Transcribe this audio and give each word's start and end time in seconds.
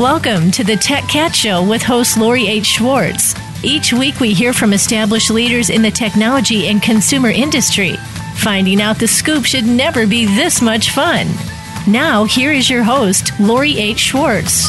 Welcome 0.00 0.50
to 0.50 0.64
the 0.64 0.74
Tech 0.74 1.04
Cat 1.04 1.32
Show 1.32 1.64
with 1.64 1.80
host 1.80 2.18
Lori 2.18 2.48
H. 2.48 2.66
Schwartz. 2.66 3.32
Each 3.62 3.92
week 3.92 4.18
we 4.18 4.34
hear 4.34 4.52
from 4.52 4.72
established 4.72 5.30
leaders 5.30 5.70
in 5.70 5.82
the 5.82 5.90
technology 5.92 6.66
and 6.66 6.82
consumer 6.82 7.30
industry. 7.30 7.92
Finding 8.34 8.82
out 8.82 8.98
the 8.98 9.06
scoop 9.06 9.44
should 9.44 9.66
never 9.66 10.04
be 10.04 10.26
this 10.26 10.60
much 10.60 10.90
fun. 10.90 11.28
Now, 11.86 12.24
here 12.24 12.50
is 12.50 12.68
your 12.68 12.82
host, 12.82 13.38
Lori 13.38 13.78
H. 13.78 14.00
Schwartz. 14.00 14.68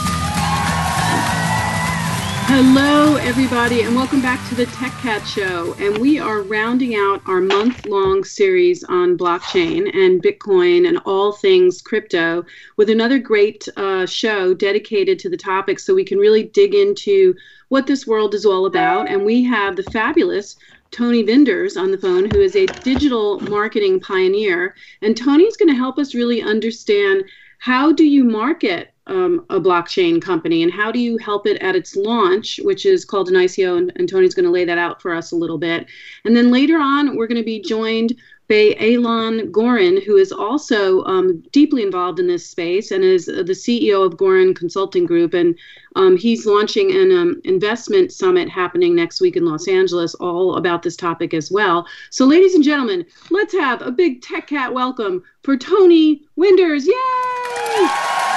Hello, 2.47 3.15
everybody, 3.15 3.81
and 3.81 3.95
welcome 3.95 4.21
back 4.21 4.47
to 4.49 4.55
the 4.55 4.67
Tech 4.67 4.91
Cat 4.99 5.27
Show. 5.27 5.73
And 5.79 5.97
we 5.97 6.19
are 6.19 6.43
rounding 6.43 6.93
out 6.93 7.23
our 7.25 7.41
month 7.41 7.87
long 7.87 8.23
series 8.23 8.83
on 8.83 9.17
blockchain 9.17 9.91
and 9.95 10.21
Bitcoin 10.21 10.87
and 10.87 10.99
all 11.05 11.31
things 11.31 11.81
crypto 11.81 12.45
with 12.77 12.91
another 12.91 13.17
great 13.17 13.67
uh, 13.77 14.05
show 14.05 14.53
dedicated 14.53 15.17
to 15.19 15.29
the 15.29 15.35
topic 15.35 15.79
so 15.79 15.95
we 15.95 16.05
can 16.05 16.19
really 16.19 16.43
dig 16.43 16.75
into 16.75 17.33
what 17.69 17.87
this 17.87 18.05
world 18.05 18.35
is 18.35 18.45
all 18.45 18.67
about. 18.67 19.09
And 19.09 19.25
we 19.25 19.43
have 19.45 19.75
the 19.75 19.83
fabulous 19.83 20.55
Tony 20.91 21.23
Winders 21.23 21.75
on 21.75 21.89
the 21.89 21.97
phone, 21.97 22.29
who 22.29 22.41
is 22.41 22.55
a 22.55 22.67
digital 22.67 23.39
marketing 23.39 23.99
pioneer. 23.99 24.75
And 25.01 25.17
Tony's 25.17 25.57
going 25.57 25.69
to 25.69 25.75
help 25.75 25.97
us 25.97 26.13
really 26.13 26.43
understand 26.43 27.23
how 27.57 27.91
do 27.91 28.05
you 28.05 28.23
market 28.23 28.93
um, 29.07 29.45
a 29.49 29.59
blockchain 29.59 30.21
company 30.21 30.63
and 30.63 30.71
how 30.71 30.91
do 30.91 30.99
you 30.99 31.17
help 31.17 31.45
it 31.45 31.61
at 31.61 31.75
its 31.75 31.95
launch, 31.95 32.59
which 32.63 32.85
is 32.85 33.05
called 33.05 33.29
an 33.29 33.35
ICO, 33.35 33.77
and, 33.77 33.91
and 33.95 34.09
Tony's 34.09 34.33
going 34.33 34.45
to 34.45 34.51
lay 34.51 34.65
that 34.65 34.77
out 34.77 35.01
for 35.01 35.13
us 35.13 35.31
a 35.31 35.35
little 35.35 35.57
bit. 35.57 35.87
And 36.23 36.35
then 36.35 36.51
later 36.51 36.77
on, 36.77 37.15
we're 37.15 37.27
going 37.27 37.41
to 37.41 37.45
be 37.45 37.61
joined 37.61 38.15
by 38.47 38.75
Alon 38.79 39.51
Goren, 39.51 40.01
who 40.01 40.17
is 40.17 40.31
also 40.31 41.03
um, 41.05 41.43
deeply 41.51 41.81
involved 41.81 42.19
in 42.19 42.27
this 42.27 42.45
space 42.47 42.91
and 42.91 43.03
is 43.03 43.25
the 43.25 43.43
CEO 43.43 44.05
of 44.05 44.17
Goren 44.17 44.53
Consulting 44.53 45.05
Group. 45.05 45.33
And 45.33 45.57
um, 45.95 46.15
he's 46.15 46.45
launching 46.45 46.91
an 46.91 47.11
um, 47.11 47.41
investment 47.43 48.11
summit 48.11 48.49
happening 48.49 48.95
next 48.95 49.19
week 49.19 49.35
in 49.35 49.45
Los 49.45 49.67
Angeles, 49.67 50.13
all 50.15 50.57
about 50.57 50.83
this 50.83 50.95
topic 50.95 51.33
as 51.33 51.51
well. 51.51 51.87
So, 52.11 52.25
ladies 52.25 52.53
and 52.53 52.63
gentlemen, 52.63 53.05
let's 53.31 53.53
have 53.53 53.81
a 53.81 53.91
big 53.91 54.21
Tech 54.21 54.47
Cat 54.47 54.73
welcome 54.73 55.23
for 55.41 55.57
Tony 55.57 56.21
Winders. 56.35 56.85
Yay! 56.85 58.34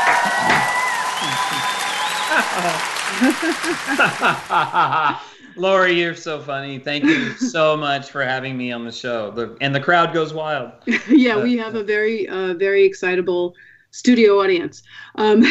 Lori, 5.57 5.99
you're 5.99 6.15
so 6.15 6.41
funny. 6.41 6.79
Thank 6.79 7.05
you 7.05 7.33
so 7.33 7.77
much 7.77 8.11
for 8.11 8.23
having 8.23 8.57
me 8.57 8.71
on 8.71 8.85
the 8.85 8.93
show. 8.93 9.33
The, 9.33 9.57
and 9.61 9.75
the 9.75 9.81
crowd 9.81 10.15
goes 10.15 10.33
wild. 10.33 10.73
yeah, 11.09 11.35
uh, 11.35 11.43
we 11.43 11.57
have 11.57 11.75
a 11.75 11.83
very, 11.83 12.29
uh, 12.29 12.55
very 12.55 12.85
excitable 12.85 13.55
studio 13.91 14.41
audience. 14.41 14.83
Um, 15.17 15.43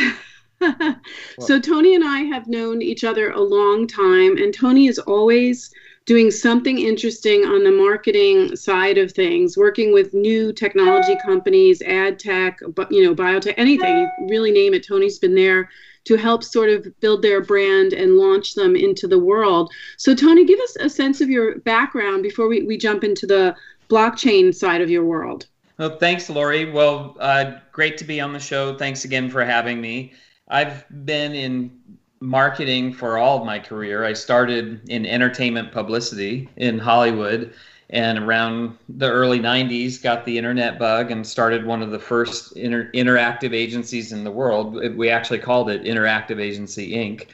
so 1.39 1.59
Tony 1.59 1.95
and 1.95 2.03
I 2.03 2.21
have 2.21 2.47
known 2.47 2.81
each 2.81 3.03
other 3.03 3.31
a 3.31 3.41
long 3.41 3.85
time, 3.85 4.37
and 4.37 4.53
Tony 4.53 4.87
is 4.87 4.99
always 4.99 5.73
doing 6.07 6.31
something 6.31 6.79
interesting 6.79 7.43
on 7.43 7.65
the 7.65 7.71
marketing 7.71 8.55
side 8.55 8.97
of 8.97 9.11
things, 9.11 9.57
working 9.57 9.93
with 9.93 10.13
new 10.13 10.53
technology 10.53 11.17
companies, 11.23 11.81
ad 11.81 12.17
tech, 12.17 12.59
you 12.89 13.03
know, 13.03 13.13
biotech, 13.13 13.53
anything, 13.57 14.09
really 14.29 14.49
name 14.49 14.73
it. 14.73 14.87
Tony's 14.87 15.19
been 15.19 15.35
there 15.35 15.69
to 16.05 16.15
help 16.15 16.45
sort 16.45 16.69
of 16.69 16.87
build 17.01 17.21
their 17.21 17.41
brand 17.41 17.91
and 17.91 18.15
launch 18.15 18.55
them 18.55 18.73
into 18.73 19.05
the 19.05 19.19
world. 19.19 19.69
So, 19.97 20.15
Tony, 20.15 20.45
give 20.45 20.61
us 20.61 20.77
a 20.79 20.89
sense 20.89 21.19
of 21.19 21.29
your 21.29 21.59
background 21.59 22.23
before 22.23 22.47
we, 22.47 22.63
we 22.63 22.77
jump 22.77 23.03
into 23.03 23.27
the 23.27 23.53
blockchain 23.89 24.55
side 24.55 24.79
of 24.79 24.89
your 24.89 25.03
world. 25.03 25.47
Well, 25.77 25.97
thanks, 25.97 26.29
Lori. 26.29 26.71
Well, 26.71 27.17
uh, 27.19 27.55
great 27.73 27.97
to 27.97 28.05
be 28.05 28.21
on 28.21 28.31
the 28.31 28.39
show. 28.39 28.77
Thanks 28.77 29.03
again 29.03 29.29
for 29.29 29.43
having 29.43 29.81
me. 29.81 30.13
I've 30.47 30.85
been 31.05 31.33
in 31.33 31.77
marketing 32.19 32.93
for 32.93 33.17
all 33.17 33.39
of 33.39 33.45
my 33.45 33.59
career. 33.59 34.03
I 34.03 34.13
started 34.13 34.89
in 34.89 35.05
entertainment 35.05 35.71
publicity 35.71 36.49
in 36.57 36.79
Hollywood 36.79 37.53
and 37.89 38.19
around 38.19 38.77
the 38.89 39.09
early 39.09 39.39
90s 39.39 40.01
got 40.01 40.25
the 40.25 40.37
internet 40.37 40.77
bug 40.77 41.09
and 41.09 41.25
started 41.25 41.65
one 41.65 41.81
of 41.81 41.91
the 41.91 41.99
first 41.99 42.57
inter- 42.57 42.91
interactive 42.93 43.53
agencies 43.53 44.11
in 44.11 44.23
the 44.23 44.31
world. 44.31 44.73
We 44.95 45.09
actually 45.09 45.39
called 45.39 45.69
it 45.69 45.83
interactive 45.83 46.41
agency 46.41 46.91
inc. 46.91 47.27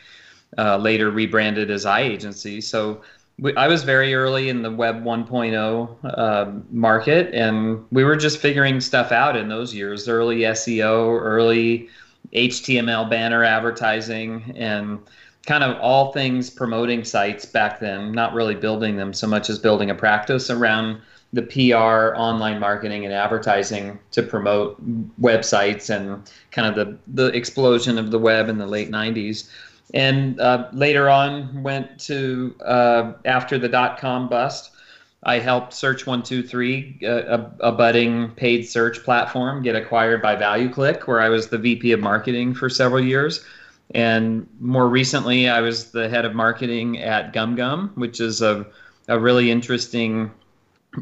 uh, 0.58 0.78
later 0.78 1.10
rebranded 1.10 1.72
as 1.72 1.86
iAgency. 1.86 2.62
So 2.62 3.02
we, 3.40 3.56
i 3.56 3.68
was 3.68 3.84
very 3.84 4.14
early 4.14 4.50
in 4.50 4.62
the 4.62 4.72
web 4.72 5.04
1.0 5.04 5.98
uh, 6.04 6.22
um, 6.22 6.66
market 6.72 7.34
and 7.34 7.84
we 7.92 8.04
were 8.04 8.16
just 8.16 8.38
figuring 8.38 8.80
stuff 8.80 9.12
out 9.12 9.36
in 9.36 9.50
those 9.50 9.74
years 9.74 10.08
early 10.08 10.40
seo 10.40 11.20
early 11.20 11.90
html 12.34 13.10
banner 13.10 13.44
advertising 13.44 14.54
and 14.56 15.00
kind 15.46 15.64
of 15.64 15.78
all 15.80 16.12
things 16.14 16.50
promoting 16.50 17.04
sites 17.04 17.46
back 17.46 17.80
then, 17.80 18.12
not 18.12 18.34
really 18.34 18.56
building 18.56 18.96
them 18.96 19.14
so 19.14 19.28
much 19.28 19.50
as 19.50 19.60
building 19.60 19.90
a 19.90 19.96
practice 19.96 20.50
around 20.50 21.02
the 21.34 21.42
PR, 21.42 22.16
online 22.16 22.60
marketing, 22.60 23.06
and 23.06 23.14
advertising 23.14 24.00
to 24.12 24.22
promote 24.22 24.78
websites 25.20 25.90
and 25.90 26.32
kind 26.52 26.68
of 26.68 26.76
the, 26.76 26.98
the 27.08 27.36
explosion 27.36 27.98
of 27.98 28.12
the 28.12 28.20
web 28.20 28.50
in 28.50 28.58
the 28.58 28.68
late 28.68 28.92
90s. 28.92 29.50
And 29.96 30.40
uh, 30.40 30.70
later 30.72 31.10
on, 31.10 31.64
went 31.64 32.00
to 32.02 32.56
uh, 32.64 33.14
after 33.26 33.58
the 33.58 33.68
dot 33.68 34.00
com 34.00 34.30
bust. 34.30 34.72
I 35.26 35.40
helped 35.40 35.74
Search 35.74 36.06
123, 36.06 37.00
uh, 37.04 37.08
a, 37.08 37.70
a 37.70 37.72
budding 37.72 38.32
paid 38.32 38.68
search 38.68 39.04
platform, 39.04 39.64
get 39.64 39.76
acquired 39.76 40.22
by 40.22 40.36
ValueClick, 40.36 41.08
where 41.08 41.22
I 41.22 41.30
was 41.30 41.48
the 41.48 41.58
VP 41.58 41.92
of 41.94 42.00
marketing 42.00 42.54
for 42.54 42.70
several 42.70 43.04
years 43.04 43.46
and 43.94 44.48
more 44.60 44.88
recently, 44.88 45.50
I 45.50 45.62
was 45.62 45.92
the 45.92 46.10
head 46.10 46.26
of 46.26 46.34
marketing 46.34 47.00
at 47.00 47.34
GumGum, 47.34 47.96
which 47.96 48.20
is 48.20 48.42
a, 48.42 48.66
a 49.08 49.20
really 49.20 49.52
interesting 49.52 50.32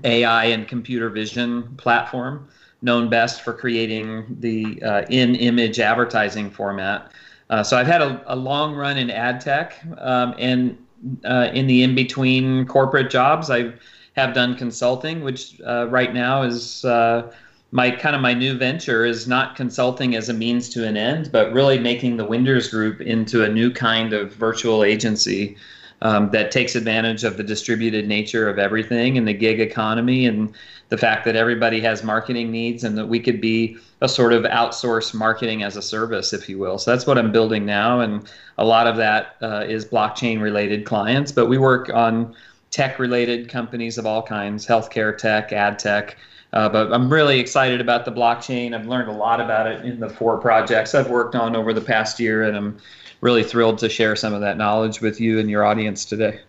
AI 0.03 0.45
and 0.45 0.67
computer 0.67 1.09
vision 1.09 1.75
platform, 1.77 2.47
known 2.81 3.09
best 3.09 3.41
for 3.41 3.53
creating 3.53 4.37
the 4.39 4.81
uh, 4.83 5.01
in 5.09 5.35
image 5.35 5.79
advertising 5.79 6.49
format. 6.49 7.11
Uh, 7.49 7.63
so 7.63 7.77
I've 7.77 7.87
had 7.87 8.01
a, 8.01 8.23
a, 8.27 8.35
long 8.35 8.75
run 8.75 8.97
in 8.97 9.09
ad 9.09 9.41
tech, 9.41 9.81
um, 9.97 10.33
and 10.37 10.77
uh, 11.25 11.49
in 11.53 11.67
the 11.67 11.83
in 11.83 11.95
between 11.95 12.65
corporate 12.65 13.09
jobs, 13.09 13.49
I 13.49 13.73
have 14.15 14.33
done 14.33 14.55
consulting, 14.55 15.23
which 15.23 15.59
uh, 15.61 15.87
right 15.89 16.13
now 16.13 16.43
is 16.43 16.83
uh, 16.85 17.31
my 17.71 17.89
kind 17.89 18.15
of 18.15 18.21
my 18.21 18.33
new 18.33 18.57
venture 18.57 19.05
is 19.05 19.27
not 19.27 19.55
consulting 19.55 20.15
as 20.15 20.27
a 20.29 20.33
means 20.33 20.67
to 20.69 20.85
an 20.85 20.97
end, 20.97 21.31
but 21.31 21.51
really 21.53 21.79
making 21.79 22.17
the 22.17 22.25
Winders 22.25 22.69
Group 22.69 22.99
into 22.99 23.43
a 23.43 23.49
new 23.49 23.71
kind 23.71 24.11
of 24.11 24.33
virtual 24.33 24.83
agency 24.83 25.55
um, 26.01 26.29
that 26.31 26.51
takes 26.51 26.75
advantage 26.75 27.23
of 27.23 27.37
the 27.37 27.43
distributed 27.43 28.07
nature 28.07 28.49
of 28.49 28.59
everything 28.59 29.17
and 29.17 29.27
the 29.27 29.33
gig 29.33 29.59
economy 29.59 30.25
and 30.25 30.53
the 30.89 30.97
fact 30.97 31.23
that 31.23 31.37
everybody 31.37 31.79
has 31.79 32.03
marketing 32.03 32.51
needs 32.51 32.83
and 32.83 32.97
that 32.97 33.05
we 33.05 33.19
could 33.19 33.39
be 33.39 33.77
a 34.01 34.09
sort 34.09 34.33
of 34.33 34.43
outsourced 34.43 35.13
marketing 35.13 35.63
as 35.63 35.77
a 35.77 35.81
service, 35.81 36.33
if 36.33 36.49
you 36.49 36.57
will. 36.57 36.77
So 36.77 36.91
that's 36.91 37.05
what 37.05 37.17
I'm 37.17 37.31
building 37.31 37.65
now, 37.65 38.01
and 38.01 38.29
a 38.57 38.65
lot 38.65 38.87
of 38.87 38.97
that 38.97 39.37
uh, 39.41 39.63
is 39.67 39.85
blockchain 39.85 40.41
related 40.41 40.85
clients, 40.85 41.31
but 41.31 41.45
we 41.45 41.57
work 41.57 41.89
on 41.93 42.35
tech 42.71 42.97
related 42.97 43.49
companies 43.49 43.97
of 43.97 44.05
all 44.05 44.23
kinds, 44.23 44.65
healthcare 44.65 45.15
tech, 45.15 45.53
ad 45.53 45.77
tech 45.77 46.17
uh, 46.53 46.67
but 46.67 46.91
I'm 46.91 47.11
really 47.11 47.39
excited 47.39 47.79
about 47.79 48.03
the 48.03 48.11
blockchain. 48.11 48.73
I've 48.73 48.85
learned 48.85 49.09
a 49.09 49.13
lot 49.13 49.39
about 49.39 49.67
it 49.67 49.85
in 49.85 49.99
the 49.99 50.09
four 50.09 50.37
projects 50.37 50.93
I've 50.93 51.09
worked 51.09 51.33
on 51.33 51.55
over 51.55 51.73
the 51.73 51.81
past 51.81 52.19
year, 52.19 52.43
and 52.43 52.57
I'm 52.57 52.77
really 53.21 53.43
thrilled 53.43 53.77
to 53.79 53.89
share 53.89 54.15
some 54.15 54.33
of 54.33 54.41
that 54.41 54.57
knowledge 54.57 54.99
with 54.99 55.21
you 55.21 55.39
and 55.39 55.49
your 55.49 55.63
audience 55.63 56.03
today. 56.03 56.41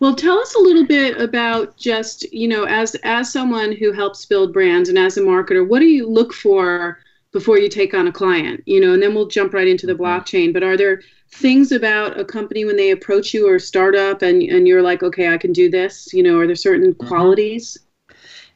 Well, 0.00 0.14
tell 0.14 0.38
us 0.38 0.54
a 0.54 0.60
little 0.60 0.86
bit 0.86 1.20
about 1.20 1.76
just 1.76 2.32
you 2.32 2.48
know, 2.48 2.64
as 2.64 2.96
as 3.04 3.32
someone 3.32 3.72
who 3.72 3.92
helps 3.92 4.26
build 4.26 4.52
brands 4.52 4.88
and 4.88 4.98
as 4.98 5.16
a 5.16 5.20
marketer, 5.20 5.66
what 5.66 5.80
do 5.80 5.86
you 5.86 6.08
look 6.08 6.32
for 6.32 6.98
before 7.30 7.58
you 7.58 7.68
take 7.68 7.94
on 7.94 8.08
a 8.08 8.12
client? 8.12 8.62
You 8.66 8.80
know, 8.80 8.94
and 8.94 9.02
then 9.02 9.14
we'll 9.14 9.26
jump 9.26 9.54
right 9.54 9.68
into 9.68 9.86
the 9.86 9.94
mm-hmm. 9.94 10.02
blockchain. 10.02 10.52
But 10.52 10.64
are 10.64 10.76
there 10.76 11.02
things 11.30 11.72
about 11.72 12.18
a 12.18 12.24
company 12.24 12.64
when 12.64 12.76
they 12.76 12.90
approach 12.90 13.34
you 13.34 13.48
or 13.48 13.58
startup 13.58 14.22
and 14.22 14.42
and 14.42 14.66
you're 14.66 14.82
like, 14.82 15.02
okay, 15.02 15.32
I 15.32 15.38
can 15.38 15.52
do 15.52 15.70
this? 15.70 16.12
You 16.12 16.22
know, 16.22 16.38
are 16.38 16.46
there 16.46 16.56
certain 16.56 16.94
mm-hmm. 16.94 17.06
qualities? 17.06 17.78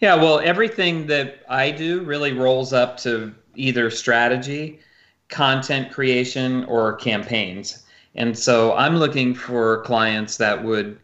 Yeah, 0.01 0.17
well, 0.17 0.41
everything 0.41 1.07
that 1.07 1.43
I 1.49 1.71
do 1.71 2.03
really 2.03 2.33
rolls 2.33 2.73
up 2.73 2.97
to 2.99 3.33
either 3.55 3.89
strategy, 3.89 4.81
content 5.29 5.93
creation, 5.93 6.65
or 6.65 6.95
campaigns. 6.95 7.85
And 8.17 8.37
so 8.37 8.75
I'm 8.75 8.97
looking 8.97 9.35
for 9.35 9.83
clients 9.83 10.37
that 10.39 10.65
would 10.65 10.99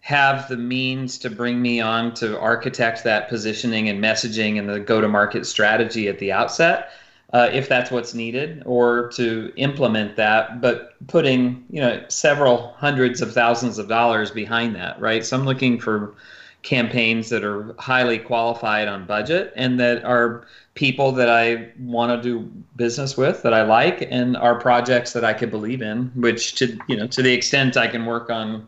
have 0.00 0.48
the 0.48 0.56
means 0.56 1.18
to 1.18 1.28
bring 1.28 1.60
me 1.60 1.80
on 1.80 2.14
to 2.14 2.40
architect 2.40 3.04
that 3.04 3.28
positioning 3.28 3.90
and 3.90 4.02
messaging 4.02 4.58
and 4.58 4.68
the 4.68 4.80
go 4.80 5.02
to 5.02 5.08
market 5.08 5.46
strategy 5.46 6.08
at 6.08 6.18
the 6.18 6.32
outset. 6.32 6.90
Uh, 7.34 7.50
if 7.52 7.68
that's 7.68 7.90
what's 7.90 8.14
needed, 8.14 8.62
or 8.64 9.08
to 9.08 9.52
implement 9.56 10.16
that, 10.16 10.62
but 10.62 10.94
putting 11.08 11.62
you 11.68 11.80
know 11.80 12.02
several 12.08 12.72
hundreds 12.78 13.20
of 13.20 13.34
thousands 13.34 13.78
of 13.78 13.86
dollars 13.86 14.30
behind 14.30 14.74
that, 14.74 14.98
right? 14.98 15.24
So 15.26 15.36
I'm 15.36 15.44
looking 15.44 15.78
for 15.78 16.14
campaigns 16.62 17.28
that 17.30 17.44
are 17.44 17.74
highly 17.78 18.18
qualified 18.18 18.88
on 18.88 19.06
budget 19.06 19.52
and 19.56 19.78
that 19.78 20.04
are 20.04 20.46
people 20.74 21.12
that 21.12 21.28
I 21.28 21.68
want 21.78 22.10
to 22.10 22.28
do 22.28 22.50
business 22.76 23.16
with 23.16 23.42
that 23.42 23.54
I 23.54 23.62
like 23.62 24.06
and 24.10 24.36
are 24.36 24.58
projects 24.58 25.12
that 25.12 25.24
I 25.24 25.32
could 25.32 25.50
believe 25.50 25.82
in 25.82 26.10
which 26.14 26.56
to 26.56 26.78
you 26.88 26.96
know 26.96 27.06
to 27.06 27.22
the 27.22 27.32
extent 27.32 27.76
I 27.76 27.86
can 27.88 28.06
work 28.06 28.28
on 28.28 28.66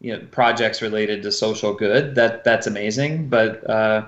you 0.00 0.12
know 0.12 0.24
projects 0.30 0.82
related 0.82 1.22
to 1.22 1.32
social 1.32 1.74
good 1.74 2.14
that 2.16 2.44
that's 2.44 2.66
amazing 2.66 3.28
but 3.28 3.68
uh, 3.68 4.06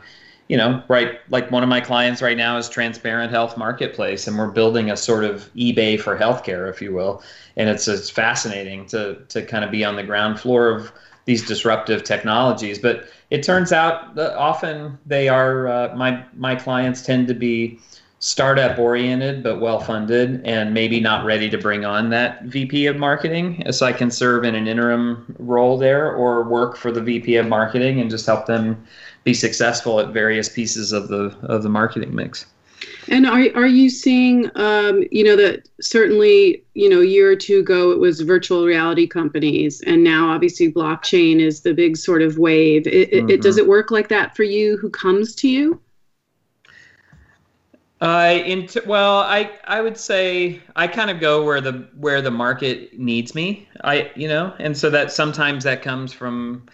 you 0.51 0.57
know 0.57 0.83
right 0.89 1.21
like 1.29 1.49
one 1.53 1.63
of 1.63 1.69
my 1.69 1.81
clients 1.81 2.21
right 2.21 2.37
now 2.37 2.57
is 2.57 2.69
transparent 2.69 3.31
health 3.31 3.57
marketplace 3.57 4.27
and 4.27 4.37
we're 4.37 4.51
building 4.51 4.91
a 4.91 4.97
sort 4.97 5.23
of 5.23 5.49
ebay 5.55 5.99
for 5.99 6.19
healthcare 6.19 6.69
if 6.69 6.83
you 6.83 6.93
will. 6.93 7.23
And 7.57 7.69
it's 7.69 7.87
it's 7.87 8.11
fascinating 8.11 8.85
to 8.87 9.15
to 9.29 9.43
kind 9.43 9.65
of 9.65 9.71
be 9.71 9.85
on 9.85 9.95
the 9.95 10.03
ground 10.03 10.41
floor 10.41 10.69
of 10.69 10.91
these 11.25 11.47
disruptive 11.47 12.03
technologies. 12.03 12.81
But 12.81 13.05
it 13.31 13.45
turns 13.45 13.71
out 13.71 14.17
that 14.17 14.37
often 14.37 14.99
they 15.07 15.29
are 15.29 15.69
uh, 15.69 15.95
my 15.95 16.25
my 16.35 16.57
clients 16.57 17.03
tend 17.03 17.29
to 17.29 17.35
be 17.35 17.79
startup 18.19 18.79
oriented 18.79 19.43
but 19.43 19.61
well 19.61 19.81
funded 19.81 20.45
and 20.45 20.75
maybe 20.75 21.01
not 21.01 21.25
ready 21.25 21.49
to 21.49 21.57
bring 21.57 21.87
on 21.87 22.11
that 22.11 22.43
VP 22.45 22.87
of 22.87 22.97
marketing 22.97 23.63
so 23.73 23.87
I 23.87 23.93
can 23.93 24.11
serve 24.11 24.45
in 24.45 24.55
an 24.55 24.69
interim 24.69 25.35
role 25.39 25.79
there 25.79 26.13
or 26.13 26.43
work 26.43 26.77
for 26.77 26.93
the 26.93 27.01
VP 27.01 27.37
of 27.37 27.47
marketing 27.47 27.99
and 27.99 28.11
just 28.11 28.27
help 28.27 28.45
them 28.45 28.85
be 29.25 29.35
successful 29.35 30.01
at 30.01 30.09
various 30.09 30.49
pieces 30.49 30.93
of 30.93 31.09
the 31.09 31.37
of 31.43 31.63
the 31.63 31.69
marketing 31.69 32.15
mix. 32.15 32.47
And 33.09 33.27
are 33.27 33.47
are 33.55 33.67
you 33.67 33.91
seeing, 33.91 34.51
um, 34.55 35.05
you 35.11 35.25
know, 35.25 35.37
that 35.37 35.69
certainly, 35.81 36.63
you 36.75 36.89
know, 36.89 37.01
a 37.01 37.05
year 37.05 37.31
or 37.31 37.37
two 37.37 37.59
ago 37.59 37.91
it 37.91 37.99
was 37.99 38.21
virtual 38.21 38.65
reality 38.65 39.07
companies, 39.07 39.81
and 39.83 40.03
now 40.03 40.31
obviously 40.31 40.73
blockchain 40.73 41.41
is 41.41 41.61
the 41.61 41.75
big 41.75 41.97
sort 41.97 42.23
of 42.23 42.39
wave. 42.39 42.87
It, 42.87 43.11
mm-hmm. 43.11 43.31
it, 43.31 43.43
does 43.43 43.59
it 43.59 43.67
work 43.67 43.91
like 43.91 44.09
that 44.09 44.37
for 44.37 44.45
you? 44.45 44.77
Who 44.79 44.91
comes 44.91 45.35
to 45.37 45.49
you? 45.49 45.81
Uh, 48.01 48.41
into, 48.47 48.83
well, 48.87 49.19
I 49.19 49.51
I 49.65 49.83
would 49.83 49.99
say 49.99 50.61
I 50.75 50.87
kind 50.87 51.11
of 51.11 51.21
go 51.21 51.45
where 51.45 51.61
the 51.61 51.89
where 51.97 52.23
the 52.23 52.31
market 52.31 52.99
needs 52.99 53.35
me. 53.35 53.69
I 53.85 54.11
you 54.15 54.29
know, 54.29 54.55
and 54.59 54.77
so 54.77 54.89
that 54.89 55.13
sometimes 55.13 55.65
that 55.65 55.83
comes 55.83 56.13
from 56.13 56.67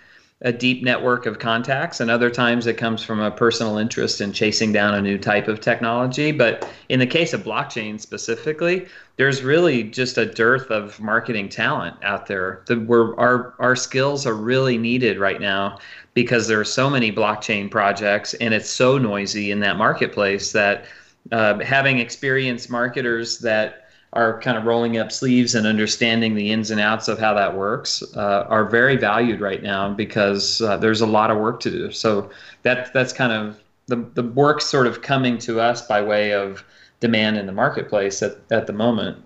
a 0.43 0.53
deep 0.53 0.83
network 0.83 1.25
of 1.25 1.39
contacts, 1.39 2.01
and 2.01 2.11
other 2.11 2.31
times 2.31 2.67
it 2.67 2.77
comes 2.77 3.03
from 3.03 3.21
a 3.21 3.31
personal 3.31 3.79
interest 3.79 4.21
in 4.21 4.33
chasing 4.33 4.71
down 4.71 4.95
a 4.95 5.01
new 5.01 5.17
type 5.17 5.49
of 5.49 5.61
technology. 5.61 6.31
But 6.31 6.69
in 6.91 6.99
the 6.99 7.07
case 7.07 7.33
of 7.33 7.43
blockchain 7.43 7.99
specifically, 7.99 8.87
there's 9.17 9.43
really 9.43 9.83
just 9.85 10.19
a 10.19 10.27
dearth 10.27 10.71
of 10.71 11.01
marketing 11.01 11.49
talent 11.49 11.97
out 12.03 12.27
there. 12.27 12.63
The, 12.67 12.79
we're, 12.79 13.17
our 13.17 13.55
our 13.59 13.75
skills 13.75 14.27
are 14.27 14.35
really 14.35 14.77
needed 14.77 15.19
right 15.19 15.41
now 15.41 15.79
because 16.13 16.49
there 16.49 16.61
are 16.61 16.65
so 16.65 16.91
many 16.91 17.11
blockchain 17.11 17.71
projects, 17.71 18.35
and 18.35 18.53
it's 18.53 18.69
so 18.69 18.99
noisy 18.99 19.51
in 19.51 19.61
that 19.61 19.79
marketplace 19.79 20.53
that 20.53 20.85
uh, 21.33 21.59
having 21.61 21.99
experienced 21.99 22.69
marketers 22.69 23.39
that 23.39 23.86
are 24.17 24.41
kind 24.41 24.57
of 24.57 24.65
rolling 24.65 24.99
up 24.99 25.13
sleeves 25.13 25.55
and 25.55 25.67
understanding 25.67 26.35
the 26.35 26.51
ins 26.51 26.71
and 26.71 26.81
outs 26.81 27.07
of 27.09 27.19
how 27.19 27.35
that 27.35 27.55
works 27.55 28.03
uh, 28.17 28.47
are 28.49 28.65
very 28.65 28.97
valued 28.97 29.41
right 29.41 29.63
now 29.63 29.93
because 29.93 30.61
uh, 30.63 30.77
there's 30.77 31.03
a 31.03 31.07
lot 31.07 31.31
of 31.31 31.39
work 31.39 31.61
to 31.61 31.71
do. 31.71 31.93
So 31.93 32.31
that 32.63 32.93
that's 32.93 33.13
kind 33.13 33.33
of 33.33 33.63
the 33.87 33.97
the 34.15 34.23
work 34.23 34.61
sort 34.61 34.87
of 34.87 35.03
coming 35.03 35.39
to 35.39 35.61
us 35.61 35.87
by 35.87 36.03
way 36.03 36.33
of 36.33 36.65
demand 37.01 37.37
in 37.37 37.47
the 37.47 37.53
marketplace 37.53 38.23
at, 38.23 38.39
at 38.51 38.67
the 38.67 38.73
moment. 38.73 39.23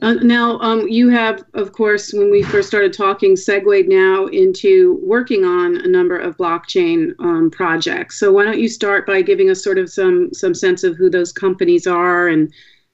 Uh, 0.00 0.14
now, 0.14 0.58
um, 0.60 0.88
you 0.88 1.10
have, 1.10 1.44
of 1.52 1.72
course, 1.72 2.12
when 2.12 2.30
we 2.30 2.42
first 2.42 2.66
started 2.66 2.92
talking, 2.92 3.36
segued 3.36 3.88
now 3.88 4.26
into 4.26 4.98
working 5.02 5.44
on 5.44 5.76
a 5.76 5.86
number 5.86 6.18
of 6.18 6.36
blockchain 6.38 7.14
um, 7.20 7.50
projects. 7.50 8.18
So, 8.18 8.32
why 8.32 8.44
don't 8.44 8.58
you 8.58 8.68
start 8.68 9.06
by 9.06 9.20
giving 9.20 9.50
us 9.50 9.62
sort 9.62 9.78
of 9.78 9.90
some 9.90 10.32
some 10.32 10.54
sense 10.54 10.82
of 10.82 10.96
who 10.96 11.10
those 11.10 11.30
companies 11.30 11.86
are 11.86 12.26
and 12.26 12.52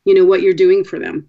you 0.08 0.14
know 0.14 0.24
what 0.24 0.42
you're 0.42 0.54
doing 0.54 0.82
for 0.82 0.98
them. 0.98 1.28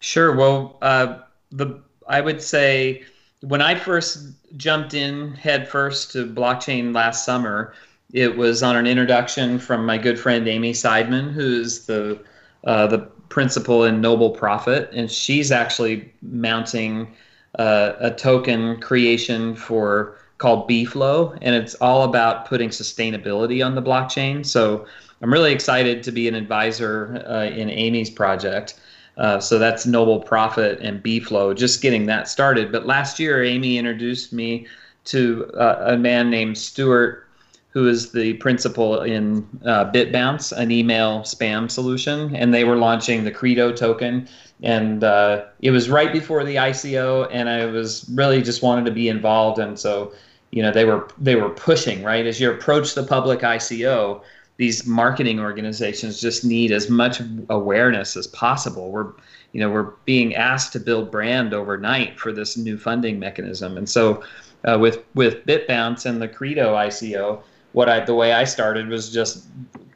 Sure. 0.00 0.34
Well 0.34 0.78
uh, 0.82 1.18
the 1.50 1.80
i 2.08 2.20
would 2.20 2.42
say 2.42 3.02
when 3.40 3.60
i 3.60 3.74
first 3.74 4.28
jumped 4.56 4.94
in 4.94 5.32
head 5.34 5.68
first 5.68 6.12
to 6.12 6.26
blockchain 6.26 6.94
last 6.94 7.24
summer 7.24 7.74
it 8.12 8.36
was 8.36 8.62
on 8.62 8.76
an 8.76 8.86
introduction 8.86 9.58
from 9.58 9.84
my 9.84 9.98
good 9.98 10.18
friend 10.18 10.46
amy 10.48 10.72
seidman 10.72 11.32
who's 11.32 11.86
the 11.86 12.18
uh, 12.64 12.86
the 12.86 12.98
principal 13.28 13.84
in 13.84 14.00
noble 14.00 14.30
profit 14.30 14.90
and 14.92 15.10
she's 15.10 15.52
actually 15.52 16.12
mounting 16.22 17.14
uh, 17.58 17.92
a 18.00 18.10
token 18.10 18.80
creation 18.80 19.54
for 19.54 20.16
called 20.38 20.68
bflow 20.68 21.36
and 21.42 21.54
it's 21.54 21.74
all 21.76 22.04
about 22.04 22.46
putting 22.46 22.70
sustainability 22.70 23.64
on 23.64 23.74
the 23.74 23.82
blockchain. 23.82 24.44
So 24.44 24.86
I'm 25.22 25.32
really 25.32 25.52
excited 25.52 26.02
to 26.04 26.12
be 26.12 26.28
an 26.28 26.34
advisor 26.34 27.24
uh, 27.28 27.44
in 27.44 27.68
Amy's 27.68 28.10
project. 28.10 28.80
Uh, 29.18 29.38
so 29.38 29.58
that's 29.58 29.84
Noble 29.84 30.20
Profit 30.20 30.78
and 30.80 31.02
BFlow, 31.02 31.54
just 31.54 31.82
getting 31.82 32.06
that 32.06 32.26
started. 32.26 32.72
But 32.72 32.86
last 32.86 33.18
year, 33.18 33.44
Amy 33.44 33.76
introduced 33.76 34.32
me 34.32 34.66
to 35.06 35.50
uh, 35.54 35.92
a 35.92 35.96
man 35.98 36.30
named 36.30 36.56
Stuart, 36.56 37.26
who 37.70 37.86
is 37.86 38.12
the 38.12 38.32
principal 38.34 39.02
in 39.02 39.46
uh, 39.64 39.90
BitBounce, 39.92 40.56
an 40.56 40.70
email 40.70 41.20
spam 41.20 41.70
solution, 41.70 42.34
and 42.34 42.54
they 42.54 42.64
were 42.64 42.76
launching 42.76 43.24
the 43.24 43.30
Credo 43.30 43.72
token. 43.72 44.26
And 44.62 45.04
uh, 45.04 45.44
it 45.60 45.70
was 45.70 45.90
right 45.90 46.12
before 46.12 46.44
the 46.44 46.56
ICO, 46.56 47.28
and 47.30 47.48
I 47.48 47.66
was 47.66 48.08
really 48.14 48.40
just 48.40 48.62
wanted 48.62 48.86
to 48.86 48.90
be 48.90 49.08
involved. 49.08 49.58
And 49.58 49.78
so, 49.78 50.12
you 50.50 50.62
know, 50.62 50.72
they 50.72 50.84
were 50.84 51.08
they 51.18 51.36
were 51.36 51.50
pushing 51.50 52.02
right 52.02 52.26
as 52.26 52.40
you 52.40 52.50
approach 52.50 52.94
the 52.94 53.04
public 53.04 53.40
ICO 53.40 54.22
these 54.60 54.86
marketing 54.86 55.40
organizations 55.40 56.20
just 56.20 56.44
need 56.44 56.70
as 56.70 56.90
much 56.90 57.22
awareness 57.48 58.14
as 58.14 58.26
possible. 58.26 58.90
We're 58.90 59.10
you 59.52 59.60
know 59.60 59.70
we're 59.70 59.92
being 60.04 60.34
asked 60.34 60.74
to 60.74 60.80
build 60.80 61.10
brand 61.10 61.54
overnight 61.54 62.20
for 62.20 62.30
this 62.30 62.58
new 62.58 62.76
funding 62.76 63.18
mechanism, 63.18 63.78
and 63.78 63.88
so 63.88 64.22
uh, 64.68 64.76
with 64.78 65.02
with 65.14 65.46
BitBounce 65.46 66.04
and 66.04 66.20
the 66.20 66.28
Credo 66.28 66.74
ICO, 66.74 67.42
what 67.72 67.88
I 67.88 68.04
the 68.04 68.14
way 68.14 68.34
I 68.34 68.44
started 68.44 68.88
was 68.88 69.10
just 69.10 69.46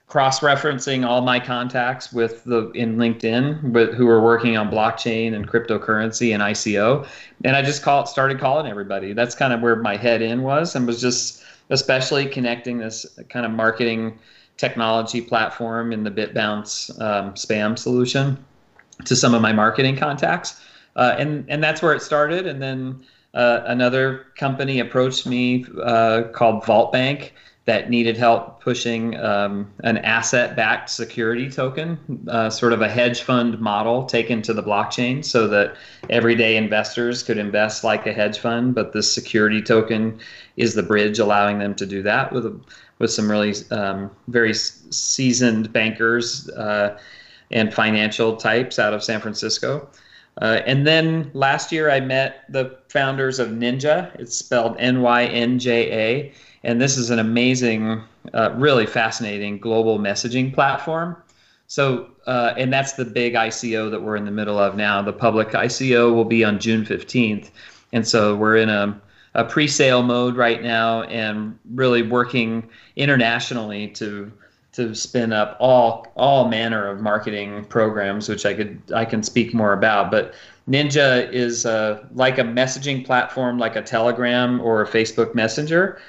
cross-referencing 0.06 1.04
all 1.04 1.20
my 1.20 1.38
contacts 1.38 2.10
with 2.10 2.42
the 2.44 2.70
in 2.70 2.96
LinkedIn 2.96 3.70
with 3.70 3.92
who 3.92 4.06
were 4.06 4.22
working 4.22 4.56
on 4.56 4.70
blockchain 4.70 5.34
and 5.34 5.46
cryptocurrency 5.46 6.32
and 6.32 6.42
ICO, 6.42 7.06
and 7.44 7.54
I 7.54 7.60
just 7.60 7.82
call 7.82 8.06
started 8.06 8.40
calling 8.40 8.66
everybody. 8.66 9.12
That's 9.12 9.34
kind 9.34 9.52
of 9.52 9.60
where 9.60 9.76
my 9.76 9.98
head 9.98 10.22
in 10.22 10.40
was, 10.40 10.74
and 10.74 10.86
was 10.86 11.02
just 11.02 11.44
especially 11.68 12.24
connecting 12.24 12.78
this 12.78 13.04
kind 13.28 13.44
of 13.44 13.52
marketing 13.52 14.18
technology 14.56 15.20
platform 15.20 15.92
in 15.92 16.04
the 16.04 16.10
BitBounce 16.10 17.00
um, 17.00 17.34
spam 17.34 17.78
solution 17.78 18.42
to 19.04 19.16
some 19.16 19.34
of 19.34 19.42
my 19.42 19.52
marketing 19.52 19.96
contacts. 19.96 20.60
Uh, 20.96 21.16
and, 21.18 21.44
and 21.48 21.62
that's 21.62 21.82
where 21.82 21.92
it 21.92 22.02
started. 22.02 22.46
And 22.46 22.62
then 22.62 23.04
uh, 23.34 23.62
another 23.66 24.26
company 24.36 24.78
approached 24.78 25.26
me 25.26 25.66
uh, 25.82 26.24
called 26.32 26.64
Vault 26.64 26.92
Bank 26.92 27.34
that 27.66 27.88
needed 27.88 28.16
help 28.16 28.60
pushing 28.60 29.16
um, 29.20 29.72
an 29.84 29.96
asset 29.98 30.54
backed 30.54 30.90
security 30.90 31.48
token, 31.48 31.98
uh, 32.28 32.50
sort 32.50 32.74
of 32.74 32.82
a 32.82 32.88
hedge 32.88 33.22
fund 33.22 33.58
model 33.58 34.04
taken 34.04 34.42
to 34.42 34.52
the 34.52 34.62
blockchain 34.62 35.24
so 35.24 35.48
that 35.48 35.74
everyday 36.10 36.56
investors 36.56 37.22
could 37.22 37.38
invest 37.38 37.82
like 37.82 38.06
a 38.06 38.12
hedge 38.12 38.38
fund, 38.38 38.74
but 38.74 38.92
the 38.92 39.02
security 39.02 39.62
token 39.62 40.20
is 40.58 40.74
the 40.74 40.82
bridge 40.82 41.18
allowing 41.18 41.58
them 41.58 41.74
to 41.74 41.86
do 41.86 42.02
that 42.02 42.32
with 42.32 42.44
a 42.44 42.60
with 42.98 43.10
some 43.10 43.30
really 43.30 43.54
um, 43.70 44.10
very 44.28 44.54
seasoned 44.54 45.72
bankers 45.72 46.48
uh, 46.50 46.96
and 47.50 47.74
financial 47.74 48.36
types 48.36 48.78
out 48.78 48.94
of 48.94 49.02
San 49.02 49.20
Francisco. 49.20 49.88
Uh, 50.40 50.60
and 50.66 50.86
then 50.86 51.30
last 51.34 51.72
year, 51.72 51.90
I 51.90 52.00
met 52.00 52.44
the 52.48 52.76
founders 52.88 53.38
of 53.38 53.50
NYNJA. 53.50 54.14
It's 54.20 54.36
spelled 54.36 54.76
N 54.78 55.00
Y 55.00 55.24
N 55.26 55.58
J 55.58 55.92
A. 55.92 56.32
And 56.64 56.80
this 56.80 56.96
is 56.96 57.10
an 57.10 57.18
amazing, 57.18 58.02
uh, 58.32 58.52
really 58.56 58.86
fascinating 58.86 59.58
global 59.58 59.98
messaging 59.98 60.52
platform. 60.52 61.16
So, 61.66 62.08
uh, 62.26 62.54
and 62.56 62.72
that's 62.72 62.92
the 62.92 63.04
big 63.04 63.34
ICO 63.34 63.90
that 63.90 64.02
we're 64.02 64.16
in 64.16 64.24
the 64.24 64.30
middle 64.30 64.58
of 64.58 64.76
now. 64.76 65.02
The 65.02 65.12
public 65.12 65.50
ICO 65.50 66.14
will 66.14 66.24
be 66.24 66.44
on 66.44 66.58
June 66.58 66.84
15th. 66.84 67.50
And 67.92 68.06
so 68.06 68.34
we're 68.36 68.56
in 68.56 68.68
a 68.68 69.00
a 69.34 69.44
pre-sale 69.44 70.02
mode 70.02 70.36
right 70.36 70.62
now 70.62 71.02
and 71.02 71.58
really 71.72 72.02
working 72.02 72.68
internationally 72.96 73.88
to 73.88 74.32
to 74.72 74.94
spin 74.94 75.32
up 75.32 75.56
all 75.60 76.06
all 76.16 76.48
manner 76.48 76.88
of 76.88 77.00
marketing 77.00 77.64
programs, 77.66 78.28
which 78.28 78.44
I 78.46 78.54
could 78.54 78.80
I 78.94 79.04
can 79.04 79.22
speak 79.22 79.54
more 79.54 79.72
about. 79.72 80.10
But 80.10 80.34
NYNJA 80.68 81.32
is 81.32 81.66
uh, 81.66 82.04
like 82.14 82.38
a 82.38 82.42
messaging 82.42 83.04
platform, 83.04 83.58
like 83.58 83.76
a 83.76 83.82
Telegram 83.82 84.60
or 84.60 84.82
a 84.82 84.88
Facebook 84.88 85.34
Messenger, 85.34 86.00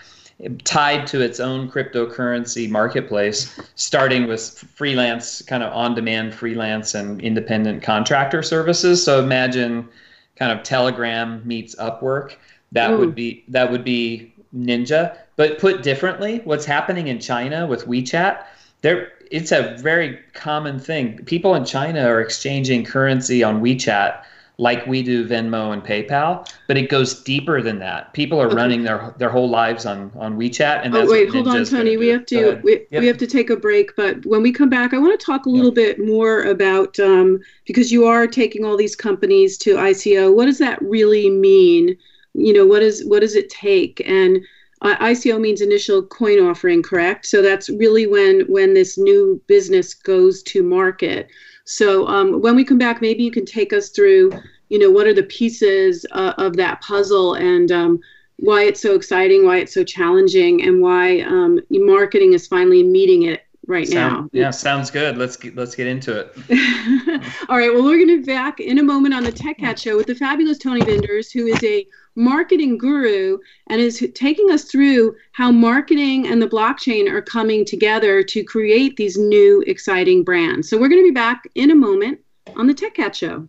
tied 0.63 1.07
to 1.07 1.21
its 1.21 1.39
own 1.39 1.69
cryptocurrency 1.69 2.69
marketplace, 2.69 3.57
starting 3.75 4.27
with 4.27 4.41
freelance, 4.75 5.41
kind 5.41 5.63
of 5.63 5.71
on-demand 5.73 6.33
freelance 6.33 6.93
and 6.93 7.21
independent 7.21 7.81
contractor 7.81 8.43
services. 8.43 9.03
So 9.03 9.19
imagine 9.19 9.87
kind 10.35 10.51
of 10.51 10.63
Telegram 10.63 11.41
meets 11.45 11.75
Upwork 11.75 12.35
that 12.73 12.91
Ooh. 12.91 12.97
would 12.97 13.15
be 13.15 13.43
that 13.47 13.71
would 13.71 13.83
be 13.83 14.33
NYNJA. 14.55 15.17
But 15.37 15.59
put 15.59 15.83
differently, 15.83 16.41
what's 16.43 16.65
happening 16.65 17.07
in 17.07 17.19
China 17.19 17.65
with 17.67 17.85
WeChat, 17.85 18.43
there 18.81 19.11
it's 19.31 19.51
a 19.51 19.75
very 19.79 20.19
common 20.33 20.79
thing. 20.79 21.23
People 21.25 21.55
in 21.55 21.65
China 21.65 22.05
are 22.07 22.19
exchanging 22.19 22.83
currency 22.83 23.43
on 23.43 23.61
WeChat 23.61 24.23
like 24.57 24.85
we 24.87 25.03
do 25.03 25.27
Venmo 25.27 25.73
and 25.73 25.83
PayPal, 25.83 26.49
but 26.67 26.77
it 26.77 26.89
goes 26.89 27.21
deeper 27.23 27.61
than 27.61 27.79
that. 27.79 28.13
People 28.13 28.41
are 28.41 28.47
okay. 28.47 28.55
running 28.55 28.83
their 28.83 29.13
their 29.17 29.29
whole 29.29 29.49
lives 29.49 29.85
on 29.85 30.11
on 30.15 30.37
WeChat, 30.37 30.85
and 30.85 30.95
oh, 30.95 31.05
wait, 31.09 31.29
hold 31.29 31.47
on, 31.47 31.65
Tony. 31.65 31.97
We 31.97 32.07
have 32.07 32.25
to 32.27 32.59
we, 32.63 32.85
yep. 32.91 33.01
we 33.01 33.07
have 33.07 33.17
to 33.17 33.27
take 33.27 33.49
a 33.49 33.57
break, 33.57 33.95
but 33.95 34.25
when 34.25 34.41
we 34.41 34.51
come 34.51 34.69
back, 34.69 34.93
I 34.93 34.97
want 34.97 35.19
to 35.19 35.25
talk 35.25 35.45
a 35.45 35.49
little 35.49 35.77
yep. 35.77 35.97
bit 35.97 36.05
more 36.05 36.43
about 36.43 36.99
um, 36.99 37.39
because 37.65 37.91
you 37.91 38.05
are 38.05 38.27
taking 38.27 38.63
all 38.63 38.77
these 38.77 38.95
companies 38.95 39.57
to 39.59 39.75
ICO. 39.75 40.33
What 40.33 40.45
does 40.45 40.59
that 40.59 40.81
really 40.81 41.29
mean? 41.29 41.97
You 42.33 42.53
know, 42.53 42.65
what 42.65 42.81
is 42.81 43.05
what 43.05 43.21
does 43.21 43.35
it 43.35 43.49
take? 43.49 44.01
And 44.05 44.39
uh, 44.81 44.95
ICO 44.97 45.39
means 45.39 45.61
initial 45.61 46.03
coin 46.03 46.39
offering, 46.39 46.83
correct? 46.83 47.25
So 47.25 47.41
that's 47.41 47.69
really 47.69 48.07
when 48.07 48.41
when 48.41 48.73
this 48.73 48.97
new 48.97 49.41
business 49.47 49.93
goes 49.93 50.43
to 50.43 50.63
market. 50.63 51.29
So 51.65 52.07
um, 52.07 52.41
when 52.41 52.55
we 52.55 52.63
come 52.63 52.77
back, 52.77 53.01
maybe 53.01 53.23
you 53.23 53.31
can 53.31 53.45
take 53.45 53.73
us 53.73 53.89
through, 53.89 54.31
you 54.69 54.79
know, 54.79 54.89
what 54.89 55.07
are 55.07 55.13
the 55.13 55.23
pieces 55.23 56.05
uh, 56.11 56.33
of 56.37 56.55
that 56.57 56.81
puzzle 56.81 57.33
and 57.33 57.71
um, 57.71 57.99
why 58.37 58.63
it's 58.63 58.81
so 58.81 58.95
exciting, 58.95 59.45
why 59.45 59.57
it's 59.57 59.73
so 59.73 59.83
challenging, 59.83 60.63
and 60.63 60.81
why 60.81 61.21
um, 61.21 61.59
marketing 61.69 62.33
is 62.33 62.47
finally 62.47 62.83
meeting 62.83 63.23
it 63.23 63.45
right 63.67 63.87
Sound, 63.87 64.29
now. 64.31 64.39
Yeah, 64.39 64.51
sounds 64.51 64.91
good. 64.91 65.17
Let's 65.17 65.37
get, 65.37 65.55
let's 65.55 65.75
get 65.75 65.87
into 65.87 66.19
it. 66.19 67.21
All 67.49 67.57
right. 67.57 67.73
Well, 67.73 67.83
we're 67.83 67.97
going 67.97 68.09
to 68.09 68.19
be 68.19 68.25
back 68.25 68.59
in 68.59 68.77
a 68.77 68.83
moment 68.83 69.13
on 69.13 69.23
the 69.23 69.31
Tech 69.31 69.57
Cat 69.57 69.79
Show 69.79 69.97
with 69.97 70.07
the 70.07 70.15
fabulous 70.15 70.57
Tony 70.57 70.83
Winders, 70.83 71.31
who 71.31 71.47
is 71.47 71.63
a 71.63 71.87
marketing 72.15 72.77
guru 72.77 73.37
and 73.67 73.81
is 73.81 74.05
taking 74.13 74.51
us 74.51 74.65
through 74.65 75.15
how 75.33 75.51
marketing 75.51 76.27
and 76.27 76.41
the 76.41 76.47
blockchain 76.47 77.11
are 77.11 77.21
coming 77.21 77.65
together 77.65 78.23
to 78.23 78.43
create 78.43 78.95
these 78.97 79.17
new 79.17 79.63
exciting 79.67 80.23
brands. 80.23 80.69
So 80.69 80.77
we're 80.77 80.89
going 80.89 81.01
to 81.01 81.07
be 81.07 81.13
back 81.13 81.47
in 81.55 81.71
a 81.71 81.75
moment 81.75 82.19
on 82.55 82.67
the 82.67 82.73
Tech 82.73 82.93
Cat 82.93 83.15
Show. 83.15 83.47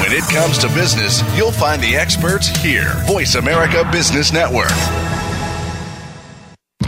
When 0.00 0.16
it 0.16 0.22
comes 0.30 0.56
to 0.58 0.68
business, 0.68 1.22
you'll 1.36 1.52
find 1.52 1.82
the 1.82 1.94
experts 1.94 2.48
here. 2.62 2.94
Voice 3.06 3.34
America 3.34 3.86
Business 3.92 4.32
Network. 4.32 4.70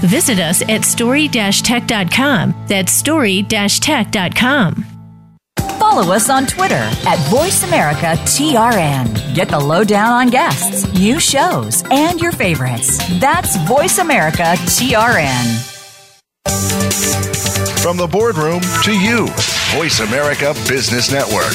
Visit 0.00 0.38
us 0.38 0.62
at 0.68 0.84
story-tech.com. 0.84 2.66
That's 2.68 2.92
story-tech.com. 2.92 4.84
Follow 5.78 6.12
us 6.12 6.28
on 6.28 6.46
Twitter 6.46 6.74
at 6.74 7.18
VoiceAmericaTRN. 7.30 9.34
Get 9.34 9.48
the 9.48 9.58
lowdown 9.58 10.12
on 10.12 10.28
guests, 10.28 10.92
new 10.92 11.18
shows, 11.18 11.82
and 11.90 12.20
your 12.20 12.32
favorites. 12.32 12.98
That's 13.18 13.56
VoiceAmericaTRN. 13.56 15.66
From 17.82 17.96
the 17.96 18.06
boardroom 18.06 18.60
to 18.84 18.92
you, 18.92 19.26
Voice 19.74 20.00
America 20.00 20.52
Business 20.68 21.10
Network. 21.10 21.54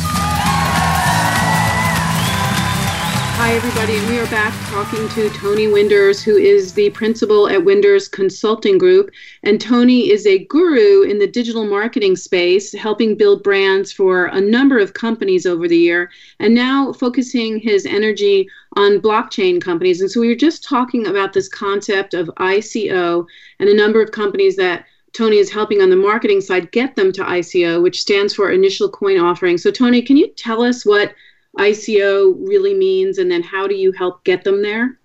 Hi, 3.43 3.55
everybody, 3.55 3.97
and 3.97 4.07
we 4.07 4.19
are 4.19 4.27
back 4.27 4.53
talking 4.69 5.09
to 5.09 5.27
Tony 5.31 5.67
Winders, 5.67 6.21
who 6.21 6.37
is 6.37 6.73
the 6.73 6.91
principal 6.91 7.49
at 7.49 7.65
Winders 7.65 8.07
Consulting 8.07 8.77
Group. 8.77 9.09
And 9.41 9.59
Tony 9.59 10.11
is 10.11 10.27
a 10.27 10.45
guru 10.45 11.01
in 11.01 11.17
the 11.17 11.25
digital 11.25 11.65
marketing 11.65 12.15
space, 12.15 12.71
helping 12.71 13.17
build 13.17 13.41
brands 13.41 13.91
for 13.91 14.27
a 14.27 14.39
number 14.39 14.77
of 14.77 14.93
companies 14.93 15.47
over 15.47 15.67
the 15.67 15.75
year, 15.75 16.11
and 16.37 16.53
now 16.53 16.93
focusing 16.93 17.57
his 17.57 17.87
energy 17.87 18.47
on 18.77 19.01
blockchain 19.01 19.59
companies. 19.59 20.01
And 20.01 20.11
so 20.11 20.21
we 20.21 20.27
were 20.27 20.35
just 20.35 20.63
talking 20.63 21.07
about 21.07 21.33
this 21.33 21.49
concept 21.49 22.13
of 22.13 22.29
ICO 22.37 23.25
and 23.57 23.67
a 23.67 23.75
number 23.75 24.03
of 24.03 24.11
companies 24.11 24.55
that 24.57 24.85
Tony 25.13 25.37
is 25.37 25.51
helping 25.51 25.81
on 25.81 25.89
the 25.89 25.95
marketing 25.95 26.41
side 26.41 26.71
get 26.71 26.95
them 26.95 27.11
to 27.13 27.23
ICO, 27.23 27.81
which 27.81 28.01
stands 28.01 28.35
for 28.35 28.51
Initial 28.51 28.87
Coin 28.87 29.19
Offering. 29.19 29.57
So, 29.57 29.71
Tony, 29.71 30.03
can 30.03 30.15
you 30.15 30.27
tell 30.27 30.61
us 30.61 30.85
what 30.85 31.15
ICO 31.57 32.35
really 32.47 32.73
means, 32.73 33.17
and 33.17 33.29
then 33.29 33.43
how 33.43 33.67
do 33.67 33.75
you 33.75 33.91
help 33.91 34.23
get 34.23 34.43
them 34.43 34.61
there? 34.61 34.97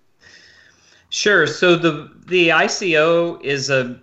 Sure. 1.09 1.47
So 1.47 1.75
the 1.75 2.11
the 2.27 2.49
ICO 2.49 3.41
is 3.43 3.69
a 3.69 3.99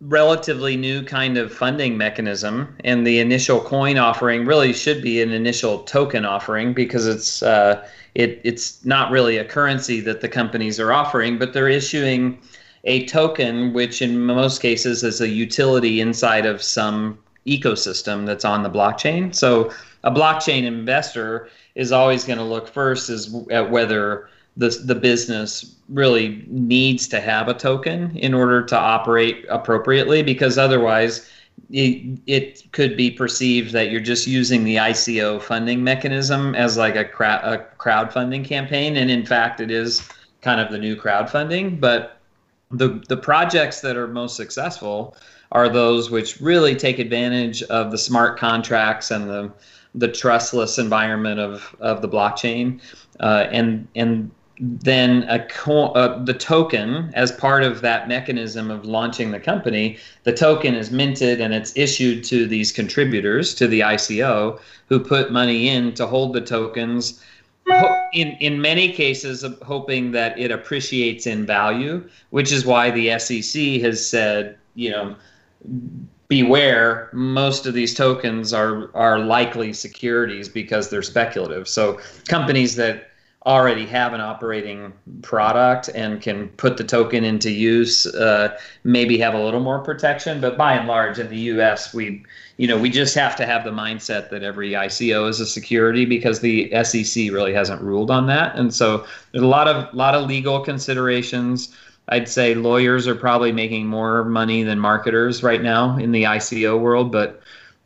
relatively 0.00 0.74
new 0.76 1.04
kind 1.04 1.36
of 1.36 1.52
funding 1.52 1.96
mechanism, 1.96 2.74
and 2.84 3.06
the 3.06 3.20
initial 3.20 3.60
coin 3.60 3.98
offering 3.98 4.46
really 4.46 4.72
should 4.72 5.02
be 5.02 5.20
an 5.20 5.32
initial 5.32 5.80
token 5.80 6.24
offering 6.24 6.72
because 6.72 7.06
it's 7.06 7.42
uh, 7.42 7.86
it 8.14 8.40
it's 8.44 8.84
not 8.84 9.10
really 9.10 9.36
a 9.36 9.44
currency 9.44 10.00
that 10.00 10.20
the 10.20 10.28
companies 10.28 10.80
are 10.80 10.92
offering, 10.92 11.38
but 11.38 11.52
they're 11.52 11.68
issuing 11.68 12.38
a 12.84 13.06
token, 13.06 13.72
which 13.74 14.00
in 14.00 14.24
most 14.24 14.62
cases 14.62 15.02
is 15.02 15.20
a 15.20 15.28
utility 15.28 16.00
inside 16.00 16.46
of 16.46 16.62
some 16.62 17.18
ecosystem 17.46 18.24
that's 18.24 18.44
on 18.44 18.62
the 18.62 18.70
blockchain. 18.70 19.34
So 19.34 19.70
a 20.04 20.10
blockchain 20.10 20.64
investor 20.64 21.48
is 21.74 21.92
always 21.92 22.24
going 22.24 22.38
to 22.38 22.44
look 22.44 22.68
first 22.68 23.10
is 23.10 23.34
at 23.50 23.70
whether 23.70 24.28
the 24.56 24.68
the 24.84 24.94
business 24.94 25.76
really 25.88 26.44
needs 26.48 27.08
to 27.08 27.20
have 27.20 27.48
a 27.48 27.54
token 27.54 28.16
in 28.16 28.34
order 28.34 28.62
to 28.62 28.76
operate 28.76 29.44
appropriately 29.48 30.22
because 30.22 30.58
otherwise 30.58 31.28
it, 31.70 32.18
it 32.26 32.72
could 32.72 32.96
be 32.96 33.10
perceived 33.10 33.72
that 33.72 33.90
you're 33.90 34.00
just 34.00 34.26
using 34.26 34.64
the 34.64 34.76
ICO 34.76 35.40
funding 35.40 35.84
mechanism 35.84 36.54
as 36.54 36.76
like 36.76 36.96
a, 36.96 37.04
crowd, 37.04 37.44
a 37.44 37.58
crowdfunding 37.78 38.44
campaign 38.44 38.96
and 38.96 39.10
in 39.10 39.24
fact 39.24 39.60
it 39.60 39.70
is 39.70 40.08
kind 40.42 40.60
of 40.60 40.70
the 40.72 40.78
new 40.78 40.96
crowdfunding 40.96 41.78
but 41.78 42.18
the 42.72 43.02
the 43.08 43.16
projects 43.16 43.80
that 43.80 43.96
are 43.96 44.08
most 44.08 44.36
successful 44.36 45.16
are 45.52 45.68
those 45.68 46.10
which 46.10 46.40
really 46.40 46.74
take 46.74 46.98
advantage 46.98 47.62
of 47.64 47.90
the 47.90 47.98
smart 47.98 48.38
contracts 48.38 49.10
and 49.10 49.28
the 49.28 49.52
the 49.94 50.08
trustless 50.08 50.78
environment 50.78 51.40
of, 51.40 51.74
of 51.80 52.02
the 52.02 52.08
blockchain, 52.08 52.80
uh, 53.20 53.46
and 53.50 53.86
and 53.94 54.30
then 54.60 55.22
a 55.28 55.42
co- 55.46 55.92
uh, 55.92 56.22
the 56.22 56.34
token 56.34 57.10
as 57.14 57.32
part 57.32 57.62
of 57.62 57.80
that 57.80 58.08
mechanism 58.08 58.70
of 58.70 58.84
launching 58.84 59.30
the 59.30 59.40
company, 59.40 59.96
the 60.24 60.32
token 60.32 60.74
is 60.74 60.90
minted 60.90 61.40
and 61.40 61.54
it's 61.54 61.74
issued 61.76 62.22
to 62.24 62.46
these 62.46 62.70
contributors 62.70 63.54
to 63.54 63.66
the 63.66 63.80
ICO 63.80 64.60
who 64.88 65.00
put 65.00 65.32
money 65.32 65.68
in 65.68 65.94
to 65.94 66.06
hold 66.06 66.34
the 66.34 66.42
tokens. 66.42 67.22
In 68.12 68.36
in 68.40 68.60
many 68.60 68.92
cases, 68.92 69.44
hoping 69.62 70.10
that 70.12 70.38
it 70.38 70.50
appreciates 70.50 71.26
in 71.26 71.46
value, 71.46 72.06
which 72.30 72.52
is 72.52 72.66
why 72.66 72.90
the 72.90 73.18
SEC 73.18 73.80
has 73.80 74.04
said, 74.04 74.58
you 74.74 74.90
know, 74.90 75.16
beware 76.30 77.10
most 77.12 77.66
of 77.66 77.74
these 77.74 77.92
tokens 77.92 78.54
are 78.54 78.88
are 78.94 79.18
likely 79.18 79.74
securities 79.74 80.48
because 80.48 80.88
they're 80.88 81.02
speculative. 81.02 81.68
So 81.68 82.00
companies 82.28 82.76
that 82.76 83.08
already 83.46 83.84
have 83.86 84.12
an 84.12 84.20
operating 84.20 84.92
product 85.22 85.88
and 85.94 86.20
can 86.20 86.48
put 86.50 86.76
the 86.76 86.84
token 86.84 87.24
into 87.24 87.50
use 87.50 88.06
uh, 88.06 88.56
maybe 88.84 89.18
have 89.18 89.32
a 89.32 89.42
little 89.42 89.60
more 89.60 89.78
protection 89.78 90.42
but 90.42 90.58
by 90.58 90.74
and 90.74 90.86
large 90.86 91.18
in 91.18 91.26
the 91.30 91.38
us 91.38 91.94
we 91.94 92.22
you 92.58 92.68
know 92.68 92.76
we 92.76 92.90
just 92.90 93.14
have 93.14 93.34
to 93.34 93.46
have 93.46 93.64
the 93.64 93.70
mindset 93.70 94.28
that 94.28 94.42
every 94.42 94.72
ico 94.72 95.26
is 95.26 95.40
a 95.40 95.46
security 95.46 96.04
because 96.04 96.40
the 96.40 96.70
sec 96.84 97.32
really 97.32 97.54
hasn't 97.54 97.80
ruled 97.80 98.10
on 98.10 98.26
that. 98.26 98.54
And 98.56 98.74
so 98.74 99.06
there's 99.32 99.42
a 99.42 99.46
lot 99.46 99.66
of 99.66 99.92
lot 99.94 100.14
of 100.14 100.28
legal 100.28 100.60
considerations 100.60 101.74
I'd 102.10 102.28
say 102.28 102.54
lawyers 102.54 103.06
are 103.06 103.14
probably 103.14 103.52
making 103.52 103.86
more 103.86 104.24
money 104.24 104.62
than 104.64 104.78
marketers 104.78 105.42
right 105.42 105.62
now 105.62 105.96
in 105.96 106.10
the 106.12 106.24
ICO 106.24 106.78
world, 106.78 107.12
but 107.12 107.40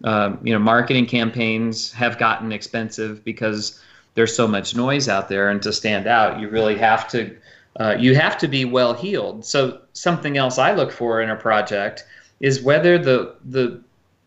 um, 0.04 0.38
you 0.42 0.52
know, 0.52 0.58
marketing 0.58 1.06
campaigns 1.06 1.92
have 1.92 2.18
gotten 2.18 2.52
expensive 2.52 3.24
because 3.24 3.80
there's 4.14 4.34
so 4.34 4.48
much 4.48 4.74
noise 4.74 5.08
out 5.08 5.28
there, 5.28 5.50
and 5.50 5.62
to 5.62 5.72
stand 5.72 6.06
out, 6.06 6.40
you 6.40 6.48
really 6.48 6.76
have 6.76 7.08
to 7.08 7.36
uh, 7.80 7.96
you 7.98 8.14
have 8.14 8.38
to 8.38 8.48
be 8.48 8.64
well 8.64 8.94
heeled. 8.94 9.44
So 9.44 9.80
something 9.92 10.36
else 10.36 10.58
I 10.58 10.72
look 10.74 10.92
for 10.92 11.20
in 11.20 11.30
a 11.30 11.36
project 11.36 12.04
is 12.40 12.62
whether 12.62 12.98
the 12.98 13.34
the 13.44 13.80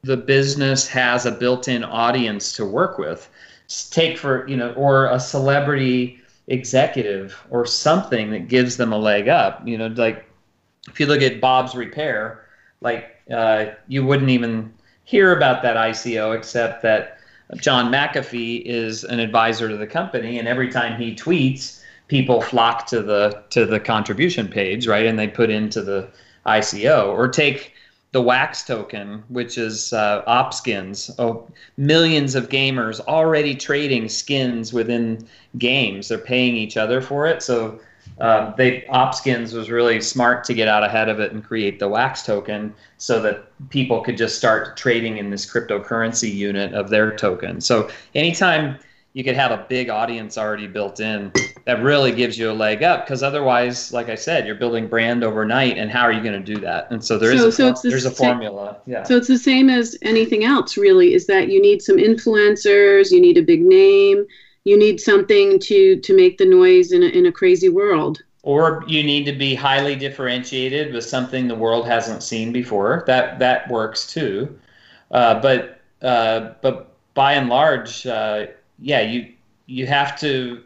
the 0.03 0.17
business 0.17 0.87
has 0.87 1.25
a 1.25 1.31
built-in 1.31 1.83
audience 1.83 2.53
to 2.53 2.65
work 2.65 2.97
with. 2.97 3.29
Take 3.91 4.17
for 4.17 4.47
you 4.47 4.57
know, 4.57 4.73
or 4.73 5.07
a 5.07 5.19
celebrity 5.19 6.19
executive 6.47 7.45
or 7.49 7.65
something 7.65 8.31
that 8.31 8.47
gives 8.47 8.77
them 8.77 8.93
a 8.93 8.97
leg 8.97 9.27
up. 9.27 9.65
You 9.67 9.77
know, 9.77 9.87
like 9.87 10.25
if 10.87 10.99
you 10.99 11.05
look 11.05 11.21
at 11.21 11.41
Bob's 11.41 11.75
Repair, 11.75 12.45
like 12.81 13.15
uh, 13.31 13.67
you 13.87 14.05
wouldn't 14.05 14.29
even 14.29 14.73
hear 15.03 15.35
about 15.35 15.61
that 15.63 15.77
ICO 15.77 16.35
except 16.35 16.81
that 16.83 17.19
John 17.55 17.91
McAfee 17.91 18.63
is 18.65 19.03
an 19.05 19.19
advisor 19.19 19.69
to 19.69 19.77
the 19.77 19.87
company, 19.87 20.37
and 20.37 20.47
every 20.47 20.69
time 20.69 20.99
he 20.99 21.15
tweets, 21.15 21.81
people 22.07 22.41
flock 22.41 22.87
to 22.87 23.01
the 23.01 23.43
to 23.51 23.65
the 23.65 23.79
contribution 23.79 24.47
page, 24.47 24.87
right? 24.87 25.05
And 25.05 25.17
they 25.17 25.27
put 25.27 25.49
into 25.49 25.81
the 25.81 26.09
ICO. 26.45 27.07
Or 27.07 27.27
take 27.27 27.73
the 28.17 28.23
Wax 28.23 28.63
token, 28.63 29.23
which 29.27 29.59
is 29.59 29.93
uh, 29.93 30.23
OpSkins. 30.27 31.13
Oh, 31.19 31.47
millions 31.77 32.33
of 32.33 32.49
gamers 32.49 32.99
already 33.01 33.53
trading 33.53 34.09
skins 34.09 34.73
within 34.73 35.27
games. 35.59 36.07
They're 36.07 36.17
paying 36.17 36.55
each 36.55 36.77
other 36.77 36.99
for 36.99 37.27
it. 37.27 37.43
So 37.43 37.79
uh, 38.19 38.55
they 38.55 38.81
OpSkins 38.89 39.53
was 39.53 39.69
really 39.69 40.01
smart 40.01 40.43
to 40.45 40.55
get 40.55 40.67
out 40.67 40.83
ahead 40.83 41.09
of 41.09 41.19
it 41.19 41.31
and 41.31 41.43
create 41.43 41.77
the 41.77 41.87
Wax 41.87 42.23
token 42.23 42.73
so 42.97 43.21
that 43.21 43.51
people 43.69 44.01
could 44.01 44.17
just 44.17 44.35
start 44.35 44.75
trading 44.75 45.17
in 45.17 45.29
this 45.29 45.45
cryptocurrency 45.45 46.33
unit 46.33 46.73
of 46.73 46.89
their 46.89 47.15
token. 47.15 47.61
So 47.61 47.87
anytime 48.15 48.79
you 49.17 49.23
could 49.23 49.35
have 49.35 49.49
a 49.49 49.65
big 49.67 49.89
audience 49.89 50.37
already 50.37 50.67
built 50.67 50.99
in, 50.99 51.31
that 51.65 51.81
really 51.81 52.11
gives 52.11 52.37
you 52.37 52.51
a 52.51 52.53
leg 52.53 52.83
up 52.83 53.03
because 53.03 53.23
otherwise, 53.23 53.91
like 53.91 54.09
I 54.09 54.15
said, 54.15 54.45
you're 54.45 54.53
building 54.53 54.87
brand 54.87 55.23
overnight, 55.23 55.75
and 55.79 55.89
how 55.89 56.03
are 56.03 56.11
you 56.11 56.21
going 56.21 56.39
to 56.39 56.53
do 56.53 56.61
that? 56.61 56.91
And 56.91 57.03
so 57.03 57.17
there 57.17 57.31
is 57.31 57.41
so, 57.41 57.47
a, 57.47 57.51
so 57.51 57.81
the 57.81 57.89
there's 57.89 58.05
a 58.05 58.11
same, 58.13 58.27
formula. 58.27 58.77
Yeah. 58.85 59.01
So 59.01 59.17
it's 59.17 59.27
the 59.27 59.39
same 59.39 59.71
as 59.71 59.97
anything 60.03 60.43
else, 60.43 60.77
really. 60.77 61.15
Is 61.15 61.25
that 61.25 61.49
you 61.49 61.59
need 61.59 61.81
some 61.81 61.97
influencers, 61.97 63.09
you 63.09 63.19
need 63.19 63.39
a 63.39 63.41
big 63.41 63.63
name, 63.63 64.23
you 64.65 64.77
need 64.77 65.01
something 65.01 65.57
to 65.61 65.99
to 65.99 66.15
make 66.15 66.37
the 66.37 66.45
noise 66.45 66.91
in 66.91 67.01
a, 67.01 67.07
in 67.07 67.25
a 67.25 67.31
crazy 67.31 67.69
world 67.69 68.21
or 68.43 68.83
you 68.87 69.03
need 69.03 69.25
to 69.25 69.33
be 69.33 69.55
highly 69.55 69.95
differentiated 69.95 70.93
with 70.93 71.03
something 71.03 71.47
the 71.47 71.55
world 71.55 71.87
hasn't 71.87 72.21
seen 72.21 72.51
before. 72.51 73.03
That 73.07 73.39
that 73.39 73.67
works 73.67 74.05
too. 74.05 74.59
Uh, 75.09 75.41
but 75.41 75.81
uh, 76.03 76.51
but 76.61 76.93
by 77.15 77.33
and 77.33 77.49
large, 77.49 78.05
uh, 78.05 78.45
yeah, 78.79 79.01
you 79.01 79.33
you 79.65 79.85
have 79.87 80.19
to 80.19 80.63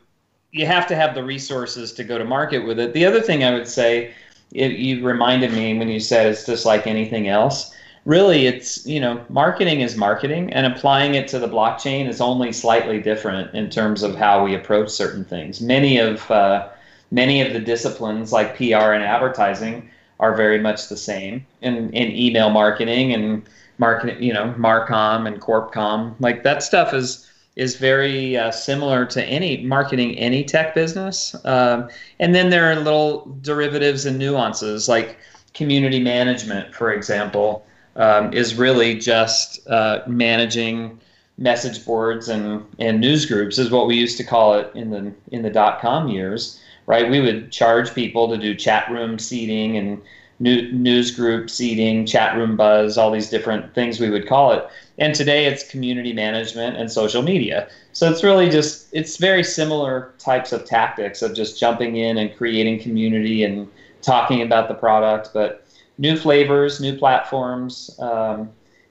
you 0.52 0.66
have 0.66 0.88
to 0.88 0.96
have 0.96 1.16
the 1.16 1.24
resources 1.24 1.94
to 1.94 2.04
go 2.04 2.18
to 2.18 2.26
market 2.26 2.60
with 2.60 2.80
it. 2.80 2.94
The 2.94 3.06
other 3.06 3.22
thing 3.22 3.44
I 3.44 3.54
would 3.54 3.68
say, 3.68 4.14
it, 4.52 4.74
you 4.74 5.06
reminded 5.06 5.54
me 5.54 5.78
when 5.78 5.88
you 5.88 6.00
said 6.00 6.28
it's 6.28 6.46
just 6.46 6.66
like 6.66 6.88
anything 6.88 7.30
else. 7.30 7.74
Really, 8.06 8.48
it's 8.48 8.86
you 8.86 9.00
know 9.00 9.24
marketing 9.30 9.82
is 9.82 9.96
marketing, 9.96 10.52
and 10.54 10.66
applying 10.66 11.16
it 11.16 11.28
to 11.30 11.40
the 11.40 11.48
blockchain 11.48 12.08
is 12.08 12.20
only 12.20 12.52
slightly 12.52 13.00
different 13.00 13.54
in 13.54 13.70
terms 13.70 14.04
of 14.04 14.16
how 14.16 14.44
we 14.44 14.56
approach 14.56 14.90
certain 14.90 15.24
things. 15.24 15.62
Many 15.62 15.98
of 15.98 16.30
uh, 16.32 16.70
many 17.12 17.42
of 17.42 17.54
the 17.54 17.60
disciplines 17.60 18.32
like 18.32 18.58
PR 18.58 18.94
and 18.94 19.04
advertising 19.04 19.90
are 20.20 20.36
very 20.36 20.60
much 20.60 20.88
the 20.88 20.98
same 20.98 21.46
in, 21.62 21.92
in 21.94 22.12
email 22.12 22.50
marketing 22.50 23.14
and 23.14 23.44
marketing, 23.80 24.22
you 24.22 24.32
know, 24.32 24.54
Marcom 24.58 25.28
and 25.28 25.42
Corpcom. 25.42 26.16
Like 26.20 26.44
that 26.44 26.62
stuff 26.62 26.94
is 26.94 27.28
is 27.56 27.76
very 27.76 28.38
uh, 28.38 28.52
similar 28.52 29.06
to 29.06 29.24
any 29.26 29.64
marketing 29.64 30.18
any 30.18 30.44
tech 30.44 30.74
business. 30.74 31.36
Um, 31.46 31.90
and 32.20 32.34
then 32.34 32.50
there 32.50 32.72
are 32.72 32.76
little 32.76 33.38
derivatives 33.42 34.06
and 34.06 34.18
nuances 34.18 34.88
like 34.88 35.18
community 35.54 36.00
management, 36.00 36.74
for 36.74 36.94
example, 36.94 37.66
um, 37.96 38.34
is 38.34 38.56
really 38.56 38.98
just 38.98 39.68
uh, 39.68 40.00
managing 40.08 41.00
message 41.38 41.86
boards 41.86 42.30
and, 42.30 42.66
and 42.80 43.02
news 43.02 43.26
groups 43.26 43.58
is 43.58 43.72
what 43.72 43.88
we 43.88 43.96
used 43.96 44.18
to 44.18 44.24
call 44.24 44.54
it 44.54 44.72
in 44.76 44.92
the 44.92 45.14
in 45.32 45.42
the 45.42 45.50
dot 45.50 45.82
com 45.82 46.08
years 46.08 46.62
right? 46.86 47.10
We 47.10 47.22
would 47.22 47.52
charge 47.52 47.94
people 47.94 48.28
to 48.30 48.38
do 48.38 48.56
chat 48.56 48.90
room 48.92 49.20
seating 49.20 49.78
and 49.78 50.02
new, 50.42 50.72
news 50.72 51.12
group 51.12 51.50
seating, 51.50 52.06
chat 52.06 52.36
room 52.36 52.58
buzz, 52.58 52.98
all 52.98 53.12
these 53.12 53.30
different 53.30 53.74
things 53.76 54.00
we 54.00 54.10
would 54.10 54.28
call 54.28 54.52
it. 54.52 54.68
And 54.98 55.14
today 55.14 55.46
it's 55.46 55.70
community 55.70 56.14
management 56.14 56.78
and 56.78 56.92
social 56.92 57.22
media. 57.22 57.70
So 57.94 58.12
it's 58.12 58.24
really 58.24 58.50
just, 58.50 58.88
it's 58.92 59.18
very 59.18 59.44
similar 59.44 60.14
types 60.18 60.52
of 60.52 60.66
tactics 60.66 61.22
of 61.22 61.36
just 61.36 61.60
jumping 61.60 61.98
in 61.98 62.18
and 62.18 62.36
creating 62.36 62.82
community 62.82 63.44
and 63.44 63.70
talking 64.02 64.42
about 64.42 64.68
the 64.68 64.74
product, 64.74 65.30
but 65.32 65.66
new 66.00 66.18
flavors, 66.18 66.82
new 66.82 66.98
platforms. 66.98 67.96
Um, 68.00 68.50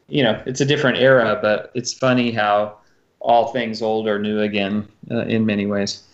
you 0.08 0.22
know, 0.22 0.40
it's 0.46 0.60
a 0.60 0.64
different 0.64 0.98
era, 0.98 1.38
but 1.42 1.72
it's 1.74 1.92
funny 1.92 2.30
how 2.30 2.76
all 3.18 3.52
things 3.52 3.82
old 3.82 4.06
are 4.06 4.20
new 4.20 4.40
again 4.40 4.88
uh, 5.10 5.22
in 5.22 5.44
many 5.44 5.66
ways. 5.66 6.04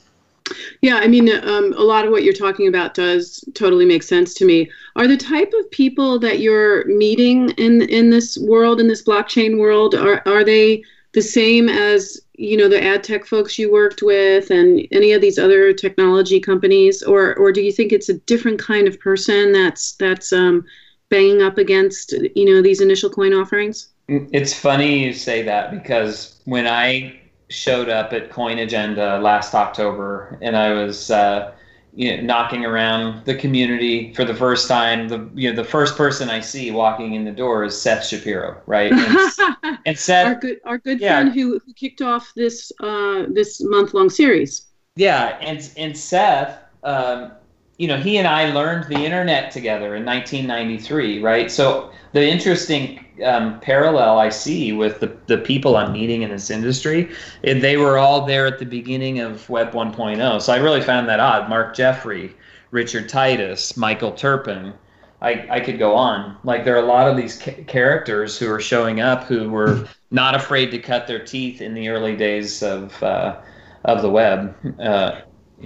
Yeah, 0.82 0.96
I 0.96 1.08
mean, 1.08 1.28
um, 1.30 1.72
a 1.72 1.82
lot 1.82 2.04
of 2.04 2.10
what 2.10 2.22
you're 2.22 2.32
talking 2.32 2.68
about 2.68 2.94
does 2.94 3.44
totally 3.54 3.84
make 3.84 4.02
sense 4.02 4.34
to 4.34 4.44
me. 4.44 4.70
Are 4.94 5.06
the 5.06 5.16
type 5.16 5.52
of 5.58 5.70
people 5.70 6.18
that 6.20 6.40
you're 6.40 6.86
meeting 6.86 7.50
in 7.50 7.82
in 7.82 8.10
this 8.10 8.38
world, 8.38 8.80
in 8.80 8.88
this 8.88 9.02
blockchain 9.02 9.58
world, 9.58 9.94
are 9.94 10.22
are 10.26 10.44
they 10.44 10.84
the 11.12 11.22
same 11.22 11.68
as 11.68 12.20
you 12.34 12.56
know 12.56 12.68
the 12.68 12.82
ad 12.82 13.02
tech 13.02 13.24
folks 13.24 13.58
you 13.58 13.72
worked 13.72 14.02
with 14.02 14.50
and 14.50 14.86
any 14.92 15.12
of 15.12 15.20
these 15.20 15.38
other 15.38 15.72
technology 15.72 16.38
companies, 16.38 17.02
or 17.02 17.34
or 17.36 17.52
do 17.52 17.62
you 17.62 17.72
think 17.72 17.92
it's 17.92 18.08
a 18.08 18.18
different 18.20 18.58
kind 18.58 18.86
of 18.86 19.00
person 19.00 19.52
that's 19.52 19.92
that's 19.92 20.32
um, 20.32 20.64
banging 21.08 21.42
up 21.42 21.58
against 21.58 22.12
you 22.34 22.44
know 22.44 22.62
these 22.62 22.80
initial 22.80 23.10
coin 23.10 23.32
offerings? 23.32 23.88
It's 24.08 24.54
funny 24.54 25.04
you 25.04 25.12
say 25.12 25.42
that 25.42 25.72
because 25.72 26.40
when 26.44 26.66
I 26.66 27.18
showed 27.48 27.88
up 27.88 28.12
at 28.12 28.30
Coin 28.30 28.58
Agenda 28.58 29.18
last 29.18 29.54
October, 29.54 30.38
and 30.42 30.56
I 30.56 30.72
was 30.72 31.10
uh, 31.10 31.52
you 31.94 32.16
know, 32.16 32.22
knocking 32.22 32.64
around 32.64 33.24
the 33.24 33.34
community 33.34 34.12
for 34.14 34.24
the 34.24 34.34
first 34.34 34.68
time. 34.68 35.08
The 35.08 35.28
you 35.34 35.50
know 35.50 35.56
the 35.56 35.68
first 35.68 35.96
person 35.96 36.28
I 36.28 36.40
see 36.40 36.70
walking 36.70 37.14
in 37.14 37.24
the 37.24 37.32
door 37.32 37.64
is 37.64 37.80
Seth 37.80 38.06
Shapiro, 38.06 38.60
right? 38.66 38.92
And, 38.92 39.78
and 39.86 39.98
Seth, 39.98 40.26
our 40.26 40.34
good 40.34 40.60
our 40.64 40.78
good 40.78 41.00
yeah, 41.00 41.20
friend 41.20 41.34
who, 41.34 41.58
who 41.64 41.72
kicked 41.72 42.02
off 42.02 42.32
this 42.36 42.70
uh, 42.80 43.24
this 43.32 43.62
month 43.62 43.94
long 43.94 44.10
series. 44.10 44.66
Yeah, 44.96 45.38
and 45.40 45.70
and 45.76 45.96
Seth. 45.96 46.58
Um, 46.84 47.32
you 47.78 47.86
know, 47.86 47.98
he 47.98 48.16
and 48.16 48.26
I 48.26 48.52
learned 48.52 48.84
the 48.84 49.04
internet 49.04 49.50
together 49.50 49.96
in 49.96 50.04
1993, 50.04 51.20
right? 51.22 51.50
So 51.50 51.90
the 52.12 52.26
interesting 52.26 53.04
um, 53.22 53.60
parallel 53.60 54.18
I 54.18 54.30
see 54.30 54.72
with 54.72 55.00
the, 55.00 55.14
the 55.26 55.38
people 55.38 55.76
I'm 55.76 55.92
meeting 55.92 56.22
in 56.22 56.30
this 56.30 56.50
industry, 56.50 57.10
they 57.42 57.76
were 57.76 57.98
all 57.98 58.24
there 58.24 58.46
at 58.46 58.58
the 58.58 58.64
beginning 58.64 59.20
of 59.20 59.48
Web 59.50 59.72
1.0. 59.72 60.40
So 60.42 60.52
I 60.52 60.56
really 60.56 60.80
found 60.80 61.08
that 61.08 61.20
odd. 61.20 61.50
Mark 61.50 61.74
Jeffrey, 61.74 62.34
Richard 62.70 63.08
Titus, 63.08 63.76
Michael 63.76 64.12
Turpin. 64.12 64.72
I, 65.20 65.46
I 65.50 65.60
could 65.60 65.78
go 65.78 65.94
on. 65.94 66.36
Like 66.44 66.64
there 66.64 66.76
are 66.76 66.82
a 66.82 66.86
lot 66.86 67.08
of 67.08 67.16
these 67.16 67.38
ca- 67.38 67.64
characters 67.64 68.38
who 68.38 68.50
are 68.50 68.60
showing 68.60 69.00
up 69.00 69.24
who 69.24 69.50
were 69.50 69.88
not 70.10 70.34
afraid 70.34 70.70
to 70.70 70.78
cut 70.78 71.06
their 71.06 71.22
teeth 71.24 71.60
in 71.60 71.74
the 71.74 71.88
early 71.88 72.16
days 72.16 72.62
of 72.62 73.02
uh, 73.02 73.40
of 73.84 74.02
the 74.02 74.10
web. 74.10 74.54
Uh, 74.78 75.20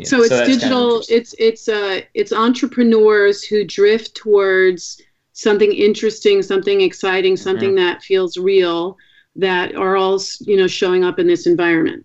so 0.04 0.20
it's 0.20 0.28
so 0.28 0.44
digital. 0.44 0.90
Kind 0.90 1.02
of 1.02 1.06
it's 1.10 1.34
it's 1.38 1.68
uh 1.68 2.00
it's 2.14 2.32
entrepreneurs 2.32 3.42
who 3.42 3.64
drift 3.64 4.14
towards 4.14 5.00
something 5.32 5.72
interesting, 5.72 6.42
something 6.42 6.80
exciting, 6.80 7.36
something 7.36 7.70
mm-hmm. 7.70 7.84
that 7.84 8.02
feels 8.02 8.36
real 8.36 8.96
that 9.36 9.74
are 9.74 9.96
all 9.96 10.20
you 10.40 10.56
know 10.56 10.66
showing 10.66 11.04
up 11.04 11.18
in 11.18 11.26
this 11.26 11.46
environment. 11.46 12.04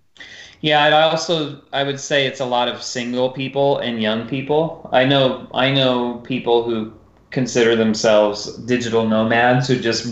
Yeah, 0.62 0.84
I 0.84 1.04
also 1.04 1.62
I 1.74 1.84
would 1.84 2.00
say 2.00 2.26
it's 2.26 2.39
a 2.39 2.45
lot 2.45 2.67
of 2.67 2.82
single 2.82 3.30
people 3.30 3.80
and 3.80 4.02
young 4.02 4.28
people. 4.28 4.89
I 4.91 5.06
know 5.06 5.48
I 5.54 5.71
know 5.71 6.15
people 6.26 6.63
who 6.63 6.93
consider 7.32 7.76
themselves 7.76 8.56
digital 8.60 9.06
nomads 9.06 9.67
who 9.67 9.78
just 9.78 10.08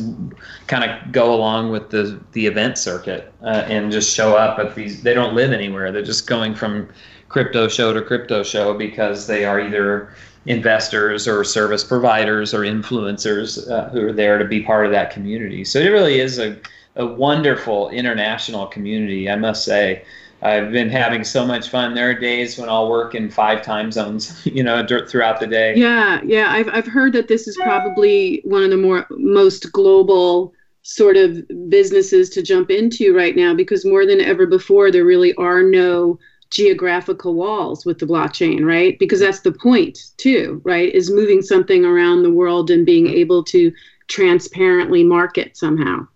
kind 0.67 0.83
of 0.83 1.11
go 1.11 1.33
along 1.33 1.71
with 1.71 1.89
the 1.89 2.19
the 2.33 2.45
event 2.45 2.77
circuit 2.77 3.33
uh, 3.41 3.63
and 3.67 3.91
just 3.91 4.13
show 4.13 4.35
up 4.35 4.59
at 4.59 4.75
these. 4.75 5.01
They 5.01 5.13
don't 5.13 5.33
live 5.33 5.53
anywhere. 5.53 5.91
They're 5.91 6.03
just 6.03 6.27
going 6.27 6.53
from 6.53 6.89
crypto 7.33 7.67
show 7.67 7.91
to 7.93 8.01
crypto 8.01 8.43
show 8.43 8.73
because 8.73 9.27
they 9.27 9.43
are 9.43 9.59
either 9.59 10.13
investors 10.45 11.27
or 11.27 11.43
service 11.43 11.83
providers 11.83 12.53
or 12.53 12.59
influencers 12.59 13.69
uh, 13.69 13.89
who 13.89 14.07
are 14.07 14.13
there 14.13 14.37
to 14.37 14.45
be 14.45 14.61
part 14.61 14.85
of 14.85 14.91
that 14.91 15.11
community. 15.11 15.65
So 15.65 15.79
it 15.79 15.89
really 15.89 16.19
is 16.19 16.39
a 16.39 16.57
a 16.95 17.05
wonderful 17.05 17.89
international 17.89 18.67
community, 18.67 19.29
I 19.29 19.35
must 19.35 19.65
say. 19.65 20.05
I've 20.43 20.71
been 20.71 20.89
having 20.89 21.23
so 21.23 21.45
much 21.45 21.69
fun. 21.69 21.95
There 21.95 22.09
are 22.09 22.13
days 22.13 22.57
when 22.57 22.69
I'll 22.69 22.89
work 22.89 23.15
in 23.15 23.31
five 23.31 23.63
time 23.63 23.91
zones, 23.91 24.45
you 24.45 24.63
know, 24.63 24.85
throughout 24.85 25.39
the 25.39 25.47
day. 25.47 25.75
Yeah, 25.75 26.21
yeah. 26.23 26.51
I've 26.51 26.69
I've 26.69 26.87
heard 26.87 27.13
that 27.13 27.27
this 27.27 27.47
is 27.47 27.57
probably 27.57 28.41
one 28.43 28.63
of 28.63 28.69
the 28.69 28.77
more 28.77 29.07
most 29.11 29.71
global 29.71 30.53
sort 30.83 31.15
of 31.15 31.41
businesses 31.69 32.29
to 32.29 32.43
jump 32.43 32.69
into 32.69 33.15
right 33.15 33.37
now 33.37 33.53
because 33.55 33.85
more 33.85 34.05
than 34.05 34.19
ever 34.19 34.45
before 34.45 34.91
there 34.91 35.05
really 35.05 35.33
are 35.35 35.63
no 35.63 36.19
geographical 36.53 37.33
walls 37.33 37.85
with 37.85 37.99
the 37.99 38.05
blockchain, 38.05 38.65
right? 38.65 38.97
Because 38.99 39.19
that's 39.19 39.41
the 39.41 39.51
point 39.51 40.11
too, 40.17 40.61
right? 40.63 40.93
Is 40.93 41.09
moving 41.11 41.41
something 41.41 41.83
around 41.83 42.23
the 42.23 42.31
world 42.31 42.69
and 42.69 42.85
being 42.85 43.07
able 43.07 43.43
to 43.45 43.71
transparently 44.07 45.03
market 45.03 45.57
somehow 45.57 46.07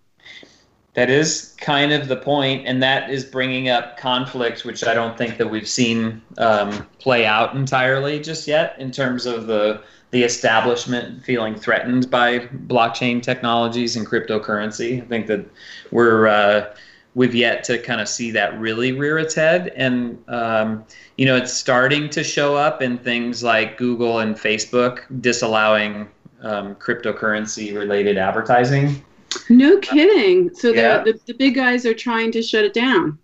that 0.98 1.10
is 1.10 1.54
kind 1.60 1.92
of 1.92 2.08
the 2.08 2.16
point, 2.16 2.66
and 2.66 2.82
that 2.82 3.08
is 3.08 3.24
bringing 3.24 3.68
up 3.68 3.96
conflict, 3.96 4.64
which 4.64 4.82
I 4.82 4.94
don't 4.94 5.16
think 5.16 5.36
that 5.36 5.48
we've 5.48 5.68
seen 5.68 6.20
um, 6.38 6.88
play 6.98 7.24
out 7.24 7.54
entirely 7.54 8.18
just 8.18 8.48
yet 8.48 8.74
in 8.80 8.90
terms 8.90 9.24
of 9.24 9.46
the 9.46 9.80
the 10.10 10.24
establishment 10.24 11.22
feeling 11.22 11.54
threatened 11.54 12.10
by 12.10 12.40
blockchain 12.66 13.22
technologies 13.22 13.94
and 13.94 14.04
cryptocurrency. 14.04 15.00
I 15.00 15.06
think 15.06 15.28
that 15.28 15.46
we're 15.92 16.26
uh, 16.26 16.74
we've 17.18 17.34
yet 17.34 17.64
to 17.64 17.78
kind 17.78 18.00
of 18.00 18.08
see 18.08 18.30
that 18.30 18.58
really 18.58 18.92
rear 18.92 19.18
its 19.18 19.34
head, 19.34 19.72
and 19.76 20.18
um, 20.28 20.84
you 21.16 21.26
know 21.26 21.36
it's 21.36 21.52
starting 21.52 22.08
to 22.10 22.24
show 22.24 22.56
up 22.56 22.80
in 22.80 22.96
things 22.98 23.42
like 23.42 23.76
Google 23.76 24.20
and 24.20 24.36
Facebook 24.36 25.02
disallowing 25.20 26.08
um, 26.42 26.74
cryptocurrency 26.76 27.76
related 27.76 28.16
advertising 28.16 29.02
no 29.48 29.78
kidding. 29.78 30.54
So 30.54 30.72
yeah. 30.72 31.02
the, 31.02 31.18
the 31.26 31.34
big 31.34 31.54
guys 31.54 31.84
are 31.86 31.94
trying 31.94 32.32
to 32.32 32.42
shut 32.42 32.64
it 32.64 32.74
down. 32.74 33.18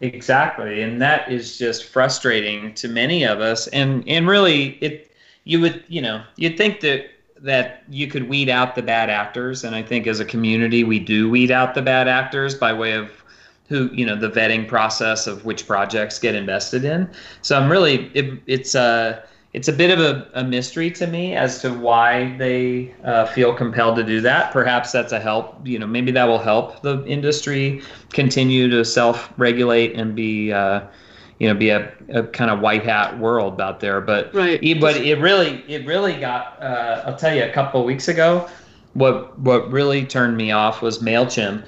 Exactly, 0.00 0.82
and 0.82 1.02
that 1.02 1.30
is 1.30 1.58
just 1.58 1.84
frustrating 1.86 2.72
to 2.74 2.88
many 2.88 3.24
of 3.24 3.40
us. 3.40 3.66
And 3.68 4.04
and 4.06 4.28
really, 4.28 4.78
it 4.80 5.10
you 5.44 5.60
would 5.60 5.82
you 5.88 6.00
know 6.00 6.22
you'd 6.36 6.56
think 6.56 6.80
that 6.80 7.06
that 7.40 7.82
you 7.88 8.06
could 8.06 8.28
weed 8.28 8.48
out 8.48 8.76
the 8.76 8.82
bad 8.82 9.10
actors, 9.10 9.64
and 9.64 9.74
I 9.74 9.82
think 9.82 10.06
as 10.06 10.20
a 10.20 10.24
community 10.24 10.84
we 10.84 11.00
do 11.00 11.28
weed 11.28 11.50
out 11.50 11.74
the 11.74 11.82
bad 11.82 12.06
actors 12.06 12.54
by 12.54 12.72
way 12.72 12.92
of 12.92 13.10
who 13.68 13.90
you 13.92 14.04
know 14.04 14.16
the 14.16 14.30
vetting 14.30 14.66
process 14.66 15.26
of 15.26 15.44
which 15.44 15.66
projects 15.66 16.18
get 16.18 16.34
invested 16.34 16.84
in. 16.84 17.08
So 17.42 17.58
I'm 17.58 17.70
really 17.70 18.10
it, 18.14 18.40
it's 18.46 18.74
a 18.74 19.22
it's 19.54 19.68
a 19.68 19.72
bit 19.72 19.90
of 19.90 19.98
a, 19.98 20.28
a, 20.34 20.44
mystery 20.44 20.90
to 20.90 21.06
me 21.06 21.34
as 21.34 21.62
to 21.62 21.72
why 21.72 22.36
they 22.36 22.94
uh, 23.02 23.24
feel 23.26 23.54
compelled 23.54 23.96
to 23.96 24.04
do 24.04 24.20
that. 24.20 24.52
Perhaps 24.52 24.92
that's 24.92 25.12
a 25.12 25.18
help. 25.18 25.66
You 25.66 25.78
know, 25.78 25.86
maybe 25.86 26.12
that 26.12 26.24
will 26.24 26.38
help 26.38 26.82
the 26.82 27.02
industry 27.06 27.82
continue 28.12 28.68
to 28.68 28.84
self-regulate 28.84 29.94
and 29.94 30.14
be, 30.14 30.52
uh, 30.52 30.82
you 31.38 31.48
know, 31.48 31.54
be 31.54 31.70
a, 31.70 31.90
a, 32.10 32.24
kind 32.24 32.50
of 32.50 32.60
white 32.60 32.84
hat 32.84 33.18
world 33.18 33.58
out 33.58 33.80
there. 33.80 34.02
But 34.02 34.34
right. 34.34 34.60
but 34.80 34.96
it 34.96 35.18
really 35.18 35.64
it 35.66 35.86
really 35.86 36.20
got. 36.20 36.62
Uh, 36.62 37.04
I'll 37.06 37.16
tell 37.16 37.34
you, 37.34 37.44
a 37.44 37.52
couple 37.52 37.80
of 37.80 37.86
weeks 37.86 38.08
ago, 38.08 38.48
what 38.92 39.38
what 39.38 39.70
really 39.72 40.04
turned 40.04 40.36
me 40.36 40.52
off 40.52 40.82
was 40.82 40.98
Mailchimp 40.98 41.64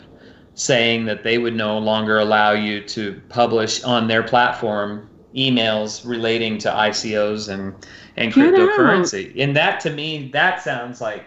saying 0.55 1.05
that 1.07 1.23
they 1.23 1.39
would 1.39 1.55
no 1.55 1.79
longer 1.79 2.19
allow 2.19 2.53
you 2.53 2.83
to 2.83 3.21
publish 3.29 3.83
on 3.85 4.09
their 4.09 4.23
platform 4.23 5.09
emails 5.35 6.07
relating 6.07 6.59
to 6.59 6.69
ICOs 6.69 7.49
and 7.49 7.75
and 8.17 8.33
cryptocurrency. 8.33 9.33
And 9.41 9.57
that 9.57 9.81
to 9.81 9.91
me, 9.91 10.29
that 10.33 10.63
sounds 10.63 11.01
like 11.01 11.25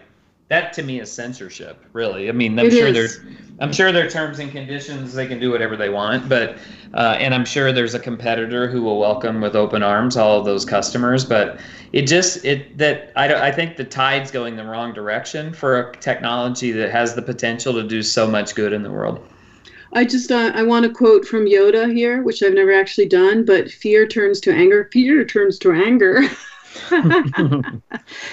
that 0.48 0.72
to 0.74 0.82
me 0.82 1.00
is 1.00 1.10
censorship. 1.10 1.84
Really, 1.92 2.28
I 2.28 2.32
mean, 2.32 2.58
I'm 2.58 2.66
it 2.66 2.72
sure 2.72 2.92
there's 2.92 3.20
I'm 3.60 3.72
sure 3.72 3.92
their 3.92 4.10
terms 4.10 4.40
and 4.40 4.50
conditions. 4.50 5.14
They 5.14 5.26
can 5.26 5.38
do 5.38 5.50
whatever 5.50 5.76
they 5.76 5.88
want, 5.88 6.28
but 6.28 6.58
uh, 6.92 7.16
and 7.18 7.32
I'm 7.32 7.44
sure 7.44 7.72
there's 7.72 7.94
a 7.94 8.00
competitor 8.00 8.68
who 8.68 8.82
will 8.82 8.98
welcome 8.98 9.40
with 9.40 9.54
open 9.54 9.82
arms 9.82 10.16
all 10.16 10.40
of 10.40 10.44
those 10.44 10.64
customers. 10.64 11.24
But 11.24 11.60
it 11.92 12.02
just 12.02 12.44
it 12.44 12.76
that 12.78 13.12
I 13.14 13.28
don't, 13.28 13.40
I 13.40 13.52
think 13.52 13.76
the 13.76 13.84
tide's 13.84 14.32
going 14.32 14.56
the 14.56 14.64
wrong 14.64 14.92
direction 14.92 15.52
for 15.52 15.78
a 15.78 15.96
technology 15.98 16.72
that 16.72 16.90
has 16.90 17.14
the 17.14 17.22
potential 17.22 17.72
to 17.74 17.84
do 17.84 18.02
so 18.02 18.26
much 18.26 18.56
good 18.56 18.72
in 18.72 18.82
the 18.82 18.90
world. 18.90 19.24
I 19.92 20.04
just 20.04 20.32
uh, 20.32 20.50
I 20.52 20.64
want 20.64 20.84
to 20.84 20.90
quote 20.90 21.24
from 21.24 21.46
Yoda 21.46 21.94
here, 21.94 22.22
which 22.22 22.42
I've 22.42 22.54
never 22.54 22.72
actually 22.72 23.06
done, 23.06 23.44
but 23.44 23.70
fear 23.70 24.08
turns 24.08 24.40
to 24.40 24.52
anger. 24.52 24.88
Fear 24.92 25.24
turns 25.26 25.60
to 25.60 25.72
anger. 25.72 26.22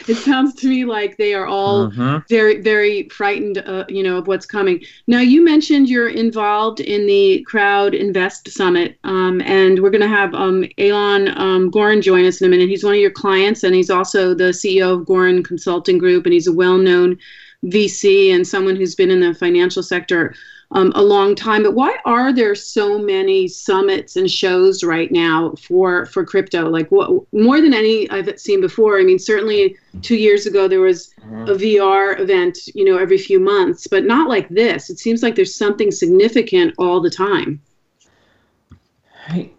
it 0.07 0.17
sounds 0.17 0.55
to 0.55 0.67
me 0.67 0.83
like 0.83 1.17
they 1.17 1.33
are 1.33 1.45
all 1.45 1.89
mm-hmm. 1.89 2.17
very 2.27 2.59
very 2.61 3.07
frightened 3.09 3.59
uh, 3.59 3.85
you 3.87 4.01
know 4.01 4.17
of 4.17 4.27
what's 4.27 4.45
coming 4.45 4.83
now 5.07 5.19
you 5.19 5.43
mentioned 5.43 5.89
you're 5.89 6.09
involved 6.09 6.79
in 6.79 7.05
the 7.05 7.43
crowd 7.43 7.93
invest 7.93 8.49
summit 8.49 8.97
um, 9.03 9.41
and 9.41 9.79
we're 9.79 9.91
going 9.91 10.01
to 10.01 10.07
have 10.07 10.33
um, 10.33 10.65
Alon 10.79 11.37
um, 11.37 11.69
goren 11.69 12.01
join 12.01 12.25
us 12.25 12.41
in 12.41 12.47
a 12.47 12.49
minute 12.49 12.67
he's 12.67 12.83
one 12.83 12.93
of 12.93 12.99
your 12.99 13.11
clients 13.11 13.63
and 13.63 13.75
he's 13.75 13.89
also 13.89 14.33
the 14.33 14.45
ceo 14.45 14.99
of 14.99 15.05
goren 15.05 15.43
consulting 15.43 15.97
group 15.97 16.25
and 16.25 16.33
he's 16.33 16.47
a 16.47 16.53
well-known 16.53 17.17
vc 17.65 18.33
and 18.33 18.47
someone 18.47 18.75
who's 18.75 18.95
been 18.95 19.11
in 19.11 19.19
the 19.19 19.35
financial 19.35 19.83
sector 19.83 20.33
um, 20.73 20.91
a 20.95 21.01
long 21.01 21.35
time. 21.35 21.63
But 21.63 21.73
why 21.73 21.97
are 22.05 22.33
there 22.33 22.55
so 22.55 22.97
many 22.97 23.47
summits 23.47 24.15
and 24.15 24.31
shows 24.31 24.83
right 24.83 25.11
now 25.11 25.53
for 25.67 26.05
for 26.07 26.25
crypto? 26.25 26.69
Like 26.69 26.89
what 26.89 27.11
more 27.33 27.59
than 27.59 27.73
any 27.73 28.09
I've 28.09 28.39
seen 28.39 28.61
before. 28.61 28.99
I 28.99 29.03
mean, 29.03 29.19
certainly 29.19 29.75
two 30.01 30.15
years 30.15 30.45
ago 30.45 30.67
there 30.67 30.81
was 30.81 31.13
mm-hmm. 31.21 31.49
a 31.49 31.55
VR 31.55 32.19
event, 32.19 32.57
you 32.73 32.85
know, 32.85 32.97
every 32.97 33.17
few 33.17 33.39
months, 33.39 33.87
but 33.87 34.05
not 34.05 34.29
like 34.29 34.47
this. 34.49 34.89
It 34.89 34.99
seems 34.99 35.23
like 35.23 35.35
there's 35.35 35.55
something 35.55 35.91
significant 35.91 36.73
all 36.77 37.01
the 37.01 37.09
time. 37.09 37.61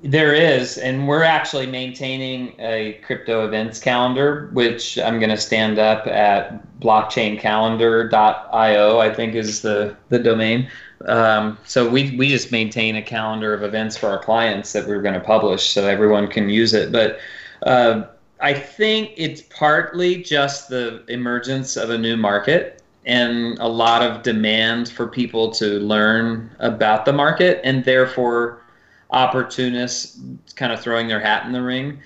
There 0.03 0.35
is, 0.35 0.77
and 0.77 1.07
we're 1.07 1.23
actually 1.23 1.67
maintaining 1.67 2.57
a 2.59 3.01
crypto 3.05 3.47
events 3.47 3.79
calendar, 3.79 4.51
which 4.53 4.99
I'm 4.99 5.21
going 5.21 5.31
to 5.31 5.37
stand 5.37 5.79
up 5.79 6.09
at 6.09 6.81
blockchaincalendar.io, 6.81 8.99
I 8.99 9.15
think 9.15 9.35
is 9.35 9.63
the, 9.63 9.97
the 10.09 10.19
domain. 10.19 10.69
Um, 11.07 11.59
so 11.65 11.89
we 11.89 12.17
we 12.17 12.29
just 12.29 12.53
maintain 12.53 12.97
a 12.97 13.03
calendar 13.03 13.55
of 13.55 13.63
events 13.63 13.97
for 13.97 14.09
our 14.09 14.19
clients 14.19 14.73
that 14.73 14.87
we're 14.87 15.03
going 15.03 15.15
to 15.15 15.21
publish, 15.21 15.71
so 15.71 15.87
everyone 15.87 16.29
can 16.29 16.49
use 16.49 16.75
it. 16.75 16.93
But 16.93 17.19
uh, 17.63 18.05
I 18.41 18.55
think 18.55 19.13
it's 19.17 19.43
partly 19.43 20.23
just 20.23 20.69
the 20.69 21.05
emergence 21.09 21.77
of 21.77 21.91
a 21.91 21.99
new 21.99 22.17
market 22.17 22.83
and 23.05 23.59
a 23.59 23.67
lot 23.67 24.03
of 24.03 24.23
demand 24.23 24.89
for 24.89 25.09
people 25.09 25.51
to 25.51 25.81
learn 25.81 26.55
about 26.61 27.05
the 27.05 27.13
market, 27.13 27.61
and 27.65 27.85
therefore 27.85 28.63
opportunists 29.11 30.19
kind 30.55 30.73
of 30.73 30.81
throwing 30.81 31.09
their 31.09 31.21
hat 31.21 31.45
in 31.47 31.53
the 31.53 31.63
ring. 31.63 32.01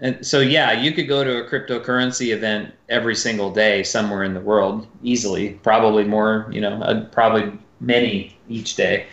And 0.00 0.24
so 0.26 0.40
yeah, 0.40 0.72
you 0.72 0.92
could 0.92 1.08
go 1.08 1.24
to 1.24 1.44
a 1.44 1.48
cryptocurrency 1.48 2.32
event 2.32 2.74
every 2.88 3.14
single 3.14 3.50
day 3.50 3.82
somewhere 3.82 4.22
in 4.24 4.34
the 4.34 4.40
world 4.40 4.86
easily, 5.02 5.50
probably 5.62 6.04
more, 6.04 6.48
you 6.50 6.60
know, 6.60 6.80
uh, 6.82 7.04
probably 7.06 7.58
many 7.84 8.36
each 8.48 8.76
day. 8.76 9.06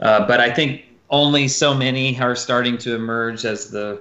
Uh, 0.00 0.26
but 0.26 0.40
I 0.40 0.50
think 0.50 0.84
only 1.10 1.48
so 1.48 1.74
many 1.74 2.18
are 2.20 2.36
starting 2.36 2.78
to 2.78 2.94
emerge 2.94 3.44
as 3.44 3.70
the 3.70 4.00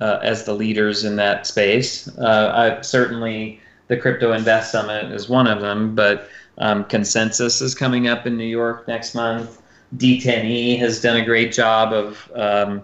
uh, 0.00 0.18
as 0.22 0.44
the 0.44 0.52
leaders 0.52 1.04
in 1.04 1.16
that 1.16 1.46
space. 1.46 2.06
Uh, 2.18 2.76
I, 2.78 2.82
certainly, 2.82 3.60
the 3.88 3.96
Crypto 3.96 4.32
Invest 4.32 4.70
Summit 4.70 5.10
is 5.10 5.28
one 5.28 5.46
of 5.46 5.60
them, 5.60 5.94
but 5.94 6.28
um, 6.58 6.84
Consensus 6.84 7.62
is 7.62 7.74
coming 7.74 8.06
up 8.06 8.26
in 8.26 8.36
New 8.36 8.44
York 8.44 8.86
next 8.86 9.14
month. 9.14 9.62
D10E 9.96 10.78
has 10.78 11.00
done 11.00 11.16
a 11.16 11.24
great 11.24 11.52
job 11.52 11.92
of 11.92 12.30
um, 12.34 12.82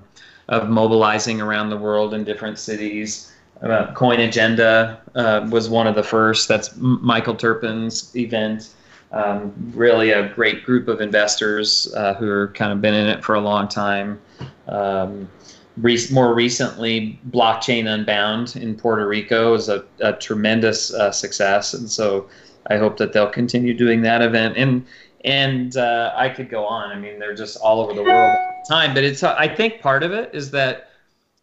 of 0.49 0.69
mobilizing 0.69 1.41
around 1.41 1.71
the 1.71 1.77
world 1.77 2.15
in 2.15 2.25
different 2.25 2.59
cities. 2.59 3.33
Uh, 3.63 3.93
Coin 3.95 4.21
Agenda 4.21 5.01
uh, 5.15 5.47
was 5.51 5.69
one 5.69 5.87
of 5.87 5.95
the 5.95 6.03
first. 6.03 6.49
That's 6.49 6.75
Michael 6.77 7.35
Turpin's 7.35 8.15
event 8.17 8.71
um, 9.13 9.53
really 9.75 10.11
a 10.11 10.29
great 10.29 10.65
group 10.65 10.89
of 10.89 11.01
investors 11.01 11.93
uh, 11.95 12.15
who 12.15 12.29
are 12.29 12.49
kind 12.49 12.73
of 12.73 12.81
been 12.81 12.95
in 12.95 13.07
it 13.07 13.23
for 13.23 13.35
a 13.35 13.41
long 13.41 13.69
time. 13.69 14.21
Um, 14.69 15.29
re- 15.77 16.07
more 16.11 16.35
recently, 16.35 17.21
Blockchain 17.31 17.87
Unbound 17.87 18.57
in 18.57 18.75
Puerto 18.75 19.07
Rico 19.07 19.55
is 19.55 19.69
a, 19.69 19.85
a 20.01 20.15
tremendous 20.15 20.93
uh, 20.95 21.13
success, 21.13 21.75
and 21.75 21.89
so 21.91 22.29
I 22.69 22.79
hope 22.79 22.97
that 22.99 23.13
they'll 23.13 23.31
continue 23.31 23.75
doing 23.75 24.03
that 24.03 24.23
event. 24.23 24.57
And 24.57 24.87
and 25.25 25.77
uh, 25.77 26.13
I 26.17 26.29
could 26.29 26.51
go 26.51 26.65
on. 26.65 26.91
I 26.91 26.99
mean, 26.99 27.19
they're 27.19 27.35
just 27.35 27.57
all 27.59 27.81
over 27.81 27.95
the 27.95 28.03
world 28.03 28.37
all 28.37 28.63
the 28.69 28.75
time. 28.75 28.95
But 28.95 29.05
it's 29.05 29.23
I 29.23 29.47
think 29.55 29.81
part 29.81 30.03
of 30.03 30.13
it 30.13 30.35
is 30.35 30.51
that 30.53 30.91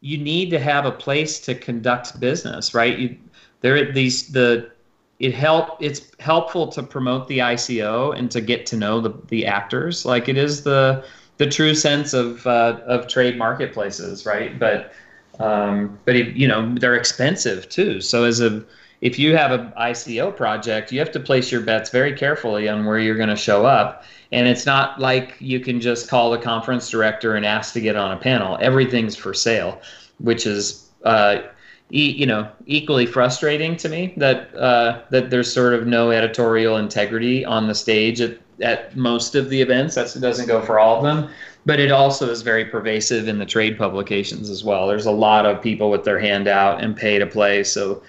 you 0.01 0.17
need 0.17 0.49
to 0.49 0.59
have 0.59 0.85
a 0.85 0.91
place 0.91 1.39
to 1.41 1.55
conduct 1.55 2.19
business, 2.19 2.73
right? 2.73 2.97
You, 2.97 3.17
there 3.61 3.91
these 3.91 4.29
the 4.29 4.71
it 5.19 5.33
help 5.33 5.77
it's 5.81 6.11
helpful 6.19 6.67
to 6.69 6.81
promote 6.81 7.27
the 7.27 7.39
ICO 7.39 8.17
and 8.17 8.31
to 8.31 8.41
get 8.41 8.65
to 8.67 8.77
know 8.77 9.01
the, 9.01 9.13
the 9.27 9.45
actors. 9.45 10.05
Like 10.05 10.29
it 10.29 10.37
is 10.37 10.63
the 10.63 11.05
the 11.37 11.47
true 11.47 11.75
sense 11.75 12.13
of 12.13 12.45
uh, 12.47 12.79
of 12.85 13.07
trade 13.07 13.37
marketplaces, 13.37 14.25
right? 14.25 14.57
But 14.57 14.93
um, 15.39 15.99
but 16.05 16.15
it, 16.15 16.35
you 16.35 16.47
know 16.47 16.73
they're 16.75 16.95
expensive 16.95 17.69
too. 17.69 18.01
So 18.01 18.23
as 18.23 18.41
a 18.41 18.63
if 19.01 19.17
you 19.17 19.35
have 19.35 19.51
an 19.51 19.71
ICO 19.79 20.35
project, 20.35 20.91
you 20.91 20.99
have 20.99 21.11
to 21.11 21.19
place 21.19 21.51
your 21.51 21.61
bets 21.61 21.89
very 21.89 22.13
carefully 22.13 22.67
on 22.67 22.85
where 22.85 22.99
you're 22.99 23.15
going 23.15 23.29
to 23.29 23.35
show 23.35 23.65
up. 23.65 24.03
And 24.31 24.47
it's 24.47 24.65
not 24.65 24.99
like 24.99 25.35
you 25.39 25.59
can 25.59 25.79
just 25.79 26.09
call 26.09 26.31
the 26.31 26.37
conference 26.37 26.89
director 26.89 27.35
and 27.35 27.45
ask 27.45 27.73
to 27.73 27.81
get 27.81 27.95
on 27.95 28.11
a 28.11 28.17
panel. 28.17 28.57
Everything's 28.59 29.15
for 29.15 29.33
sale, 29.33 29.81
which 30.19 30.45
is, 30.45 30.89
uh, 31.05 31.43
you 31.89 32.25
know, 32.25 32.49
equally 32.65 33.05
frustrating 33.05 33.75
to 33.77 33.89
me 33.89 34.13
that 34.17 34.55
uh, 34.55 35.01
that 35.09 35.29
there's 35.29 35.51
sort 35.51 35.73
of 35.73 35.87
no 35.87 36.11
editorial 36.11 36.77
integrity 36.77 37.43
on 37.43 37.67
the 37.67 37.75
stage 37.75 38.21
at, 38.21 38.37
at 38.61 38.95
most 38.95 39.35
of 39.35 39.49
the 39.49 39.59
events. 39.59 39.95
That's, 39.95 40.15
it 40.15 40.19
doesn't 40.19 40.47
go 40.47 40.61
for 40.61 40.79
all 40.79 40.97
of 40.97 41.03
them 41.03 41.29
but 41.65 41.79
it 41.79 41.91
also 41.91 42.29
is 42.29 42.41
very 42.41 42.65
pervasive 42.65 43.27
in 43.27 43.37
the 43.37 43.45
trade 43.45 43.77
publications 43.77 44.49
as 44.49 44.63
well. 44.63 44.87
There's 44.87 45.05
a 45.05 45.11
lot 45.11 45.45
of 45.45 45.61
people 45.61 45.89
with 45.89 46.03
their 46.03 46.19
hand 46.19 46.47
out 46.47 46.81
and 46.81 46.95
pay 46.95 47.19
to 47.19 47.27
play. 47.27 47.63
So 47.63 48.01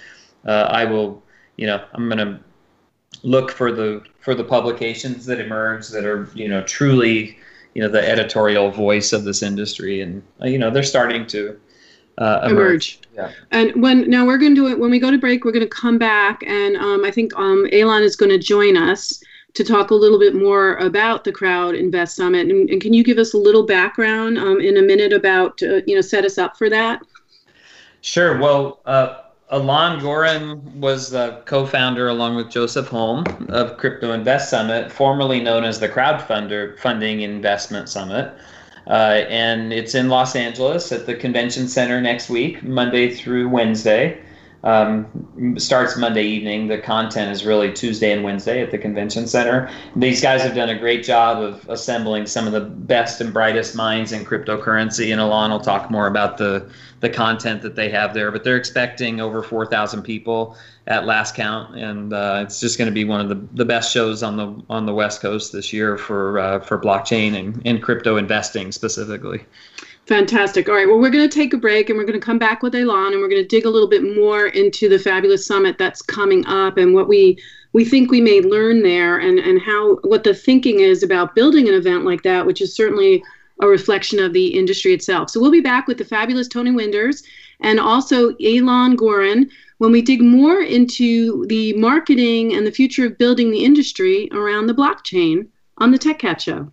uh, 0.46 0.68
I 0.70 0.84
will, 0.84 1.22
you 1.56 1.66
know, 1.66 1.84
I'm 1.92 2.08
going 2.08 2.18
to 2.18 2.40
look 3.22 3.50
for 3.50 3.72
the 3.72 4.02
for 4.20 4.34
the 4.34 4.44
publications 4.44 5.26
that 5.26 5.40
emerge 5.40 5.88
that 5.88 6.04
are, 6.04 6.30
you 6.34 6.48
know, 6.48 6.62
truly, 6.62 7.38
you 7.74 7.82
know, 7.82 7.88
the 7.88 8.06
editorial 8.08 8.70
voice 8.70 9.12
of 9.12 9.24
this 9.24 9.42
industry, 9.42 10.00
and 10.00 10.22
uh, 10.40 10.46
you 10.46 10.58
know, 10.58 10.70
they're 10.70 10.82
starting 10.82 11.26
to 11.26 11.58
uh, 12.20 12.40
emerge. 12.44 12.52
emerge. 12.52 13.00
Yeah. 13.14 13.33
And 13.50 13.83
when 13.83 14.09
now 14.09 14.24
we're 14.24 14.38
going 14.38 14.54
to 14.54 14.61
do 14.61 14.68
it 14.68 14.78
when 14.78 14.90
we 14.90 15.00
go 15.00 15.11
to 15.11 15.18
break, 15.18 15.44
we're 15.44 15.52
going 15.52 15.68
to 15.68 15.68
come 15.68 15.98
back, 15.98 16.42
and 16.46 16.76
um, 16.76 17.04
I 17.04 17.11
think 17.11 17.37
um, 17.37 17.66
Alon 17.72 18.02
is 18.02 18.14
going 18.14 18.30
to 18.30 18.38
join 18.38 18.76
us 18.76 19.22
to 19.54 19.64
talk 19.64 19.90
a 19.90 19.94
little 19.94 20.18
bit 20.18 20.35
more 20.35 20.76
about 20.76 21.24
the 21.24 21.33
Crowd 21.33 21.74
Invest 21.74 22.16
Summit. 22.16 22.48
And, 22.48 22.70
and 22.70 22.80
can 22.80 22.92
you 22.92 23.02
give 23.02 23.18
us 23.18 23.35
a 23.35 23.37
little 23.37 23.66
background 23.66 24.38
um, 24.38 24.61
in 24.61 24.76
a 24.76 24.83
minute 24.83 25.12
about, 25.12 25.61
uh, 25.62 25.80
you 25.87 25.94
know, 25.96 26.00
set 26.00 26.24
us 26.24 26.38
up 26.38 26.56
for 26.56 26.70
that? 26.70 27.02
Sure. 28.00 28.38
Well, 28.38 28.80
uh, 28.87 29.22
Alon 29.50 29.98
Goren 29.98 30.80
was 30.80 31.11
the 31.11 31.42
co-founder, 31.44 32.09
along 32.09 32.37
with 32.37 32.48
Joseph 32.48 32.87
Holm, 32.87 33.24
of 33.48 33.76
Crypto 33.76 34.12
Invest 34.12 34.50
Summit, 34.50 34.92
formerly 34.92 35.40
known 35.40 35.64
as 35.64 35.80
the 35.80 35.88
Crowdfunder 35.88 36.78
Funding 36.78 37.22
Investment 37.22 37.88
Summit. 37.88 38.33
Uh, 38.90 39.24
and 39.29 39.72
it's 39.72 39.94
in 39.94 40.09
Los 40.09 40.35
Angeles 40.35 40.90
at 40.90 41.07
the 41.07 41.14
Convention 41.14 41.68
Center 41.68 42.00
next 42.00 42.29
week, 42.29 42.61
Monday 42.64 43.14
through 43.14 43.48
Wednesday. 43.48 44.20
Um, 44.62 45.56
starts 45.58 45.96
Monday 45.96 46.24
evening. 46.24 46.68
The 46.68 46.78
content 46.78 47.32
is 47.32 47.46
really 47.46 47.72
Tuesday 47.72 48.12
and 48.12 48.22
Wednesday 48.22 48.62
at 48.62 48.70
the 48.70 48.76
Convention 48.76 49.26
Center. 49.26 49.70
These 49.96 50.20
guys 50.20 50.42
have 50.42 50.54
done 50.54 50.68
a 50.68 50.78
great 50.78 51.02
job 51.02 51.42
of 51.42 51.66
assembling 51.70 52.26
some 52.26 52.46
of 52.46 52.52
the 52.52 52.60
best 52.60 53.22
and 53.22 53.32
brightest 53.32 53.74
minds 53.74 54.12
in 54.12 54.22
cryptocurrency. 54.24 55.12
And 55.12 55.20
Alon 55.20 55.50
will 55.50 55.60
talk 55.60 55.90
more 55.90 56.06
about 56.06 56.36
the 56.36 56.70
the 57.00 57.08
content 57.08 57.62
that 57.62 57.74
they 57.74 57.88
have 57.88 58.12
there. 58.12 58.30
But 58.30 58.44
they're 58.44 58.58
expecting 58.58 59.20
over 59.20 59.42
4,000 59.42 60.02
people 60.02 60.56
at 60.86 61.06
last 61.06 61.34
count, 61.34 61.76
and 61.76 62.12
uh, 62.12 62.42
it's 62.44 62.60
just 62.60 62.76
going 62.76 62.86
to 62.86 62.92
be 62.92 63.04
one 63.04 63.20
of 63.20 63.28
the, 63.28 63.46
the 63.54 63.64
best 63.64 63.92
shows 63.92 64.22
on 64.22 64.36
the 64.36 64.62
on 64.68 64.86
the 64.86 64.94
West 64.94 65.20
Coast 65.20 65.52
this 65.52 65.72
year 65.72 65.96
for 65.96 66.38
uh, 66.38 66.60
for 66.60 66.78
blockchain 66.78 67.38
and, 67.38 67.62
and 67.64 67.82
crypto 67.82 68.16
investing 68.16 68.72
specifically. 68.72 69.44
Fantastic. 70.10 70.68
All 70.68 70.74
right. 70.74 70.88
Well, 70.88 70.98
we're 70.98 71.08
going 71.08 71.28
to 71.28 71.32
take 71.32 71.52
a 71.52 71.56
break 71.56 71.88
and 71.88 71.96
we're 71.96 72.04
going 72.04 72.18
to 72.18 72.26
come 72.26 72.36
back 72.36 72.64
with 72.64 72.74
Alon 72.74 73.12
and 73.12 73.22
we're 73.22 73.28
going 73.28 73.44
to 73.44 73.46
dig 73.46 73.64
a 73.64 73.70
little 73.70 73.88
bit 73.88 74.02
more 74.02 74.46
into 74.46 74.88
the 74.88 74.98
fabulous 74.98 75.46
summit 75.46 75.78
that's 75.78 76.02
coming 76.02 76.44
up 76.46 76.78
and 76.78 76.92
what 76.92 77.06
we 77.06 77.38
we 77.74 77.84
think 77.84 78.10
we 78.10 78.20
may 78.20 78.40
learn 78.40 78.82
there 78.82 79.18
and 79.18 79.38
and 79.38 79.62
how 79.62 79.98
what 79.98 80.24
the 80.24 80.34
thinking 80.34 80.80
is 80.80 81.04
about 81.04 81.36
building 81.36 81.68
an 81.68 81.74
event 81.74 82.04
like 82.04 82.24
that, 82.24 82.44
which 82.44 82.60
is 82.60 82.74
certainly 82.74 83.22
a 83.60 83.68
reflection 83.68 84.18
of 84.18 84.32
the 84.32 84.48
industry 84.48 84.92
itself. 84.92 85.30
So 85.30 85.38
we'll 85.38 85.52
be 85.52 85.60
back 85.60 85.86
with 85.86 85.98
the 85.98 86.04
fabulous 86.04 86.48
Tony 86.48 86.72
Winders 86.72 87.22
and 87.60 87.78
also 87.78 88.34
Alon 88.44 88.96
Goren 88.96 89.48
when 89.78 89.92
we 89.92 90.02
dig 90.02 90.22
more 90.22 90.60
into 90.60 91.46
the 91.46 91.72
marketing 91.74 92.52
and 92.56 92.66
the 92.66 92.72
future 92.72 93.06
of 93.06 93.16
building 93.16 93.52
the 93.52 93.64
industry 93.64 94.28
around 94.32 94.66
the 94.66 94.74
blockchain 94.74 95.46
on 95.78 95.92
the 95.92 95.98
Tech 95.98 96.40
Show. 96.40 96.72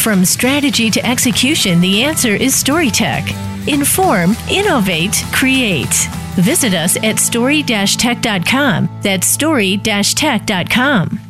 From 0.00 0.24
strategy 0.24 0.90
to 0.92 1.06
execution, 1.06 1.78
the 1.78 2.02
answer 2.02 2.34
is 2.34 2.54
StoryTech. 2.54 3.68
Inform, 3.68 4.34
innovate, 4.50 5.22
create. 5.30 6.08
Visit 6.36 6.72
us 6.72 6.96
at 7.04 7.18
story-tech.com. 7.18 8.88
That's 9.02 9.26
story-tech.com. 9.26 11.29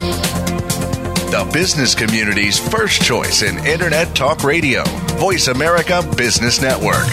The 0.00 1.48
business 1.52 1.94
community's 1.94 2.58
first 2.58 3.02
choice 3.02 3.42
in 3.42 3.64
Internet 3.66 4.16
Talk 4.16 4.42
Radio. 4.42 4.82
Voice 5.18 5.48
America 5.48 6.02
Business 6.16 6.60
Network. 6.60 7.06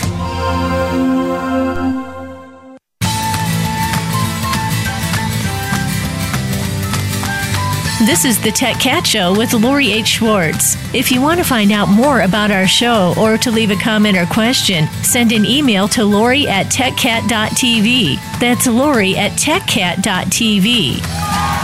This 8.06 8.24
is 8.24 8.42
the 8.42 8.52
Tech 8.52 8.80
Cat 8.80 9.06
Show 9.06 9.38
with 9.38 9.54
Lori 9.54 9.92
H. 9.92 10.08
Schwartz. 10.08 10.78
If 10.94 11.12
you 11.12 11.22
want 11.22 11.40
to 11.40 11.44
find 11.44 11.74
out 11.74 11.90
more 11.90 12.22
about 12.22 12.52
our 12.52 12.68
show 12.68 13.14
or 13.20 13.38
to 13.40 13.52
leave 13.52 13.72
a 13.72 13.76
comment 13.76 14.18
or 14.18 14.26
question, 14.28 14.88
send 15.04 15.34
an 15.34 15.46
email 15.46 15.90
to 15.90 16.06
Lori 16.06 16.48
at 16.48 16.68
techcat.tv. 16.68 18.16
That's 18.40 18.68
Lori 18.68 19.18
at 19.18 19.32
techcat.tv. 19.32 21.57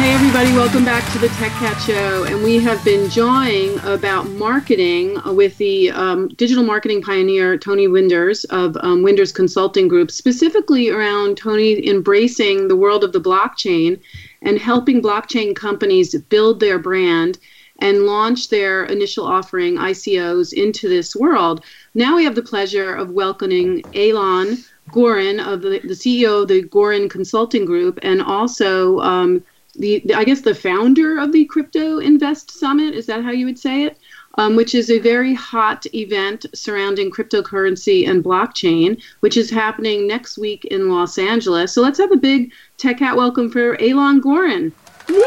Hey, 0.00 0.14
everybody, 0.14 0.50
welcome 0.52 0.82
back 0.82 1.12
to 1.12 1.18
the 1.18 1.28
Tech 1.28 1.52
Cat 1.52 1.76
Show. 1.82 2.24
And 2.24 2.42
we 2.42 2.58
have 2.60 2.82
been 2.86 3.10
jawing 3.10 3.78
about 3.80 4.26
marketing 4.30 5.18
with 5.26 5.58
the 5.58 5.90
um, 5.90 6.28
digital 6.28 6.64
marketing 6.64 7.02
pioneer, 7.02 7.58
Tony 7.58 7.86
Winders 7.86 8.44
of 8.44 8.78
um, 8.80 9.02
Winders 9.02 9.30
Consulting 9.30 9.88
Group, 9.88 10.10
specifically 10.10 10.88
around 10.88 11.36
Tony 11.36 11.86
embracing 11.86 12.66
the 12.66 12.76
world 12.76 13.04
of 13.04 13.12
the 13.12 13.20
blockchain 13.20 14.00
and 14.40 14.58
helping 14.58 15.02
blockchain 15.02 15.54
companies 15.54 16.18
build 16.30 16.60
their 16.60 16.78
brand 16.78 17.38
and 17.80 18.06
launch 18.06 18.48
their 18.48 18.86
initial 18.86 19.26
offering, 19.26 19.76
ICOs, 19.76 20.54
into 20.54 20.88
this 20.88 21.14
world. 21.14 21.62
Now 21.92 22.16
we 22.16 22.24
have 22.24 22.36
the 22.36 22.42
pleasure 22.42 22.94
of 22.94 23.10
welcoming 23.10 23.82
Alon 23.94 24.56
Goren, 24.92 25.40
of 25.40 25.60
the, 25.60 25.80
the 25.80 25.94
CEO 25.94 26.40
of 26.40 26.48
the 26.48 26.62
Goren 26.62 27.10
Consulting 27.10 27.66
Group, 27.66 27.98
and 28.02 28.22
also 28.22 28.98
um, 29.00 29.44
the, 29.80 30.02
the, 30.04 30.14
I 30.14 30.24
guess 30.24 30.42
the 30.42 30.54
founder 30.54 31.18
of 31.18 31.32
the 31.32 31.46
Crypto 31.46 31.98
Invest 31.98 32.50
Summit. 32.50 32.94
Is 32.94 33.06
that 33.06 33.24
how 33.24 33.30
you 33.30 33.46
would 33.46 33.58
say 33.58 33.84
it? 33.84 33.98
Um, 34.36 34.54
which 34.54 34.76
is 34.76 34.90
a 34.90 35.00
very 35.00 35.34
hot 35.34 35.86
event 35.92 36.46
surrounding 36.54 37.10
cryptocurrency 37.10 38.08
and 38.08 38.22
blockchain, 38.22 39.02
which 39.20 39.36
is 39.36 39.50
happening 39.50 40.06
next 40.06 40.38
week 40.38 40.64
in 40.66 40.88
Los 40.88 41.18
Angeles. 41.18 41.72
So 41.72 41.82
let's 41.82 41.98
have 41.98 42.12
a 42.12 42.16
big 42.16 42.52
Tech 42.76 42.98
Cat 42.98 43.16
welcome 43.16 43.50
for 43.50 43.74
Alon 43.80 44.20
Goren. 44.20 44.72
Woo! 45.08 45.24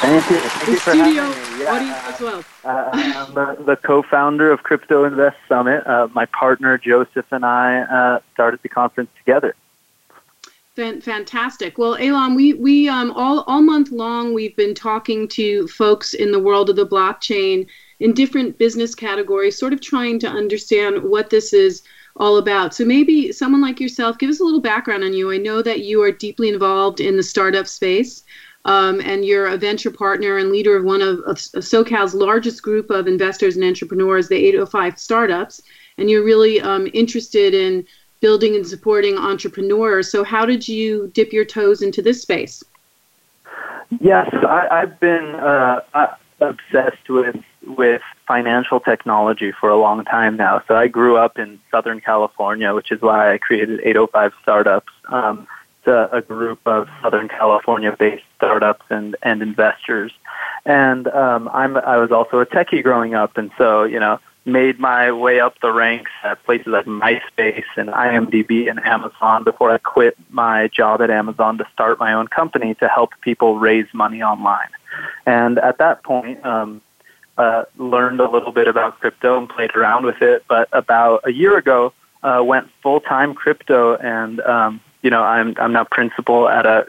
Thank 0.00 0.30
you. 0.30 0.36
Thank 0.40 0.66
the 0.66 0.72
you 0.72 0.78
for 0.78 0.90
studio 0.90 1.22
having 1.22 1.58
me. 1.58 1.64
Yeah, 1.64 1.72
audience 1.72 1.98
as 2.04 2.20
well. 2.20 2.44
uh, 2.64 2.90
I'm 2.92 3.34
the, 3.34 3.64
the 3.64 3.76
co-founder 3.76 4.50
of 4.50 4.62
Crypto 4.62 5.04
Invest 5.04 5.36
Summit. 5.48 5.86
Uh, 5.86 6.08
my 6.12 6.26
partner 6.26 6.76
Joseph 6.76 7.26
and 7.30 7.44
I 7.44 7.82
uh, 7.82 8.20
started 8.34 8.60
the 8.62 8.68
conference 8.68 9.10
together. 9.16 9.54
Fan- 10.76 11.00
Fantastic. 11.00 11.78
Well, 11.78 11.96
Alon, 11.96 12.34
we 12.34 12.54
we 12.54 12.88
um, 12.88 13.10
all 13.10 13.40
all 13.48 13.60
month 13.60 13.90
long 13.90 14.32
we've 14.32 14.56
been 14.56 14.74
talking 14.74 15.26
to 15.28 15.66
folks 15.66 16.14
in 16.14 16.30
the 16.30 16.38
world 16.38 16.70
of 16.70 16.76
the 16.76 16.86
blockchain 16.86 17.66
in 17.98 18.14
different 18.14 18.56
business 18.56 18.94
categories, 18.94 19.58
sort 19.58 19.72
of 19.72 19.80
trying 19.80 20.18
to 20.20 20.28
understand 20.28 21.02
what 21.02 21.28
this 21.28 21.52
is 21.52 21.82
all 22.16 22.38
about. 22.38 22.74
So 22.74 22.84
maybe 22.84 23.32
someone 23.32 23.60
like 23.60 23.80
yourself, 23.80 24.18
give 24.18 24.30
us 24.30 24.40
a 24.40 24.44
little 24.44 24.60
background 24.60 25.04
on 25.04 25.12
you. 25.12 25.32
I 25.32 25.38
know 25.38 25.60
that 25.62 25.80
you 25.80 26.02
are 26.02 26.12
deeply 26.12 26.48
involved 26.48 27.00
in 27.00 27.16
the 27.16 27.22
startup 27.22 27.66
space. 27.66 28.22
Um, 28.66 29.00
and 29.00 29.24
you're 29.24 29.46
a 29.46 29.56
venture 29.56 29.90
partner 29.90 30.36
and 30.36 30.52
leader 30.52 30.76
of 30.76 30.84
one 30.84 31.00
of, 31.00 31.20
of 31.20 31.38
SoCal's 31.38 32.12
largest 32.12 32.62
group 32.62 32.90
of 32.90 33.06
investors 33.06 33.56
and 33.56 33.64
entrepreneurs, 33.64 34.28
the 34.28 34.36
805 34.36 34.98
Startups. 34.98 35.62
And 35.96 36.10
you're 36.10 36.24
really 36.24 36.60
um, 36.60 36.86
interested 36.92 37.54
in 37.54 37.86
building 38.20 38.54
and 38.54 38.66
supporting 38.66 39.16
entrepreneurs. 39.16 40.10
So, 40.10 40.24
how 40.24 40.46
did 40.46 40.68
you 40.68 41.10
dip 41.14 41.32
your 41.32 41.44
toes 41.44 41.82
into 41.82 42.02
this 42.02 42.22
space? 42.22 42.62
Yes, 44.00 44.28
I, 44.32 44.68
I've 44.70 45.00
been 45.00 45.34
uh, 45.34 45.80
uh, 45.94 46.14
obsessed 46.40 47.08
with 47.08 47.36
with 47.66 48.02
financial 48.26 48.80
technology 48.80 49.52
for 49.52 49.68
a 49.68 49.76
long 49.76 50.04
time 50.04 50.36
now. 50.36 50.62
So 50.66 50.76
I 50.76 50.88
grew 50.88 51.16
up 51.16 51.38
in 51.38 51.60
Southern 51.70 52.00
California, 52.00 52.74
which 52.74 52.90
is 52.90 53.02
why 53.02 53.34
I 53.34 53.38
created 53.38 53.80
805 53.80 54.32
Startups. 54.42 54.92
Um, 55.08 55.46
it's 55.78 55.88
a, 55.88 56.08
a 56.12 56.22
group 56.22 56.60
of 56.66 56.88
Southern 57.02 57.28
California-based 57.28 58.24
startups 58.36 58.84
and 58.90 59.16
and 59.22 59.42
investors. 59.42 60.12
And 60.64 61.08
um, 61.08 61.48
I'm 61.52 61.76
I 61.76 61.96
was 61.96 62.12
also 62.12 62.38
a 62.40 62.46
techie 62.46 62.82
growing 62.82 63.14
up, 63.14 63.36
and 63.36 63.50
so 63.58 63.84
you 63.84 63.98
know 63.98 64.18
made 64.44 64.78
my 64.78 65.12
way 65.12 65.40
up 65.40 65.60
the 65.60 65.70
ranks 65.70 66.10
at 66.24 66.42
places 66.44 66.66
like 66.66 66.86
MySpace 66.86 67.64
and 67.76 67.90
IMDb 67.90 68.70
and 68.70 68.84
Amazon 68.84 69.44
before 69.44 69.70
I 69.70 69.78
quit 69.78 70.16
my 70.30 70.68
job 70.68 71.02
at 71.02 71.10
Amazon 71.10 71.58
to 71.58 71.66
start 71.72 71.98
my 71.98 72.14
own 72.14 72.26
company 72.28 72.74
to 72.76 72.88
help 72.88 73.12
people 73.20 73.58
raise 73.58 73.86
money 73.92 74.22
online. 74.22 74.68
And 75.26 75.58
at 75.58 75.78
that 75.78 76.02
point, 76.02 76.44
um, 76.44 76.80
uh, 77.36 77.64
learned 77.78 78.20
a 78.20 78.30
little 78.30 78.52
bit 78.52 78.68
about 78.68 78.98
crypto 79.00 79.38
and 79.38 79.48
played 79.48 79.74
around 79.74 80.04
with 80.04 80.20
it. 80.20 80.44
But 80.48 80.68
about 80.72 81.22
a 81.24 81.32
year 81.32 81.56
ago, 81.56 81.92
uh, 82.22 82.42
went 82.44 82.68
full 82.82 83.00
time 83.00 83.34
crypto, 83.34 83.96
and 83.96 84.40
um, 84.40 84.80
you 85.02 85.08
know 85.10 85.22
I'm 85.22 85.54
I'm 85.58 85.72
now 85.72 85.84
principal 85.84 86.48
at 86.48 86.66
a 86.66 86.86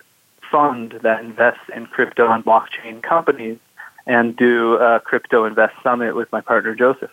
fund 0.51 0.99
that 1.03 1.23
invests 1.23 1.69
in 1.73 1.85
crypto 1.85 2.29
and 2.29 2.43
blockchain 2.43 3.01
companies, 3.01 3.59
and 4.05 4.35
do 4.35 4.75
a 4.75 4.99
crypto 4.99 5.45
invest 5.45 5.75
summit 5.83 6.15
with 6.15 6.29
my 6.33 6.41
partner 6.41 6.75
Joseph. 6.75 7.11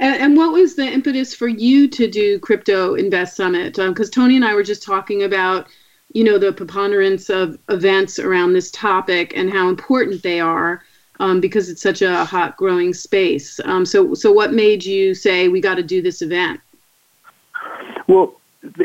And, 0.00 0.22
and, 0.22 0.36
what 0.36 0.52
was 0.52 0.76
the 0.76 0.86
impetus 0.86 1.34
for 1.34 1.48
you 1.48 1.88
to 1.88 2.08
do 2.08 2.38
Crypto 2.38 2.94
Invest 2.94 3.36
Summit? 3.36 3.74
Because 3.74 4.08
um, 4.08 4.12
Tony 4.12 4.36
and 4.36 4.44
I 4.44 4.54
were 4.54 4.62
just 4.62 4.82
talking 4.82 5.24
about, 5.24 5.66
you 6.12 6.22
know, 6.22 6.38
the 6.38 6.52
preponderance 6.52 7.28
of 7.28 7.58
events 7.68 8.18
around 8.18 8.52
this 8.52 8.70
topic 8.70 9.32
and 9.36 9.50
how 9.50 9.68
important 9.68 10.22
they 10.22 10.38
are 10.40 10.82
um, 11.20 11.40
because 11.40 11.68
it's 11.68 11.82
such 11.82 12.02
a 12.02 12.24
hot 12.24 12.56
growing 12.56 12.94
space. 12.94 13.60
Um, 13.64 13.84
so, 13.84 14.14
so 14.14 14.30
what 14.30 14.52
made 14.52 14.84
you 14.84 15.14
say 15.14 15.48
we 15.48 15.60
got 15.60 15.74
to 15.74 15.82
do 15.82 16.00
this 16.00 16.22
event? 16.22 16.60
Well, 18.06 18.34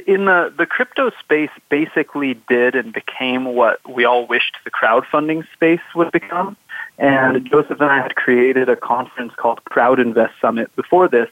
in 0.06 0.26
the 0.26 0.54
the 0.56 0.66
crypto 0.66 1.12
space, 1.20 1.50
basically 1.70 2.36
did 2.48 2.76
and 2.76 2.94
became 2.94 3.46
what 3.46 3.80
we 3.90 4.06
all 4.06 4.28
wished 4.28 4.58
the 4.64 4.72
crowdfunding 4.72 5.46
space 5.54 5.82
would 5.96 6.12
become. 6.12 6.58
And 6.98 7.50
Joseph 7.50 7.82
and 7.82 7.90
I 7.90 8.02
had 8.02 8.16
created 8.16 8.70
a 8.70 8.76
conference 8.76 9.34
called 9.36 9.64
Crowd 9.66 10.00
Invest 10.00 10.34
Summit 10.40 10.76
before 10.76 11.08
this 11.08 11.30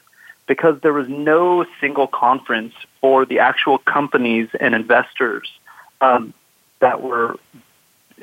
because 0.47 0.79
there 0.81 0.93
was 0.93 1.07
no 1.07 1.65
single 1.79 2.07
conference 2.07 2.73
for 2.99 3.25
the 3.25 3.39
actual 3.39 3.77
companies 3.77 4.49
and 4.59 4.73
investors 4.73 5.49
um, 6.01 6.33
that 6.79 7.01
were 7.01 7.37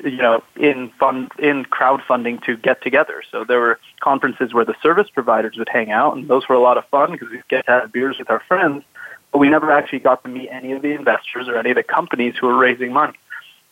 you 0.03 0.17
know 0.17 0.43
in 0.55 0.89
fund 0.99 1.31
in 1.39 1.65
crowdfunding 1.65 2.43
to 2.43 2.57
get 2.57 2.81
together. 2.81 3.23
So 3.31 3.45
there 3.45 3.59
were 3.59 3.79
conferences 4.01 4.53
where 4.53 4.65
the 4.65 4.75
service 4.83 5.09
providers 5.09 5.55
would 5.57 5.69
hang 5.69 5.91
out, 5.91 6.15
and 6.17 6.27
those 6.27 6.47
were 6.47 6.55
a 6.55 6.61
lot 6.61 6.77
of 6.77 6.85
fun 6.89 7.13
because 7.13 7.29
we'd 7.29 7.47
get 7.47 7.65
to 7.65 7.71
have 7.71 7.91
beers 7.91 8.17
with 8.19 8.29
our 8.29 8.41
friends. 8.47 8.83
But 9.31 9.39
we 9.39 9.49
never 9.49 9.71
actually 9.71 9.99
got 9.99 10.23
to 10.23 10.29
meet 10.29 10.49
any 10.49 10.71
of 10.73 10.81
the 10.81 10.91
investors 10.91 11.47
or 11.47 11.55
any 11.57 11.69
of 11.69 11.75
the 11.75 11.83
companies 11.83 12.35
who 12.39 12.47
were 12.47 12.57
raising 12.57 12.91
money. 12.91 13.17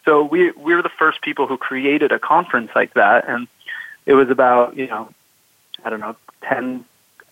So 0.05 0.23
we 0.23 0.51
we 0.51 0.73
were 0.73 0.81
the 0.81 0.97
first 0.97 1.21
people 1.21 1.47
who 1.47 1.57
created 1.57 2.11
a 2.11 2.19
conference 2.19 2.71
like 2.75 2.93
that, 2.93 3.27
and 3.27 3.47
it 4.07 4.13
was 4.13 4.29
about, 4.29 4.75
you 4.75 4.87
know, 4.87 5.09
I 5.85 5.91
don't 5.91 5.99
know, 5.99 6.15
10x 6.43 6.83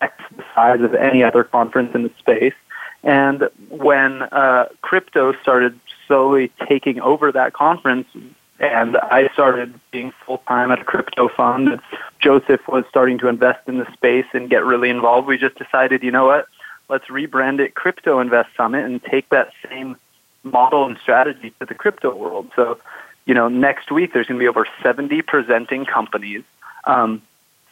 the 0.01 0.43
size 0.53 0.81
of 0.81 0.93
any 0.93 1.23
other 1.23 1.43
conference 1.43 1.95
in 1.95 2.03
the 2.03 2.11
space. 2.19 2.53
And 3.01 3.49
when 3.69 4.23
uh, 4.23 4.67
crypto 4.81 5.33
started 5.41 5.79
slowly 6.05 6.51
taking 6.67 6.99
over 6.99 7.31
that 7.31 7.53
conference, 7.53 8.07
and 8.59 8.97
I 8.97 9.29
started 9.33 9.79
being 9.91 10.11
full 10.25 10.39
time 10.47 10.71
at 10.71 10.81
a 10.81 10.83
crypto 10.83 11.29
fund, 11.29 11.79
Joseph 12.19 12.67
was 12.67 12.83
starting 12.89 13.17
to 13.19 13.27
invest 13.27 13.67
in 13.67 13.77
the 13.77 13.91
space 13.93 14.25
and 14.33 14.49
get 14.49 14.63
really 14.65 14.89
involved. 14.89 15.27
We 15.27 15.37
just 15.37 15.57
decided, 15.57 16.03
you 16.03 16.11
know 16.11 16.25
what, 16.25 16.47
let's 16.89 17.05
rebrand 17.05 17.59
it 17.59 17.75
Crypto 17.75 18.19
Invest 18.19 18.49
Summit 18.57 18.85
and 18.85 19.01
take 19.03 19.29
that 19.29 19.51
same 19.69 19.97
model 20.43 20.85
and 20.85 20.97
strategy 21.01 21.53
to 21.59 21.65
the 21.65 21.73
crypto 21.73 22.15
world. 22.15 22.49
So, 22.55 22.79
you 23.25 23.33
know, 23.33 23.47
next 23.47 23.91
week 23.91 24.13
there's 24.13 24.27
going 24.27 24.39
to 24.39 24.43
be 24.43 24.47
over 24.47 24.67
70 24.83 25.21
presenting 25.23 25.85
companies 25.85 26.43
um, 26.85 27.21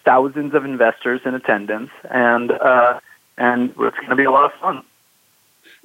thousands 0.04 0.54
of 0.54 0.66
investors 0.66 1.22
in 1.26 1.34
attendance, 1.34 1.92
and 2.10 2.52
uh, 2.52 3.00
and 3.38 3.70
it's 3.70 3.98
going 3.98 4.10
to 4.10 4.16
be 4.16 4.26
a 4.26 4.32
lot 4.32 4.46
of 4.46 4.54
fun. 4.60 4.84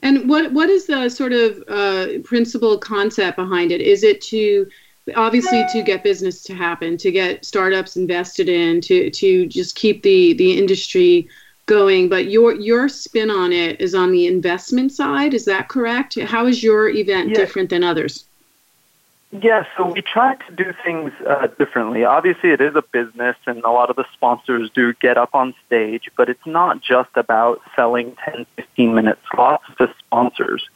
And 0.02 0.28
what 0.28 0.52
what 0.52 0.68
is 0.68 0.86
the 0.86 1.08
sort 1.08 1.32
of 1.32 1.62
uh, 1.68 2.20
principal 2.24 2.78
concept 2.78 3.36
behind 3.36 3.72
it? 3.72 3.80
Is 3.80 4.02
it 4.02 4.20
to 4.22 4.68
obviously 5.16 5.64
to 5.72 5.82
get 5.82 6.04
business 6.04 6.42
to 6.44 6.54
happen, 6.54 6.96
to 6.98 7.10
get 7.10 7.44
startups 7.44 7.96
invested 7.96 8.48
in, 8.48 8.80
to 8.82 9.10
to 9.10 9.46
just 9.46 9.74
keep 9.74 10.02
the 10.02 10.34
the 10.34 10.58
industry 10.58 11.28
going? 11.66 12.08
But 12.08 12.30
your 12.30 12.54
your 12.54 12.88
spin 12.88 13.30
on 13.30 13.52
it 13.52 13.80
is 13.80 13.94
on 13.94 14.12
the 14.12 14.26
investment 14.26 14.92
side. 14.92 15.34
Is 15.34 15.44
that 15.46 15.68
correct? 15.68 16.18
How 16.20 16.46
is 16.46 16.62
your 16.62 16.88
event 16.88 17.30
yes. 17.30 17.38
different 17.38 17.70
than 17.70 17.82
others? 17.82 18.27
Yeah, 19.30 19.66
so 19.76 19.92
we 19.92 20.00
try 20.00 20.36
to 20.36 20.52
do 20.54 20.72
things 20.82 21.12
uh, 21.26 21.48
differently. 21.58 22.02
Obviously, 22.02 22.50
it 22.50 22.62
is 22.62 22.74
a 22.74 22.82
business, 22.82 23.36
and 23.46 23.62
a 23.62 23.70
lot 23.70 23.90
of 23.90 23.96
the 23.96 24.06
sponsors 24.14 24.70
do 24.74 24.94
get 24.94 25.18
up 25.18 25.34
on 25.34 25.54
stage, 25.66 26.08
but 26.16 26.30
it's 26.30 26.46
not 26.46 26.80
just 26.80 27.10
about 27.14 27.60
selling 27.76 28.16
10, 28.24 28.46
15 28.56 28.94
minute 28.94 29.18
slots 29.30 29.64
to 29.76 29.92
sponsors, 29.98 30.66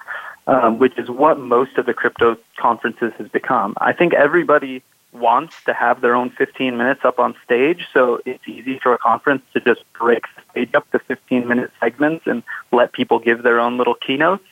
um, 0.46 0.78
which 0.78 0.98
is 0.98 1.08
what 1.08 1.40
most 1.40 1.78
of 1.78 1.86
the 1.86 1.94
crypto 1.94 2.36
conferences 2.58 3.14
has 3.16 3.28
become. 3.28 3.72
I 3.78 3.94
think 3.94 4.12
everybody 4.12 4.82
wants 5.12 5.56
to 5.64 5.72
have 5.72 6.02
their 6.02 6.14
own 6.14 6.28
15 6.28 6.76
minutes 6.76 7.00
up 7.04 7.18
on 7.18 7.34
stage, 7.44 7.86
so 7.94 8.20
it's 8.26 8.46
easy 8.46 8.78
for 8.82 8.92
a 8.92 8.98
conference 8.98 9.42
to 9.54 9.60
just 9.60 9.80
break 9.94 10.24
the 10.36 10.42
stage 10.50 10.74
up 10.74 10.90
to 10.90 10.98
15 10.98 11.48
minute 11.48 11.70
segments 11.80 12.26
and 12.26 12.42
let 12.70 12.92
people 12.92 13.18
give 13.18 13.42
their 13.42 13.60
own 13.60 13.78
little 13.78 13.94
keynotes. 13.94 14.44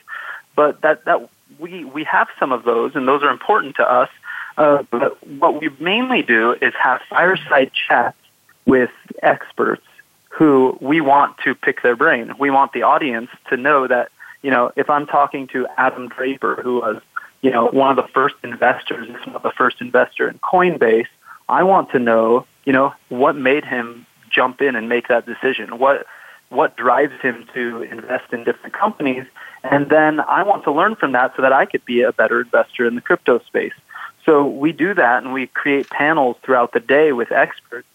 But 0.56 0.80
that, 0.80 1.04
that 1.04 1.28
we, 1.60 1.84
we 1.84 2.04
have 2.04 2.28
some 2.38 2.52
of 2.52 2.64
those, 2.64 2.96
and 2.96 3.06
those 3.06 3.22
are 3.22 3.30
important 3.30 3.76
to 3.76 3.88
us. 3.88 4.08
Uh, 4.56 4.82
but 4.90 5.24
what 5.26 5.60
we 5.60 5.70
mainly 5.78 6.22
do 6.22 6.52
is 6.60 6.74
have 6.74 7.00
fireside 7.08 7.70
chats 7.72 8.16
with 8.66 8.90
experts 9.22 9.86
who 10.28 10.76
we 10.80 11.00
want 11.00 11.36
to 11.38 11.54
pick 11.54 11.82
their 11.82 11.96
brain. 11.96 12.34
We 12.38 12.50
want 12.50 12.72
the 12.72 12.82
audience 12.82 13.30
to 13.48 13.56
know 13.56 13.86
that, 13.86 14.10
you 14.42 14.50
know, 14.50 14.72
if 14.76 14.88
I'm 14.88 15.06
talking 15.06 15.46
to 15.48 15.66
Adam 15.76 16.08
Draper, 16.08 16.60
who 16.62 16.76
was, 16.76 17.02
you 17.42 17.50
know, 17.50 17.66
one 17.66 17.90
of 17.90 17.96
the 17.96 18.10
first 18.12 18.36
investors, 18.42 19.08
if 19.08 19.26
not 19.26 19.42
the 19.42 19.50
first 19.50 19.80
investor 19.80 20.28
in 20.28 20.38
Coinbase, 20.38 21.08
I 21.48 21.62
want 21.64 21.90
to 21.92 21.98
know, 21.98 22.46
you 22.64 22.72
know, 22.72 22.94
what 23.08 23.34
made 23.36 23.64
him 23.64 24.06
jump 24.30 24.62
in 24.62 24.76
and 24.76 24.88
make 24.88 25.08
that 25.08 25.26
decision. 25.26 25.78
What 25.78 26.06
what 26.50 26.76
drives 26.76 27.18
him 27.22 27.46
to 27.54 27.82
invest 27.82 28.32
in 28.32 28.44
different 28.44 28.74
companies 28.74 29.26
and 29.62 29.90
then 29.90 30.20
I 30.20 30.42
want 30.42 30.64
to 30.64 30.72
learn 30.72 30.96
from 30.96 31.12
that 31.12 31.34
so 31.36 31.42
that 31.42 31.52
I 31.52 31.66
could 31.66 31.84
be 31.84 32.02
a 32.02 32.12
better 32.12 32.40
investor 32.40 32.86
in 32.86 32.94
the 32.94 33.00
crypto 33.00 33.40
space. 33.40 33.74
So 34.24 34.46
we 34.46 34.72
do 34.72 34.94
that 34.94 35.22
and 35.22 35.32
we 35.32 35.46
create 35.48 35.90
panels 35.90 36.36
throughout 36.42 36.72
the 36.72 36.80
day 36.80 37.12
with 37.12 37.32
experts. 37.32 37.86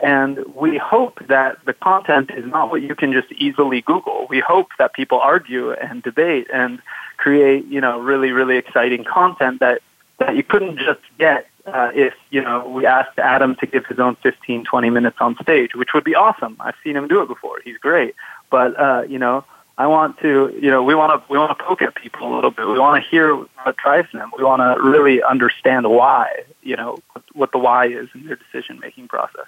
And 0.00 0.44
we 0.56 0.78
hope 0.78 1.20
that 1.28 1.64
the 1.64 1.74
content 1.74 2.32
is 2.36 2.44
not 2.44 2.70
what 2.70 2.82
you 2.82 2.94
can 2.96 3.12
just 3.12 3.30
easily 3.32 3.82
Google. 3.82 4.26
We 4.28 4.40
hope 4.40 4.68
that 4.78 4.94
people 4.94 5.20
argue 5.20 5.72
and 5.72 6.02
debate 6.02 6.48
and 6.52 6.80
create, 7.18 7.66
you 7.66 7.80
know, 7.80 8.00
really, 8.00 8.32
really 8.32 8.56
exciting 8.56 9.04
content 9.04 9.60
that, 9.60 9.80
that 10.18 10.34
you 10.34 10.42
couldn't 10.42 10.78
just 10.78 11.00
get 11.18 11.46
uh, 11.66 11.90
if, 11.94 12.14
you 12.30 12.42
know, 12.42 12.68
we 12.68 12.86
asked 12.86 13.18
Adam 13.18 13.56
to 13.56 13.66
give 13.66 13.86
his 13.86 13.98
own 13.98 14.16
15, 14.22 14.64
20 14.64 14.90
minutes 14.90 15.16
on 15.20 15.36
stage, 15.42 15.74
which 15.74 15.90
would 15.94 16.04
be 16.04 16.14
awesome. 16.14 16.56
I've 16.60 16.74
seen 16.82 16.96
him 16.96 17.08
do 17.08 17.22
it 17.22 17.28
before. 17.28 17.60
He's 17.64 17.78
great. 17.78 18.14
But, 18.50 18.78
uh, 18.78 19.02
you 19.08 19.18
know, 19.18 19.44
I 19.78 19.86
want 19.86 20.18
to, 20.18 20.56
you 20.60 20.70
know, 20.70 20.82
we 20.82 20.94
want 20.94 21.12
to 21.12 21.32
we 21.32 21.38
want 21.38 21.56
to 21.56 21.64
poke 21.64 21.80
at 21.82 21.94
people 21.94 22.32
a 22.32 22.34
little 22.34 22.50
bit. 22.50 22.66
We 22.66 22.78
want 22.78 23.02
to 23.02 23.08
hear 23.08 23.34
what 23.34 23.76
drives 23.82 24.08
them. 24.12 24.30
We 24.36 24.44
want 24.44 24.60
to 24.60 24.82
really 24.82 25.22
understand 25.22 25.88
why, 25.88 26.44
you 26.62 26.76
know, 26.76 26.98
what 27.32 27.52
the 27.52 27.58
why 27.58 27.86
is 27.86 28.08
in 28.14 28.26
their 28.26 28.36
decision 28.36 28.78
making 28.80 29.08
process. 29.08 29.46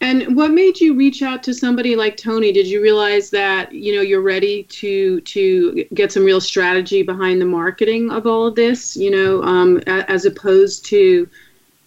And 0.00 0.36
what 0.36 0.52
made 0.52 0.80
you 0.80 0.94
reach 0.94 1.22
out 1.22 1.42
to 1.42 1.54
somebody 1.54 1.96
like 1.96 2.16
Tony? 2.16 2.52
Did 2.52 2.68
you 2.68 2.80
realize 2.80 3.30
that 3.30 3.72
you 3.72 3.94
know 3.94 4.00
you're 4.00 4.22
ready 4.22 4.62
to 4.64 5.20
to 5.22 5.84
get 5.92 6.12
some 6.12 6.24
real 6.24 6.40
strategy 6.40 7.02
behind 7.02 7.40
the 7.40 7.46
marketing 7.46 8.10
of 8.10 8.26
all 8.26 8.46
of 8.46 8.54
this? 8.54 8.96
You 8.96 9.10
know, 9.10 9.42
um, 9.42 9.78
as 9.86 10.24
opposed 10.24 10.84
to, 10.86 11.28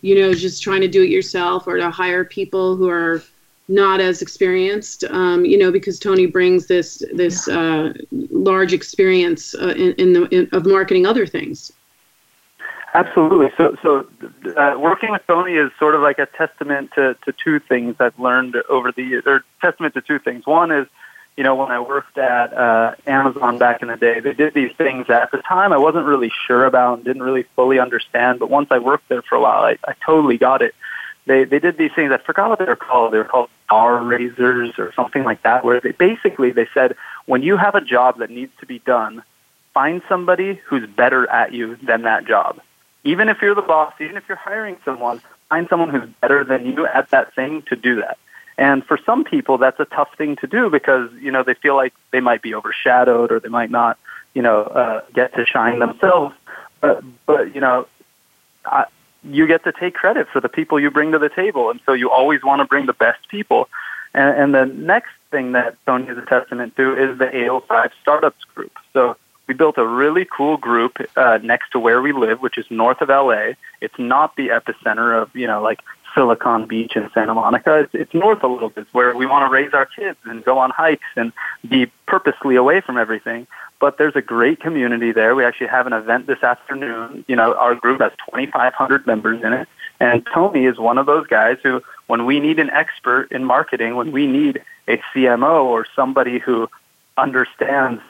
you 0.01 0.15
know, 0.15 0.33
just 0.33 0.61
trying 0.61 0.81
to 0.81 0.89
do 0.89 1.03
it 1.03 1.09
yourself 1.09 1.67
or 1.67 1.77
to 1.77 1.89
hire 1.89 2.25
people 2.25 2.75
who 2.75 2.89
are 2.89 3.23
not 3.69 4.01
as 4.01 4.21
experienced. 4.21 5.05
Um, 5.05 5.45
you 5.45 5.57
know, 5.57 5.71
because 5.71 5.97
Tony 5.97 6.25
brings 6.25 6.67
this 6.67 7.01
this 7.13 7.47
uh, 7.47 7.93
large 8.11 8.73
experience 8.73 9.55
uh, 9.55 9.69
in, 9.69 9.93
in 9.93 10.13
the 10.13 10.23
in, 10.35 10.49
of 10.51 10.65
marketing 10.65 11.05
other 11.05 11.25
things. 11.25 11.71
Absolutely. 12.93 13.51
So, 13.55 13.77
so 13.81 14.07
uh, 14.57 14.77
working 14.77 15.11
with 15.11 15.21
Tony 15.25 15.53
is 15.53 15.71
sort 15.79 15.95
of 15.95 16.01
like 16.01 16.19
a 16.19 16.25
testament 16.25 16.91
to, 16.95 17.15
to 17.25 17.31
two 17.31 17.59
things 17.59 17.95
I've 17.99 18.19
learned 18.19 18.55
over 18.69 18.91
the 18.91 19.03
years, 19.03 19.23
or 19.25 19.45
testament 19.61 19.93
to 19.93 20.01
two 20.01 20.19
things. 20.19 20.45
One 20.45 20.71
is, 20.71 20.87
you 21.37 21.45
know, 21.45 21.55
when 21.55 21.71
I 21.71 21.79
worked 21.79 22.17
at 22.17 22.53
uh, 22.53 22.95
Amazon 23.07 23.57
back 23.57 23.81
in 23.81 23.87
the 23.87 23.95
day, 23.95 24.19
they 24.19 24.33
did 24.33 24.53
these 24.53 24.75
things 24.77 25.07
that 25.07 25.23
at 25.23 25.31
the 25.31 25.37
time 25.37 25.71
I 25.71 25.77
wasn't 25.77 26.05
really 26.05 26.31
sure 26.47 26.65
about 26.65 26.95
and 26.95 27.05
didn't 27.05 27.23
really 27.23 27.43
fully 27.55 27.79
understand. 27.79 28.39
But 28.39 28.49
once 28.49 28.67
I 28.71 28.79
worked 28.79 29.07
there 29.07 29.21
for 29.21 29.35
a 29.35 29.41
while, 29.41 29.63
I, 29.63 29.77
I 29.87 29.93
totally 30.05 30.37
got 30.37 30.61
it. 30.61 30.75
They 31.27 31.45
they 31.45 31.59
did 31.59 31.77
these 31.77 31.91
things. 31.95 32.11
I 32.11 32.17
forgot 32.17 32.49
what 32.49 32.59
they 32.59 32.65
were 32.65 32.75
called. 32.75 33.13
They 33.13 33.19
were 33.19 33.23
called 33.23 33.49
star 33.65 34.03
raisers 34.03 34.73
or 34.77 34.91
something 34.95 35.23
like 35.23 35.43
that. 35.43 35.63
Where 35.63 35.79
they 35.79 35.91
basically 35.91 36.51
they 36.51 36.67
said 36.73 36.95
when 37.25 37.41
you 37.41 37.55
have 37.55 37.75
a 37.75 37.81
job 37.81 38.17
that 38.17 38.31
needs 38.31 38.51
to 38.59 38.65
be 38.65 38.79
done, 38.79 39.23
find 39.73 40.01
somebody 40.09 40.59
who's 40.65 40.89
better 40.89 41.29
at 41.29 41.53
you 41.53 41.77
than 41.77 42.01
that 42.01 42.25
job 42.25 42.59
even 43.03 43.29
if 43.29 43.41
you're 43.41 43.55
the 43.55 43.61
boss, 43.61 43.93
even 43.99 44.17
if 44.17 44.23
you're 44.27 44.37
hiring 44.37 44.77
someone, 44.85 45.21
find 45.49 45.67
someone 45.69 45.89
who's 45.89 46.09
better 46.21 46.43
than 46.43 46.65
you 46.65 46.85
at 46.85 47.09
that 47.09 47.33
thing 47.33 47.61
to 47.63 47.75
do 47.75 47.97
that. 47.97 48.17
And 48.57 48.85
for 48.85 48.99
some 49.05 49.23
people, 49.23 49.57
that's 49.57 49.79
a 49.79 49.85
tough 49.85 50.09
thing 50.17 50.35
to 50.37 50.47
do 50.47 50.69
because 50.69 51.09
you 51.19 51.31
know 51.31 51.43
they 51.43 51.55
feel 51.55 51.75
like 51.75 51.93
they 52.11 52.19
might 52.19 52.41
be 52.41 52.53
overshadowed 52.53 53.31
or 53.31 53.39
they 53.39 53.49
might 53.49 53.71
not, 53.71 53.97
you 54.33 54.41
know, 54.41 54.61
uh, 54.63 55.01
get 55.13 55.33
to 55.35 55.45
shine 55.45 55.79
themselves. 55.79 56.35
But 56.79 57.03
but 57.25 57.55
you 57.55 57.61
know, 57.61 57.87
I, 58.65 58.85
you 59.23 59.47
get 59.47 59.63
to 59.63 59.71
take 59.71 59.93
credit 59.93 60.27
for 60.31 60.41
the 60.41 60.49
people 60.49 60.79
you 60.79 60.91
bring 60.91 61.11
to 61.13 61.19
the 61.19 61.29
table, 61.29 61.69
and 61.69 61.79
so 61.85 61.93
you 61.93 62.11
always 62.11 62.43
want 62.43 62.59
to 62.59 62.65
bring 62.65 62.85
the 62.85 62.93
best 62.93 63.27
people. 63.29 63.69
And, 64.13 64.37
and 64.37 64.53
the 64.53 64.65
next 64.65 65.11
thing 65.31 65.53
that 65.53 65.77
Tony 65.85 66.07
is 66.07 66.17
a 66.17 66.25
testament 66.25 66.75
to 66.75 66.93
is 66.93 67.17
the 67.17 67.27
805 67.27 67.91
Startups 68.01 68.43
Group. 68.53 68.73
So 68.93 69.15
we 69.51 69.57
built 69.57 69.77
a 69.77 69.85
really 69.85 70.23
cool 70.23 70.55
group 70.55 70.95
uh, 71.17 71.37
next 71.43 71.71
to 71.71 71.77
where 71.77 72.01
we 72.01 72.13
live, 72.13 72.41
which 72.41 72.57
is 72.57 72.65
north 72.69 73.01
of 73.01 73.09
LA. 73.09 73.51
It's 73.81 73.99
not 73.99 74.33
the 74.37 74.47
epicenter 74.47 75.21
of, 75.21 75.35
you 75.35 75.45
know, 75.45 75.61
like 75.61 75.81
Silicon 76.15 76.67
Beach 76.67 76.93
and 76.95 77.09
Santa 77.13 77.33
Monica. 77.33 77.79
It's, 77.79 77.93
it's 77.93 78.13
north 78.13 78.43
a 78.43 78.47
little 78.47 78.69
bit, 78.69 78.87
where 78.93 79.13
we 79.13 79.25
want 79.25 79.45
to 79.45 79.51
raise 79.51 79.73
our 79.73 79.85
kids 79.85 80.17
and 80.23 80.41
go 80.45 80.57
on 80.57 80.69
hikes 80.69 81.03
and 81.17 81.33
be 81.67 81.91
purposely 82.07 82.55
away 82.55 82.79
from 82.79 82.97
everything. 82.97 83.45
But 83.81 83.97
there's 83.97 84.15
a 84.15 84.21
great 84.21 84.61
community 84.61 85.11
there. 85.11 85.35
We 85.35 85.43
actually 85.43 85.67
have 85.67 85.85
an 85.85 85.91
event 85.91 86.27
this 86.27 86.41
afternoon. 86.41 87.25
You 87.27 87.35
know, 87.35 87.53
our 87.53 87.75
group 87.75 87.99
has 87.99 88.13
2,500 88.31 89.05
members 89.05 89.43
in 89.43 89.51
it. 89.51 89.67
And 89.99 90.25
Tony 90.33 90.63
is 90.63 90.79
one 90.79 90.97
of 90.97 91.07
those 91.07 91.27
guys 91.27 91.57
who, 91.61 91.81
when 92.07 92.25
we 92.25 92.39
need 92.39 92.57
an 92.57 92.69
expert 92.69 93.33
in 93.33 93.43
marketing, 93.43 93.97
when 93.97 94.13
we 94.13 94.27
need 94.27 94.63
a 94.87 95.01
CMO 95.13 95.65
or 95.65 95.85
somebody 95.93 96.39
who 96.39 96.69
understands 97.17 98.01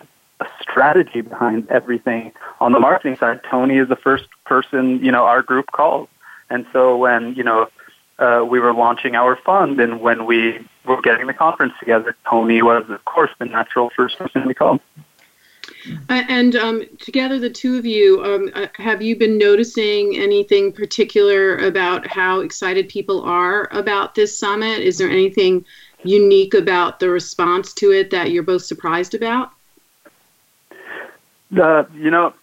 a 0.41 0.47
strategy 0.61 1.21
behind 1.21 1.69
everything. 1.69 2.31
On 2.59 2.71
the 2.71 2.79
marketing 2.79 3.15
side, 3.15 3.41
Tony 3.49 3.77
is 3.77 3.87
the 3.87 3.95
first 3.95 4.25
person, 4.45 5.03
you 5.03 5.11
know, 5.11 5.25
our 5.25 5.41
group 5.41 5.71
calls. 5.71 6.09
And 6.49 6.65
so 6.73 6.97
when, 6.97 7.35
you 7.35 7.43
know, 7.43 7.69
uh, 8.19 8.45
we 8.47 8.59
were 8.59 8.73
launching 8.73 9.15
our 9.15 9.35
fund 9.35 9.79
and 9.79 10.01
when 10.01 10.25
we 10.25 10.67
were 10.85 11.01
getting 11.01 11.27
the 11.27 11.33
conference 11.33 11.73
together, 11.79 12.15
Tony 12.29 12.61
was, 12.61 12.83
of 12.89 13.05
course, 13.05 13.31
the 13.39 13.45
natural 13.45 13.89
first 13.95 14.17
person 14.17 14.45
we 14.45 14.53
called. 14.53 14.81
And 16.09 16.55
um, 16.55 16.83
together, 16.99 17.39
the 17.39 17.49
two 17.49 17.77
of 17.77 17.85
you, 17.85 18.23
um, 18.23 18.51
uh, 18.53 18.67
have 18.75 19.01
you 19.01 19.15
been 19.15 19.37
noticing 19.37 20.15
anything 20.17 20.71
particular 20.71 21.57
about 21.57 22.05
how 22.05 22.41
excited 22.41 22.89
people 22.89 23.21
are 23.21 23.67
about 23.71 24.13
this 24.13 24.37
summit? 24.37 24.79
Is 24.79 24.97
there 24.97 25.09
anything 25.09 25.65
unique 26.03 26.53
about 26.53 26.99
the 26.99 27.09
response 27.09 27.73
to 27.75 27.91
it 27.91 28.11
that 28.11 28.31
you're 28.31 28.43
both 28.43 28.63
surprised 28.63 29.15
about? 29.15 29.53
You 31.51 32.09
know, 32.09 32.33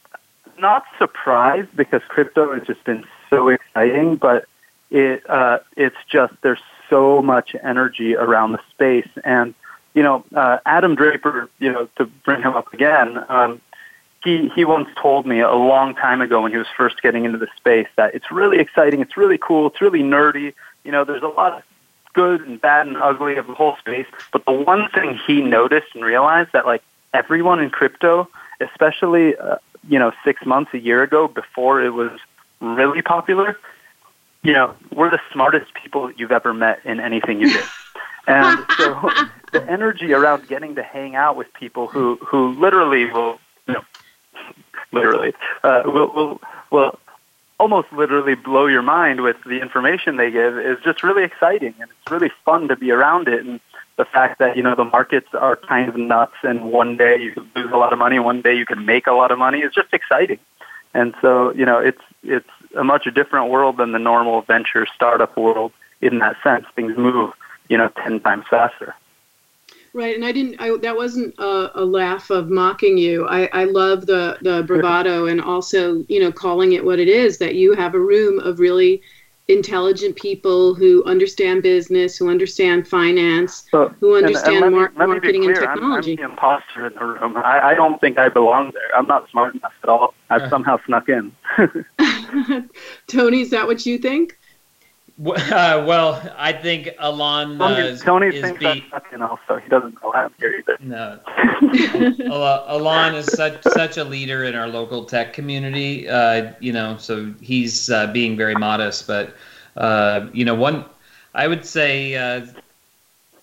not 0.59 0.84
surprised 0.98 1.74
because 1.76 2.02
crypto 2.09 2.54
has 2.54 2.66
just 2.66 2.84
been 2.84 3.04
so 3.30 3.48
exciting, 3.48 4.16
but 4.16 4.46
it 4.90 5.28
uh, 5.28 5.59
it's 5.76 5.96
just 6.11 6.34
there's 6.42 6.61
so 6.90 7.22
much 7.22 7.54
energy 7.62 8.14
around 8.16 8.52
the 8.52 8.61
space, 8.70 9.09
and 9.24 9.54
you 9.94 10.02
know, 10.02 10.24
uh, 10.34 10.59
Adam 10.66 10.94
Draper, 10.94 11.48
you 11.59 11.72
know, 11.72 11.88
to 11.96 12.06
bring 12.06 12.42
him 12.42 12.54
up 12.54 12.72
again, 12.72 13.18
um, 13.28 13.61
he 14.24 14.48
he 14.54 14.64
once 14.64 14.88
told 15.00 15.26
me 15.26 15.40
a 15.40 15.54
long 15.54 15.94
time 15.94 16.20
ago 16.20 16.42
when 16.42 16.52
he 16.52 16.59
was 16.59 16.66
first 16.76 17.02
getting 17.02 17.24
into 17.24 17.38
the 17.38 17.48
space 17.56 17.88
that 17.96 18.14
it's 18.14 18.30
really 18.30 18.59
exciting, 18.59 19.00
it's 19.00 19.16
really 19.16 19.38
cool, 19.38 19.68
it's 19.68 19.80
really 19.80 20.02
nerdy. 20.02 20.54
You 20.84 20.92
know, 20.92 21.04
there's 21.04 21.22
a 21.22 21.28
lot 21.28 21.54
of 21.54 21.62
good 22.14 22.40
and 22.46 22.61
bad 22.61 22.86
and 22.86 22.96
ugly 22.96 23.36
of 23.36 23.46
the 23.46 23.54
whole 23.54 23.76
space, 23.76 24.06
but 24.32 24.44
the 24.44 24.52
one 24.52 24.88
thing 24.90 25.18
he 25.26 25.40
noticed 25.40 25.94
and 25.94 26.04
realized 26.04 26.50
that 26.52 26.66
like 26.66 26.82
everyone 27.14 27.61
in 27.61 27.70
crypto 27.70 28.28
especially 28.61 29.36
uh, 29.36 29.56
you 29.88 29.98
know 29.98 30.12
six 30.24 30.44
months 30.44 30.72
a 30.74 30.78
year 30.78 31.02
ago 31.02 31.28
before 31.28 31.82
it 31.82 31.90
was 31.90 32.11
really 32.61 33.02
popular 33.02 33.59
you 34.42 34.52
know 34.52 34.74
we're 34.94 35.11
the 35.11 35.20
smartest 35.32 35.72
people 35.74 36.11
you've 36.12 36.32
ever 36.32 36.52
met 36.52 36.80
in 36.84 37.00
anything 37.00 37.40
you 37.40 37.52
did 37.52 37.64
and 38.26 38.64
so 38.76 39.11
the 39.52 39.64
energy 39.70 40.12
around 40.12 40.46
getting 40.48 40.74
to 40.74 40.82
hang 40.82 41.14
out 41.14 41.36
with 41.36 41.52
people 41.54 41.86
who 41.86 42.16
who 42.16 42.52
literally 42.59 43.06
will 43.06 43.38
you 43.66 43.74
know 43.74 43.84
literally 44.92 45.32
uh, 45.62 45.82
will 45.86 46.12
will 46.12 46.40
will 46.70 46.98
almost 47.59 47.92
literally 47.92 48.36
blow 48.36 48.66
your 48.66 48.82
mind 48.82 49.20
with 49.20 49.36
the 49.44 49.61
information 49.61 50.16
they 50.16 50.30
give 50.30 50.56
is 50.59 50.78
just 50.84 51.02
really 51.02 51.24
exciting 51.24 51.74
and 51.80 51.90
it's 51.90 52.11
really 52.11 52.30
fun 52.44 52.68
to 52.68 52.76
be 52.76 52.90
around 52.90 53.26
it 53.26 53.44
and 53.44 53.61
the 53.99 54.05
fact 54.05 54.38
that 54.38 54.57
you 54.57 54.62
know 54.62 54.74
the 54.74 54.84
markets 54.84 55.28
are 55.34 55.57
kind 55.57 55.88
of 55.88 55.96
nuts, 55.96 56.36
and 56.42 56.72
one 56.72 56.96
day 56.96 57.20
you 57.20 57.32
can 57.32 57.51
lose 57.55 57.70
a 57.70 57.76
lot 57.76 57.92
of 57.92 57.99
money, 57.99 58.18
one 58.18 58.40
day 58.40 58.55
you 58.55 58.64
can 58.64 58.86
make 58.86 59.07
a 59.07 59.12
lot 59.12 59.30
of 59.30 59.38
money. 59.38 59.59
is 59.59 59.74
just 59.74 59.92
exciting, 59.92 60.38
and 60.94 61.14
so 61.20 61.53
you 61.53 61.66
know 61.66 61.78
it's 61.78 62.01
it's 62.22 62.49
a 62.76 62.84
much 62.84 63.12
different 63.12 63.51
world 63.51 63.76
than 63.76 63.92
the 63.92 63.99
normal 63.99 64.40
venture 64.42 64.86
startup 64.94 65.36
world. 65.36 65.72
In 66.01 66.20
that 66.20 66.36
sense, 66.44 66.64
things 66.76 66.96
move 66.96 67.32
you 67.68 67.76
know 67.76 67.88
ten 67.88 68.20
times 68.20 68.44
faster. 68.49 68.94
Right, 69.92 70.14
and 70.14 70.24
I 70.24 70.30
didn't. 70.30 70.61
I, 70.61 70.76
that 70.76 70.96
wasn't 70.96 71.34
a, 71.38 71.82
a, 71.82 71.84
laugh 71.84 72.30
of 72.30 72.51
mocking 72.51 72.99
you. 72.99 73.26
I, 73.26 73.49
I 73.53 73.64
love 73.64 74.07
the 74.07 74.38
the 74.42 74.62
bravado 74.62 75.26
and 75.26 75.40
also 75.40 76.05
you 76.09 76.20
know 76.20 76.30
calling 76.30 76.72
it 76.74 76.84
what 76.84 77.01
it 77.01 77.09
is. 77.09 77.38
That 77.38 77.57
you 77.57 77.74
have 77.74 77.96
a 77.96 78.01
room 78.01 78.38
of 78.38 78.61
really 78.61 79.03
intelligent 79.49 80.14
people 80.14 80.74
who 80.74 81.03
understand 81.05 81.62
business, 81.62 82.16
who 82.16 82.28
understand 82.28 82.86
finance, 82.86 83.64
so, 83.70 83.94
who 84.01 84.16
understand 84.16 84.57
and, 84.57 84.64
and 84.66 84.74
mar- 84.74 84.92
marketing 85.07 85.46
and 85.46 85.55
technology. 85.55 86.12
I'm, 86.12 86.24
I'm, 86.24 86.28
the 86.28 86.32
imposter 86.32 86.86
in 86.86 86.94
the 86.94 87.05
room. 87.05 87.36
I, 87.38 87.70
I, 87.70 87.74
don't 87.74 87.99
think 88.01 88.18
I 88.18 88.28
belong 88.28 88.72
there. 88.74 88.94
I'm 88.94 89.07
not 89.07 89.28
smart 89.30 89.55
enough 89.55 89.72
at 89.82 89.88
all. 89.88 90.14
I've 90.28 90.42
uh. 90.42 90.51
somehow 90.51 90.78
snuck 90.84 91.09
in. 91.09 91.32
Tony, 93.07 93.40
is 93.40 93.51
that 93.51 93.66
what 93.66 93.86
you 93.86 93.99
think? 93.99 94.38
Uh, 95.58 95.84
well, 95.86 96.32
I 96.36 96.52
think 96.52 96.90
Alon 97.00 97.60
uh, 97.60 97.96
Tony 97.96 98.28
is 98.28 98.40
thinks 98.40 98.60
be- 98.60 98.86
that's 98.92 99.04
you 99.10 99.18
know, 99.18 99.36
so 99.48 99.56
he 99.56 99.68
doesn't 99.68 100.00
know 100.00 100.12
I'm 100.12 100.32
here 100.38 100.54
either. 100.56 100.76
No, 100.80 101.18
Alon 102.68 103.16
is 103.16 103.26
such 103.26 103.60
such 103.64 103.96
a 103.96 104.04
leader 104.04 104.44
in 104.44 104.54
our 104.54 104.68
local 104.68 105.04
tech 105.04 105.32
community. 105.32 106.08
Uh, 106.08 106.52
you 106.60 106.72
know, 106.72 106.96
so 106.98 107.34
he's 107.40 107.90
uh, 107.90 108.06
being 108.08 108.36
very 108.36 108.54
modest, 108.54 109.08
but 109.08 109.34
uh, 109.76 110.28
you 110.32 110.44
know, 110.44 110.54
one 110.54 110.84
I 111.34 111.48
would 111.48 111.66
say 111.66 112.14
uh, 112.14 112.46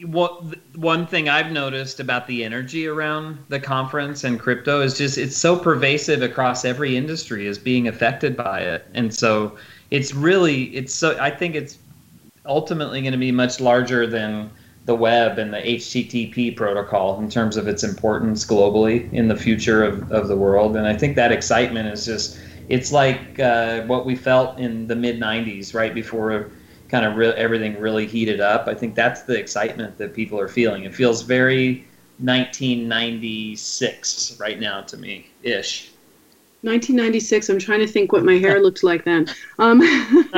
what 0.01 0.43
one 0.77 1.05
thing 1.05 1.27
I've 1.27 1.51
noticed 1.51 1.99
about 1.99 2.25
the 2.27 2.45
energy 2.45 2.87
around 2.87 3.37
the 3.49 3.59
conference 3.59 4.23
and 4.23 4.39
crypto 4.39 4.81
is 4.81 4.97
just 4.97 5.17
it's 5.17 5.35
so 5.35 5.57
pervasive 5.57 6.21
across 6.21 6.63
every 6.63 6.95
industry 6.95 7.47
is 7.47 7.57
being 7.57 7.89
affected 7.89 8.37
by 8.37 8.61
it, 8.61 8.87
and 8.93 9.13
so 9.13 9.57
it's 9.91 10.13
really 10.13 10.63
it's 10.75 10.93
so 10.93 11.17
I 11.19 11.31
think 11.31 11.55
it's 11.55 11.77
ultimately 12.45 13.01
going 13.01 13.13
to 13.13 13.17
be 13.17 13.31
much 13.31 13.59
larger 13.59 14.07
than 14.07 14.51
the 14.85 14.95
web 14.95 15.39
and 15.39 15.53
the 15.53 15.57
HTTP 15.57 16.55
protocol 16.55 17.19
in 17.19 17.29
terms 17.29 17.57
of 17.57 17.67
its 17.67 17.83
importance 17.83 18.45
globally 18.45 19.11
in 19.13 19.27
the 19.27 19.35
future 19.35 19.83
of, 19.83 20.11
of 20.11 20.27
the 20.27 20.35
world. 20.35 20.77
And 20.77 20.87
I 20.87 20.95
think 20.95 21.15
that 21.15 21.31
excitement 21.31 21.89
is 21.89 22.05
just, 22.05 22.37
it's 22.69 22.91
like 22.91 23.39
uh, 23.39 23.81
what 23.83 24.05
we 24.05 24.15
felt 24.15 24.59
in 24.59 24.85
the 24.85 24.95
mid 24.95 25.19
90s, 25.19 25.73
right 25.73 25.91
before 25.93 26.51
kind 26.87 27.03
of 27.03 27.15
re- 27.15 27.29
everything 27.29 27.79
really 27.79 28.05
heated 28.05 28.39
up. 28.39 28.67
I 28.67 28.75
think 28.75 28.93
that's 28.93 29.23
the 29.23 29.35
excitement 29.37 29.97
that 29.97 30.13
people 30.13 30.39
are 30.39 30.47
feeling. 30.47 30.83
It 30.83 30.93
feels 30.93 31.23
very 31.23 31.87
1996 32.19 34.37
right 34.39 34.59
now 34.59 34.81
to 34.81 34.97
me, 34.97 35.31
ish. 35.41 35.94
1996. 36.65 37.49
I'm 37.49 37.59
trying 37.59 37.79
to 37.79 37.87
think 37.87 38.11
what 38.11 38.25
my 38.25 38.37
hair 38.37 38.59
looked 38.61 38.83
like 38.83 39.05
then. 39.05 39.27
Um, 39.59 39.81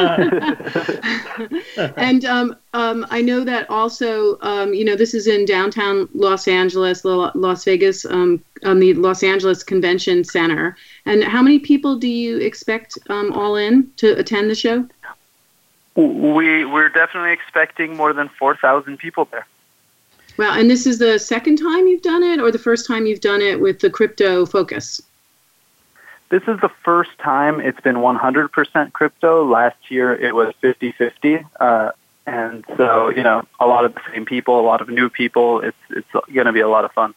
and 1.97 2.25
um, 2.25 2.55
um, 2.73 3.07
I 3.09 3.21
know 3.21 3.43
that 3.43 3.69
also, 3.69 4.37
um, 4.41 4.73
you 4.73 4.83
know, 4.83 4.95
this 4.95 5.13
is 5.13 5.27
in 5.27 5.45
downtown 5.45 6.09
Los 6.13 6.47
Angeles, 6.47 7.05
Las 7.05 7.63
Vegas, 7.63 8.05
um, 8.05 8.43
on 8.65 8.79
the 8.79 8.93
Los 8.93 9.23
Angeles 9.23 9.63
Convention 9.63 10.23
Center. 10.23 10.75
And 11.05 11.23
how 11.23 11.41
many 11.41 11.59
people 11.59 11.95
do 11.95 12.07
you 12.07 12.37
expect 12.37 12.97
um, 13.09 13.31
all 13.31 13.55
in 13.55 13.91
to 13.97 14.17
attend 14.19 14.49
the 14.49 14.55
show? 14.55 14.87
We 15.95 16.65
we're 16.65 16.89
definitely 16.89 17.31
expecting 17.31 17.97
more 17.97 18.13
than 18.13 18.29
4,000 18.37 18.97
people 18.97 19.25
there. 19.31 19.47
Wow, 20.37 20.53
and 20.53 20.69
this 20.69 20.85
is 20.85 20.99
the 20.99 21.17
second 21.17 21.57
time 21.57 21.87
you've 21.87 22.03
done 22.03 22.21
it, 22.21 22.39
or 22.39 22.51
the 22.51 22.59
first 22.59 22.85
time 22.85 23.07
you've 23.07 23.21
done 23.21 23.41
it 23.41 23.59
with 23.59 23.79
the 23.79 23.89
crypto 23.89 24.45
focus? 24.45 25.01
This 26.29 26.43
is 26.43 26.59
the 26.59 26.71
first 26.83 27.11
time 27.19 27.61
it's 27.61 27.79
been 27.79 27.97
100% 27.97 28.93
crypto. 28.93 29.45
Last 29.45 29.77
year 29.89 30.13
it 30.13 30.35
was 30.35 30.53
50 30.61 30.91
50. 30.91 31.39
Uh, 31.59 31.91
and 32.25 32.65
so, 32.75 33.09
you 33.09 33.23
know, 33.23 33.47
a 33.59 33.65
lot 33.65 33.85
of 33.85 33.93
the 33.93 34.01
same 34.11 34.25
people, 34.25 34.59
a 34.59 34.61
lot 34.61 34.81
of 34.81 34.89
new 34.89 35.09
people. 35.09 35.61
It's, 35.61 35.77
it's 35.89 36.07
going 36.11 36.47
to 36.47 36.51
be 36.51 36.59
a 36.59 36.67
lot 36.67 36.83
of 36.83 36.91
fun 36.91 37.13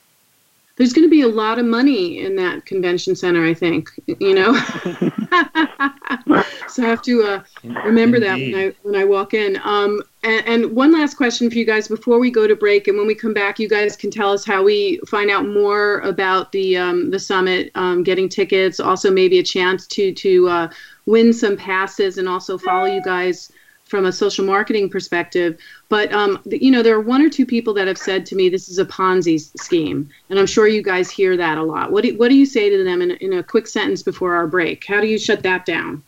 there's 0.80 0.94
going 0.94 1.04
to 1.04 1.10
be 1.10 1.20
a 1.20 1.28
lot 1.28 1.58
of 1.58 1.66
money 1.66 2.20
in 2.20 2.36
that 2.36 2.64
convention 2.64 3.14
center 3.14 3.44
i 3.44 3.52
think 3.52 3.90
you 4.18 4.34
know 4.34 4.54
so 6.68 6.82
i 6.82 6.86
have 6.86 7.02
to 7.02 7.22
uh, 7.22 7.42
remember 7.84 8.16
Indeed. 8.16 8.24
that 8.24 8.38
when 8.38 8.54
i 8.54 8.72
when 8.82 8.96
i 8.96 9.04
walk 9.04 9.34
in 9.34 9.60
um, 9.62 10.02
and, 10.22 10.46
and, 10.46 10.74
one 10.74 10.92
last 10.92 11.18
question 11.18 11.50
for 11.50 11.56
you 11.56 11.66
guys 11.66 11.86
before 11.86 12.18
we 12.18 12.30
go 12.30 12.46
to 12.46 12.56
break 12.56 12.88
and 12.88 12.96
when 12.96 13.06
we 13.06 13.14
come 13.14 13.34
back 13.34 13.58
you 13.58 13.68
guys 13.68 13.94
can 13.94 14.10
tell 14.10 14.32
us 14.32 14.42
how 14.42 14.62
we 14.62 14.98
find 15.06 15.30
out 15.30 15.46
more 15.46 16.00
about 16.00 16.50
the 16.52 16.78
um, 16.78 17.10
the 17.10 17.18
summit 17.18 17.70
um, 17.74 18.02
getting 18.02 18.26
tickets 18.26 18.80
also 18.80 19.10
maybe 19.10 19.38
a 19.38 19.42
chance 19.42 19.86
to 19.86 20.14
to 20.14 20.48
uh, 20.48 20.70
win 21.04 21.30
some 21.30 21.58
passes 21.58 22.16
and 22.16 22.26
also 22.26 22.56
follow 22.56 22.86
you 22.86 23.02
guys 23.04 23.52
from 23.90 24.06
a 24.06 24.12
social 24.12 24.44
marketing 24.44 24.88
perspective. 24.88 25.58
But 25.88 26.12
um, 26.12 26.40
you 26.46 26.70
know, 26.70 26.82
there 26.82 26.94
are 26.94 27.00
one 27.00 27.20
or 27.20 27.28
two 27.28 27.44
people 27.44 27.74
that 27.74 27.88
have 27.88 27.98
said 27.98 28.24
to 28.26 28.36
me, 28.36 28.48
"This 28.48 28.68
is 28.68 28.78
a 28.78 28.84
Ponzi 28.84 29.40
scheme," 29.58 30.08
and 30.30 30.38
I'm 30.38 30.46
sure 30.46 30.68
you 30.68 30.82
guys 30.82 31.10
hear 31.10 31.36
that 31.36 31.58
a 31.58 31.62
lot. 31.62 31.90
What 31.90 32.04
do, 32.04 32.16
what 32.16 32.28
do 32.28 32.36
you 32.36 32.46
say 32.46 32.70
to 32.70 32.84
them 32.84 33.02
in, 33.02 33.10
in 33.12 33.32
a 33.32 33.42
quick 33.42 33.66
sentence 33.66 34.02
before 34.02 34.34
our 34.34 34.46
break? 34.46 34.84
How 34.86 35.00
do 35.00 35.08
you 35.08 35.18
shut 35.18 35.42
that 35.42 35.66
down? 35.66 36.02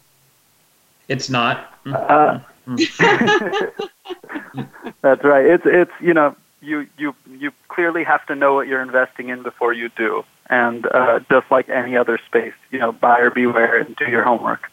It's 1.08 1.28
not. 1.28 1.74
Uh, 1.84 2.38
that's 5.02 5.24
right. 5.24 5.44
It's 5.44 5.64
it's 5.66 5.92
you 6.00 6.14
know 6.14 6.36
you 6.60 6.86
you 6.96 7.14
you 7.28 7.50
clearly 7.68 8.04
have 8.04 8.24
to 8.26 8.36
know 8.36 8.54
what 8.54 8.68
you're 8.68 8.82
investing 8.82 9.28
in 9.28 9.42
before 9.42 9.72
you 9.72 9.90
do, 9.96 10.22
and 10.48 10.86
uh, 10.86 11.18
just 11.28 11.50
like 11.50 11.68
any 11.68 11.96
other 11.96 12.20
space, 12.26 12.54
you 12.70 12.78
know, 12.78 12.92
buyer 12.92 13.30
beware 13.30 13.78
and 13.78 13.96
do 13.96 14.04
your 14.06 14.22
homework. 14.22 14.70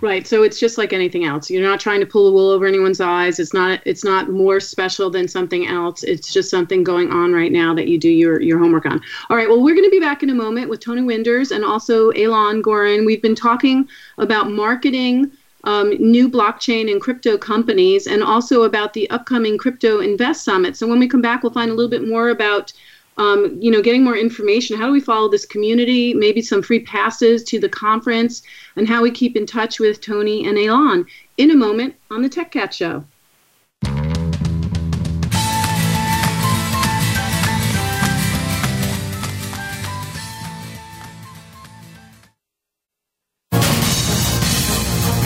Right. 0.00 0.26
So 0.26 0.42
it's 0.42 0.58
just 0.58 0.78
like 0.78 0.92
anything 0.92 1.24
else. 1.24 1.48
You're 1.48 1.62
not 1.62 1.78
trying 1.78 2.00
to 2.00 2.06
pull 2.06 2.26
the 2.26 2.32
wool 2.32 2.50
over 2.50 2.66
anyone's 2.66 3.00
eyes. 3.00 3.38
It's 3.38 3.54
not 3.54 3.80
it's 3.84 4.04
not 4.04 4.30
more 4.30 4.58
special 4.58 5.10
than 5.10 5.28
something 5.28 5.66
else. 5.68 6.02
It's 6.02 6.32
just 6.32 6.50
something 6.50 6.82
going 6.82 7.10
on 7.10 7.32
right 7.32 7.52
now 7.52 7.74
that 7.74 7.88
you 7.88 7.98
do 7.98 8.08
your, 8.08 8.40
your 8.40 8.58
homework 8.58 8.86
on. 8.86 9.00
All 9.30 9.36
right. 9.36 9.48
Well, 9.48 9.62
we're 9.62 9.74
going 9.74 9.84
to 9.84 9.90
be 9.90 10.00
back 10.00 10.22
in 10.22 10.30
a 10.30 10.34
moment 10.34 10.70
with 10.70 10.80
Tony 10.80 11.02
Winders 11.02 11.52
and 11.52 11.64
also 11.64 12.10
Alon 12.12 12.62
Goren. 12.62 13.04
We've 13.04 13.22
been 13.22 13.36
talking 13.36 13.88
about 14.18 14.50
marketing 14.50 15.30
um, 15.64 15.90
new 15.90 16.28
blockchain 16.28 16.90
and 16.90 17.00
crypto 17.00 17.38
companies 17.38 18.06
and 18.06 18.22
also 18.22 18.64
about 18.64 18.94
the 18.94 19.08
upcoming 19.10 19.58
Crypto 19.58 20.00
Invest 20.00 20.44
Summit. 20.44 20.76
So 20.76 20.88
when 20.88 20.98
we 20.98 21.06
come 21.06 21.22
back, 21.22 21.42
we'll 21.42 21.52
find 21.52 21.70
a 21.70 21.74
little 21.74 21.90
bit 21.90 22.06
more 22.06 22.30
about 22.30 22.72
um, 23.16 23.58
you 23.60 23.70
know, 23.70 23.82
getting 23.82 24.04
more 24.04 24.16
information. 24.16 24.76
How 24.76 24.86
do 24.86 24.92
we 24.92 25.00
follow 25.00 25.28
this 25.28 25.46
community? 25.46 26.14
Maybe 26.14 26.42
some 26.42 26.62
free 26.62 26.80
passes 26.80 27.44
to 27.44 27.60
the 27.60 27.68
conference, 27.68 28.42
and 28.76 28.88
how 28.88 29.02
we 29.02 29.10
keep 29.10 29.36
in 29.36 29.46
touch 29.46 29.78
with 29.78 30.00
Tony 30.00 30.46
and 30.46 30.58
Alon 30.58 31.06
in 31.36 31.50
a 31.50 31.56
moment 31.56 31.94
on 32.10 32.22
the 32.22 32.28
Tech 32.28 32.52
Cat 32.52 32.74
Show. 32.74 33.04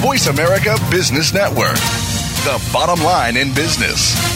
Voice 0.07 0.29
America 0.29 0.77
Business 0.91 1.35
Network, 1.35 1.75
the 2.45 2.71
bottom 2.73 3.05
line 3.05 3.37
in 3.37 3.53
business. 3.55 4.36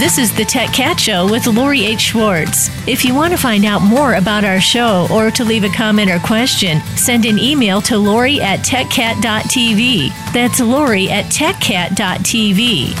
This 0.00 0.18
is 0.18 0.34
the 0.34 0.44
Tech 0.44 0.72
Cat 0.72 0.98
Show 0.98 1.30
with 1.30 1.46
Lori 1.46 1.84
H. 1.84 2.00
Schwartz. 2.00 2.68
If 2.88 3.04
you 3.04 3.14
want 3.14 3.30
to 3.30 3.36
find 3.36 3.64
out 3.64 3.80
more 3.80 4.14
about 4.14 4.44
our 4.44 4.60
show 4.60 5.06
or 5.08 5.30
to 5.30 5.44
leave 5.44 5.62
a 5.62 5.68
comment 5.68 6.10
or 6.10 6.18
question, 6.18 6.80
send 6.96 7.24
an 7.24 7.38
email 7.38 7.80
to 7.82 7.96
Lori 7.96 8.40
at 8.40 8.58
techcat.tv. 8.66 10.08
That's 10.32 10.58
Lori 10.58 11.08
at 11.10 11.26
techcat.tv. 11.26 12.92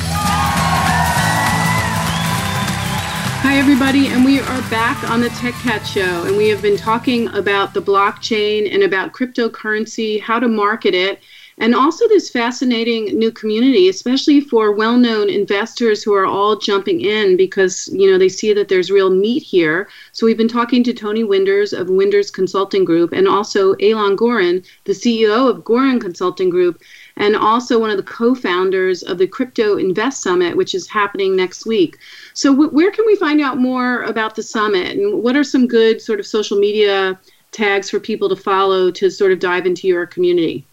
Hi, 3.42 3.56
everybody, 3.58 4.06
and 4.06 4.24
we 4.24 4.38
are 4.38 4.62
back 4.70 5.02
on 5.10 5.20
the 5.20 5.30
Tech 5.30 5.54
Cat 5.54 5.84
Show, 5.84 6.26
and 6.26 6.36
we 6.36 6.48
have 6.48 6.62
been 6.62 6.76
talking 6.76 7.26
about 7.34 7.74
the 7.74 7.82
blockchain 7.82 8.72
and 8.72 8.84
about 8.84 9.12
cryptocurrency, 9.12 10.20
how 10.20 10.38
to 10.38 10.46
market 10.46 10.94
it 10.94 11.20
and 11.58 11.74
also 11.74 12.06
this 12.08 12.30
fascinating 12.30 13.06
new 13.18 13.30
community 13.30 13.88
especially 13.88 14.40
for 14.40 14.72
well-known 14.72 15.28
investors 15.28 16.02
who 16.02 16.12
are 16.12 16.26
all 16.26 16.56
jumping 16.56 17.00
in 17.00 17.36
because 17.36 17.88
you 17.92 18.10
know 18.10 18.18
they 18.18 18.28
see 18.28 18.52
that 18.52 18.68
there's 18.68 18.90
real 18.90 19.10
meat 19.10 19.42
here 19.42 19.88
so 20.12 20.26
we've 20.26 20.36
been 20.36 20.48
talking 20.48 20.82
to 20.82 20.92
tony 20.92 21.24
winders 21.24 21.72
of 21.72 21.88
winders 21.88 22.30
consulting 22.30 22.84
group 22.84 23.12
and 23.12 23.28
also 23.28 23.74
Alon 23.80 24.16
Goren, 24.16 24.62
the 24.84 24.92
ceo 24.92 25.48
of 25.48 25.64
Goren 25.64 26.00
consulting 26.00 26.50
group 26.50 26.80
and 27.16 27.36
also 27.36 27.78
one 27.78 27.90
of 27.90 27.96
the 27.96 28.02
co-founders 28.02 29.02
of 29.02 29.18
the 29.18 29.26
Crypto 29.26 29.76
Invest 29.76 30.22
Summit, 30.22 30.56
which 30.56 30.74
is 30.74 30.88
happening 30.88 31.36
next 31.36 31.64
week. 31.66 31.96
So, 32.32 32.50
w- 32.50 32.70
where 32.70 32.90
can 32.90 33.06
we 33.06 33.16
find 33.16 33.40
out 33.40 33.58
more 33.58 34.02
about 34.02 34.34
the 34.34 34.42
summit, 34.42 34.96
and 34.96 35.22
what 35.22 35.36
are 35.36 35.44
some 35.44 35.66
good 35.66 36.00
sort 36.00 36.18
of 36.18 36.26
social 36.26 36.58
media 36.58 37.18
tags 37.52 37.88
for 37.88 38.00
people 38.00 38.28
to 38.28 38.36
follow 38.36 38.90
to 38.90 39.10
sort 39.10 39.32
of 39.32 39.38
dive 39.38 39.66
into 39.66 39.86
your 39.86 40.06
community? 40.06 40.66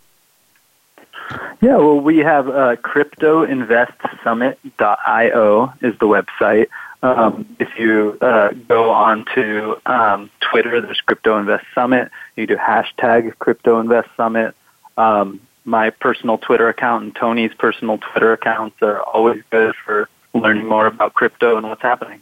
Yeah, 1.62 1.78
well, 1.78 2.00
we 2.00 2.18
have 2.20 2.48
uh, 2.50 2.76
cryptoinvestsummit.io 2.78 5.74
is 5.82 5.98
the 6.00 6.08
website. 6.08 6.68
Um, 7.04 7.56
if 7.60 7.80
you 7.80 8.18
uh, 8.22 8.50
go 8.68 8.92
on 8.92 9.26
to 9.36 9.78
um, 9.86 10.30
Twitter, 10.40 10.82
there's 10.82 11.02
Crypto 11.02 11.38
Invest 11.40 11.66
Summit. 11.74 12.12
You 12.36 12.48
do 12.48 12.58
hashtag 12.58 13.38
Crypto 13.40 13.80
Invest 13.80 14.10
Summit. 14.16 14.56
Um, 14.98 15.42
my 15.66 15.90
personal 15.90 16.38
Twitter 16.38 16.70
account 16.70 17.04
and 17.04 17.16
Tony's 17.16 17.54
personal 17.54 17.98
Twitter 17.98 18.34
accounts 18.34 18.82
are 18.82 19.02
always 19.02 19.42
good 19.50 19.76
for 19.86 20.10
learning 20.34 20.68
more 20.68 20.88
about 20.88 21.14
crypto 21.14 21.58
and 21.58 21.68
what's 21.68 21.82
happening. 21.82 22.22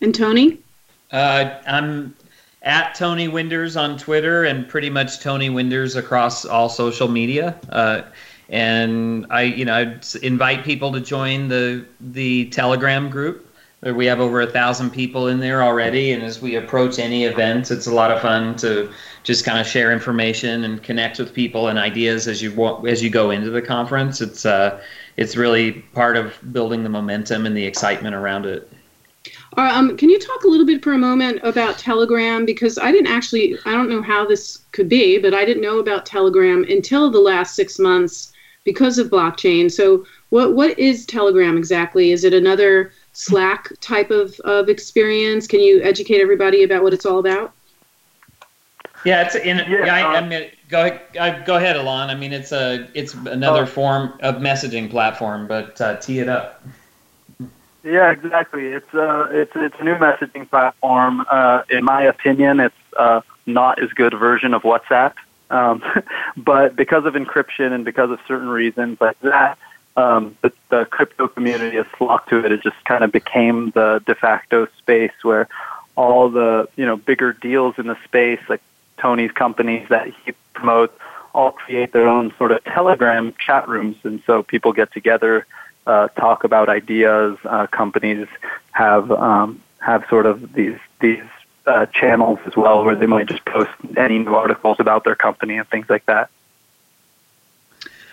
And 0.00 0.14
Tony? 0.14 0.58
Uh, 1.10 1.54
I'm 1.66 2.14
at 2.68 2.94
Tony 2.94 3.28
Winders 3.28 3.76
on 3.78 3.96
Twitter 3.96 4.44
and 4.44 4.68
pretty 4.68 4.90
much 4.90 5.20
Tony 5.20 5.48
Winders 5.48 5.96
across 5.96 6.44
all 6.44 6.68
social 6.68 7.08
media. 7.08 7.58
Uh, 7.70 8.02
and 8.50 9.26
I, 9.30 9.42
you 9.42 9.64
know, 9.64 9.74
I'd 9.74 10.06
invite 10.22 10.64
people 10.64 10.92
to 10.92 11.00
join 11.00 11.48
the 11.48 11.84
the 12.00 12.46
Telegram 12.50 13.10
group. 13.10 13.46
We 13.82 14.06
have 14.06 14.18
over 14.20 14.40
a 14.40 14.46
thousand 14.46 14.90
people 14.90 15.28
in 15.28 15.38
there 15.38 15.62
already, 15.62 16.12
and 16.12 16.22
as 16.22 16.42
we 16.42 16.56
approach 16.56 16.98
any 16.98 17.24
event, 17.24 17.70
it's 17.70 17.86
a 17.86 17.94
lot 17.94 18.10
of 18.10 18.20
fun 18.20 18.56
to 18.56 18.90
just 19.22 19.44
kind 19.44 19.60
of 19.60 19.68
share 19.68 19.92
information 19.92 20.64
and 20.64 20.82
connect 20.82 21.20
with 21.20 21.32
people 21.32 21.68
and 21.68 21.78
ideas 21.78 22.26
as 22.26 22.42
you 22.42 22.86
as 22.86 23.02
you 23.02 23.08
go 23.08 23.30
into 23.30 23.50
the 23.50 23.62
conference. 23.62 24.20
It's 24.20 24.44
uh, 24.44 24.82
it's 25.16 25.36
really 25.36 25.72
part 25.94 26.16
of 26.16 26.36
building 26.52 26.82
the 26.82 26.88
momentum 26.88 27.46
and 27.46 27.56
the 27.56 27.64
excitement 27.64 28.14
around 28.14 28.46
it. 28.46 28.70
Uh, 29.56 29.70
um, 29.72 29.96
can 29.96 30.10
you 30.10 30.18
talk 30.18 30.44
a 30.44 30.48
little 30.48 30.66
bit 30.66 30.84
for 30.84 30.92
a 30.92 30.98
moment 30.98 31.40
about 31.42 31.78
Telegram? 31.78 32.44
Because 32.44 32.78
I 32.78 32.92
didn't 32.92 33.10
actually, 33.10 33.56
I 33.64 33.72
don't 33.72 33.88
know 33.88 34.02
how 34.02 34.26
this 34.26 34.58
could 34.72 34.88
be, 34.88 35.18
but 35.18 35.34
I 35.34 35.44
didn't 35.44 35.62
know 35.62 35.78
about 35.78 36.06
Telegram 36.06 36.64
until 36.68 37.10
the 37.10 37.20
last 37.20 37.54
six 37.54 37.78
months 37.78 38.32
because 38.64 38.98
of 38.98 39.08
blockchain. 39.08 39.70
So, 39.70 40.04
what 40.28 40.54
what 40.54 40.78
is 40.78 41.06
Telegram 41.06 41.56
exactly? 41.56 42.12
Is 42.12 42.24
it 42.24 42.34
another 42.34 42.92
Slack 43.12 43.72
type 43.80 44.10
of, 44.10 44.38
of 44.40 44.68
experience? 44.68 45.46
Can 45.46 45.60
you 45.60 45.82
educate 45.82 46.20
everybody 46.20 46.62
about 46.62 46.82
what 46.82 46.92
it's 46.92 47.06
all 47.06 47.18
about? 47.18 47.54
Yeah, 49.04 49.22
it's 49.22 49.36
in. 49.36 49.58
Yeah, 49.58 49.86
yeah 49.86 49.94
I, 49.94 50.16
I 50.18 50.28
mean, 50.28 50.50
go 50.68 50.98
I, 51.18 51.42
go 51.44 51.56
ahead, 51.56 51.76
Alon. 51.76 52.10
I 52.10 52.14
mean, 52.14 52.32
it's 52.32 52.52
a 52.52 52.88
it's 52.94 53.14
another 53.14 53.62
uh, 53.62 53.66
form 53.66 54.18
of 54.20 54.36
messaging 54.36 54.90
platform, 54.90 55.46
but 55.46 55.80
uh, 55.80 55.96
tee 55.96 56.18
it 56.18 56.28
up. 56.28 56.62
Yeah, 57.88 58.10
exactly. 58.10 58.66
It's 58.66 58.92
uh, 58.92 59.28
it's 59.30 59.52
it's 59.54 59.74
a 59.80 59.84
new 59.84 59.94
messaging 59.94 60.48
platform. 60.48 61.24
Uh, 61.30 61.62
in 61.70 61.84
my 61.84 62.02
opinion, 62.02 62.60
it's 62.60 62.74
uh, 62.96 63.22
not 63.46 63.82
as 63.82 63.90
good 63.90 64.12
version 64.12 64.52
of 64.52 64.62
WhatsApp. 64.62 65.14
Um, 65.50 65.82
but 66.36 66.76
because 66.76 67.06
of 67.06 67.14
encryption 67.14 67.72
and 67.72 67.86
because 67.86 68.10
of 68.10 68.20
certain 68.28 68.48
reasons 68.48 69.00
like 69.00 69.18
that, 69.20 69.56
um, 69.96 70.36
the, 70.42 70.52
the 70.68 70.84
crypto 70.84 71.28
community 71.28 71.76
has 71.76 71.86
flocked 71.96 72.28
to 72.28 72.44
it. 72.44 72.52
It 72.52 72.62
just 72.62 72.76
kind 72.84 73.02
of 73.02 73.10
became 73.10 73.70
the 73.70 74.02
de 74.04 74.14
facto 74.14 74.68
space 74.76 75.12
where 75.22 75.48
all 75.96 76.28
the 76.28 76.68
you 76.76 76.84
know 76.84 76.96
bigger 76.98 77.32
deals 77.32 77.78
in 77.78 77.86
the 77.86 77.96
space, 78.04 78.40
like 78.50 78.60
Tony's 78.98 79.32
companies 79.32 79.88
that 79.88 80.08
he 80.24 80.32
promotes, 80.52 80.92
all 81.34 81.52
create 81.52 81.92
their 81.92 82.06
own 82.06 82.34
sort 82.36 82.52
of 82.52 82.62
Telegram 82.64 83.32
chat 83.38 83.66
rooms, 83.66 83.96
and 84.02 84.22
so 84.26 84.42
people 84.42 84.74
get 84.74 84.92
together, 84.92 85.46
uh, 85.88 86.08
talk 86.08 86.44
about 86.44 86.68
ideas. 86.68 87.38
Uh, 87.44 87.66
companies 87.66 88.28
have 88.72 89.10
um, 89.10 89.60
have 89.80 90.04
sort 90.08 90.26
of 90.26 90.52
these 90.52 90.78
these 91.00 91.24
uh, 91.66 91.86
channels 91.86 92.38
as 92.46 92.56
well, 92.56 92.84
where 92.84 92.94
they 92.94 93.06
might 93.06 93.26
just 93.26 93.44
post 93.44 93.70
any 93.96 94.18
new 94.18 94.34
articles 94.34 94.78
about 94.78 95.04
their 95.04 95.16
company 95.16 95.56
and 95.56 95.68
things 95.68 95.88
like 95.88 96.04
that. 96.06 96.30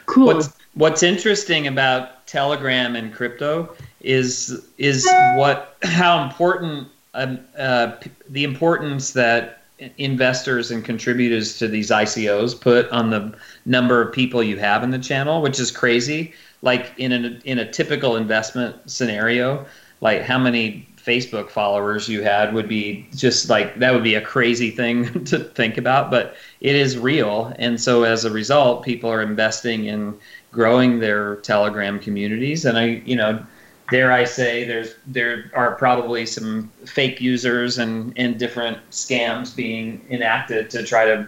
Cool. 0.05 0.27
What's, 0.27 0.49
what's 0.75 1.03
interesting 1.03 1.67
about 1.67 2.27
Telegram 2.27 2.95
and 2.95 3.13
crypto 3.13 3.75
is 4.01 4.65
is 4.77 5.05
what 5.35 5.77
how 5.83 6.23
important 6.23 6.87
um, 7.13 7.39
uh, 7.57 7.91
the 8.29 8.43
importance 8.43 9.13
that 9.13 9.63
investors 9.97 10.71
and 10.71 10.85
contributors 10.85 11.57
to 11.57 11.67
these 11.67 11.89
ICOs 11.89 12.59
put 12.59 12.89
on 12.91 13.09
the 13.09 13.35
number 13.65 14.01
of 14.01 14.13
people 14.13 14.41
you 14.41 14.57
have 14.57 14.83
in 14.83 14.91
the 14.91 14.99
channel, 14.99 15.41
which 15.41 15.59
is 15.59 15.71
crazy. 15.71 16.33
Like 16.65 16.91
in 16.97 17.13
a 17.13 17.39
in 17.45 17.59
a 17.59 17.71
typical 17.71 18.17
investment 18.17 18.75
scenario, 18.91 19.65
like 20.01 20.23
how 20.23 20.37
many 20.37 20.87
Facebook 21.05 21.51
followers 21.51 22.09
you 22.09 22.23
had 22.23 22.53
would 22.53 22.67
be 22.67 23.07
just 23.15 23.47
like 23.49 23.77
that 23.79 23.93
would 23.93 24.03
be 24.03 24.15
a 24.15 24.21
crazy 24.21 24.71
thing 24.71 25.23
to 25.25 25.39
think 25.39 25.77
about, 25.77 26.09
but 26.09 26.35
it 26.61 26.75
is 26.75 26.97
real. 26.97 27.53
And 27.59 27.79
so 27.79 28.03
as 28.03 28.25
a 28.25 28.31
result, 28.31 28.83
people 28.83 29.09
are 29.11 29.21
investing 29.21 29.85
in 29.85 30.17
growing 30.51 30.99
their 30.99 31.35
Telegram 31.37 31.99
communities. 31.99 32.65
And 32.65 32.77
I, 32.77 33.03
you 33.05 33.15
know, 33.15 33.45
dare 33.91 34.11
I 34.11 34.23
say, 34.23 34.63
there's 34.63 34.95
there 35.05 35.51
are 35.53 35.75
probably 35.75 36.25
some 36.25 36.71
fake 36.85 37.21
users 37.21 37.77
and 37.77 38.13
and 38.17 38.39
different 38.39 38.77
scams 38.89 39.55
being 39.55 40.03
enacted 40.09 40.71
to 40.71 40.83
try 40.83 41.05
to 41.05 41.27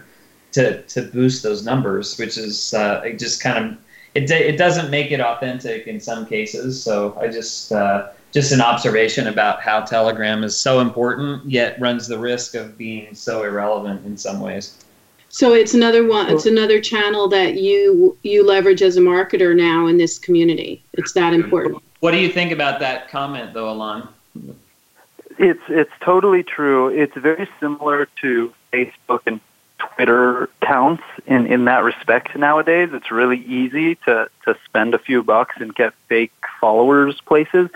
to 0.52 0.82
to 0.82 1.02
boost 1.02 1.44
those 1.44 1.64
numbers, 1.64 2.18
which 2.18 2.36
is 2.36 2.74
uh, 2.74 3.08
just 3.16 3.40
kind 3.40 3.64
of 3.64 3.78
it 4.18 4.30
it 4.30 4.56
doesn't 4.56 4.90
make 4.90 5.10
it 5.12 5.20
authentic 5.20 5.86
in 5.86 6.00
some 6.00 6.26
cases. 6.26 6.82
So 6.82 7.16
I 7.20 7.28
just 7.28 7.72
uh, 7.72 8.08
just 8.32 8.52
an 8.52 8.60
observation 8.60 9.28
about 9.28 9.62
how 9.62 9.80
Telegram 9.80 10.44
is 10.44 10.56
so 10.56 10.80
important, 10.80 11.44
yet 11.48 11.80
runs 11.80 12.06
the 12.06 12.18
risk 12.18 12.54
of 12.54 12.76
being 12.76 13.14
so 13.14 13.44
irrelevant 13.44 14.04
in 14.04 14.16
some 14.16 14.40
ways. 14.40 14.84
So 15.30 15.52
it's 15.52 15.74
another 15.74 16.06
one. 16.06 16.30
It's 16.30 16.46
another 16.46 16.80
channel 16.80 17.28
that 17.28 17.54
you 17.54 18.16
you 18.22 18.46
leverage 18.46 18.82
as 18.82 18.96
a 18.96 19.00
marketer 19.00 19.54
now 19.54 19.86
in 19.86 19.98
this 19.98 20.18
community. 20.18 20.82
It's 20.94 21.12
that 21.12 21.32
important. 21.34 21.82
What 22.00 22.12
do 22.12 22.18
you 22.18 22.30
think 22.30 22.52
about 22.52 22.80
that 22.80 23.08
comment, 23.08 23.52
though, 23.54 23.70
Alon? 23.70 24.08
It's 25.38 25.62
it's 25.68 25.92
totally 26.00 26.42
true. 26.42 26.88
It's 26.88 27.16
very 27.16 27.48
similar 27.60 28.08
to 28.22 28.52
Facebook 28.72 29.20
and 29.26 29.40
Twitter 29.78 30.44
accounts 30.62 31.02
in, 31.26 31.46
in 31.46 31.64
that 31.66 31.82
respect 31.84 32.36
nowadays. 32.36 32.90
It's 32.92 33.10
really 33.10 33.38
easy 33.38 33.96
to, 34.06 34.28
to 34.44 34.56
spend 34.64 34.94
a 34.94 34.98
few 34.98 35.22
bucks 35.22 35.56
and 35.58 35.74
get 35.74 35.94
fake 36.08 36.32
followers 36.60 37.20
places. 37.20 37.70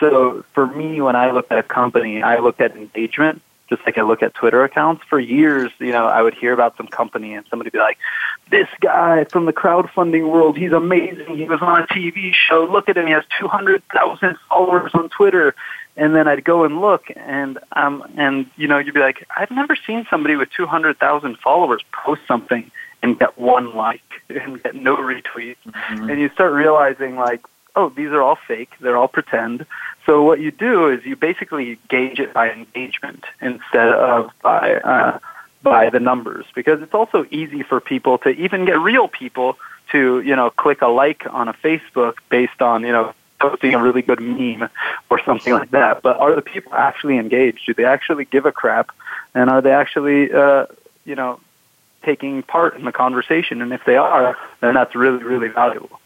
So 0.00 0.44
for 0.54 0.66
me, 0.66 1.00
when 1.00 1.16
I 1.16 1.30
look 1.30 1.50
at 1.50 1.58
a 1.58 1.62
company, 1.62 2.22
I 2.22 2.38
look 2.38 2.60
at 2.60 2.76
engagement, 2.76 3.42
just 3.68 3.82
like 3.86 3.98
I 3.98 4.02
look 4.02 4.22
at 4.22 4.34
Twitter 4.34 4.64
accounts. 4.64 5.04
For 5.08 5.20
years, 5.20 5.70
you 5.78 5.92
know, 5.92 6.06
I 6.06 6.22
would 6.22 6.34
hear 6.34 6.52
about 6.52 6.76
some 6.76 6.88
company 6.88 7.34
and 7.34 7.46
somebody 7.48 7.68
would 7.68 7.72
be 7.72 7.78
like, 7.78 7.98
this 8.50 8.68
guy 8.80 9.24
from 9.24 9.46
the 9.46 9.52
crowdfunding 9.52 10.28
world, 10.28 10.56
he's 10.56 10.72
amazing. 10.72 11.36
He 11.36 11.44
was 11.44 11.60
on 11.62 11.82
a 11.82 11.86
TV 11.86 12.32
show. 12.34 12.64
Look 12.64 12.88
at 12.88 12.96
him. 12.96 13.06
He 13.06 13.12
has 13.12 13.24
200,000 13.38 14.36
followers 14.48 14.90
on 14.94 15.08
Twitter. 15.08 15.54
And 15.96 16.14
then 16.14 16.26
I'd 16.26 16.44
go 16.44 16.64
and 16.64 16.80
look 16.80 17.04
and, 17.14 17.58
um, 17.72 18.04
and, 18.16 18.50
you 18.56 18.66
know, 18.66 18.78
you'd 18.78 18.94
be 18.94 19.00
like, 19.00 19.26
I've 19.36 19.50
never 19.50 19.76
seen 19.76 20.06
somebody 20.08 20.36
with 20.36 20.48
200,000 20.56 21.38
followers 21.38 21.82
post 21.92 22.22
something 22.26 22.70
and 23.02 23.18
get 23.18 23.38
one 23.38 23.74
like 23.74 24.02
and 24.28 24.62
get 24.62 24.74
no 24.74 24.96
retweets. 24.96 25.56
Mm-hmm. 25.66 26.08
And 26.08 26.20
you 26.20 26.30
start 26.30 26.52
realizing 26.52 27.16
like, 27.16 27.42
oh, 27.76 27.90
these 27.90 28.08
are 28.08 28.22
all 28.22 28.38
fake. 28.48 28.70
They're 28.80 28.96
all 28.96 29.08
pretend. 29.08 29.66
So 30.06 30.22
what 30.22 30.40
you 30.40 30.50
do 30.50 30.88
is 30.88 31.04
you 31.04 31.16
basically 31.16 31.78
gauge 31.88 32.18
it 32.18 32.32
by 32.32 32.50
engagement 32.50 33.24
instead 33.40 33.88
of 33.88 34.30
by 34.42 34.76
uh, 34.76 35.18
by 35.62 35.90
the 35.90 36.00
numbers 36.00 36.44
because 36.54 36.82
it's 36.82 36.94
also 36.94 37.24
easy 37.30 37.62
for 37.62 37.80
people 37.80 38.18
to 38.18 38.30
even 38.30 38.64
get 38.64 38.78
real 38.80 39.08
people 39.08 39.56
to 39.92 40.20
you 40.20 40.34
know 40.34 40.50
click 40.50 40.82
a 40.82 40.88
like 40.88 41.22
on 41.30 41.48
a 41.48 41.52
Facebook 41.52 42.14
based 42.30 42.60
on 42.60 42.82
you 42.82 42.92
know 42.92 43.14
posting 43.42 43.74
a 43.74 43.82
really 43.82 44.02
good 44.02 44.20
meme 44.20 44.70
or 45.10 45.20
something 45.24 45.52
like 45.52 45.70
that. 45.72 46.02
But 46.02 46.16
are 46.18 46.34
the 46.34 46.42
people 46.42 46.72
actually 46.74 47.18
engaged? 47.18 47.66
Do 47.66 47.74
they 47.74 47.84
actually 47.84 48.24
give 48.24 48.46
a 48.46 48.52
crap? 48.52 48.90
And 49.34 49.50
are 49.50 49.60
they 49.60 49.72
actually 49.72 50.32
uh, 50.32 50.66
you 51.04 51.16
know 51.16 51.40
taking 52.02 52.42
part 52.42 52.76
in 52.76 52.84
the 52.84 52.92
conversation? 52.92 53.60
And 53.62 53.72
if 53.72 53.84
they 53.84 53.96
are, 53.96 54.36
then 54.60 54.74
that's 54.74 54.94
really 54.94 55.22
really 55.22 55.48
valuable. 55.48 55.98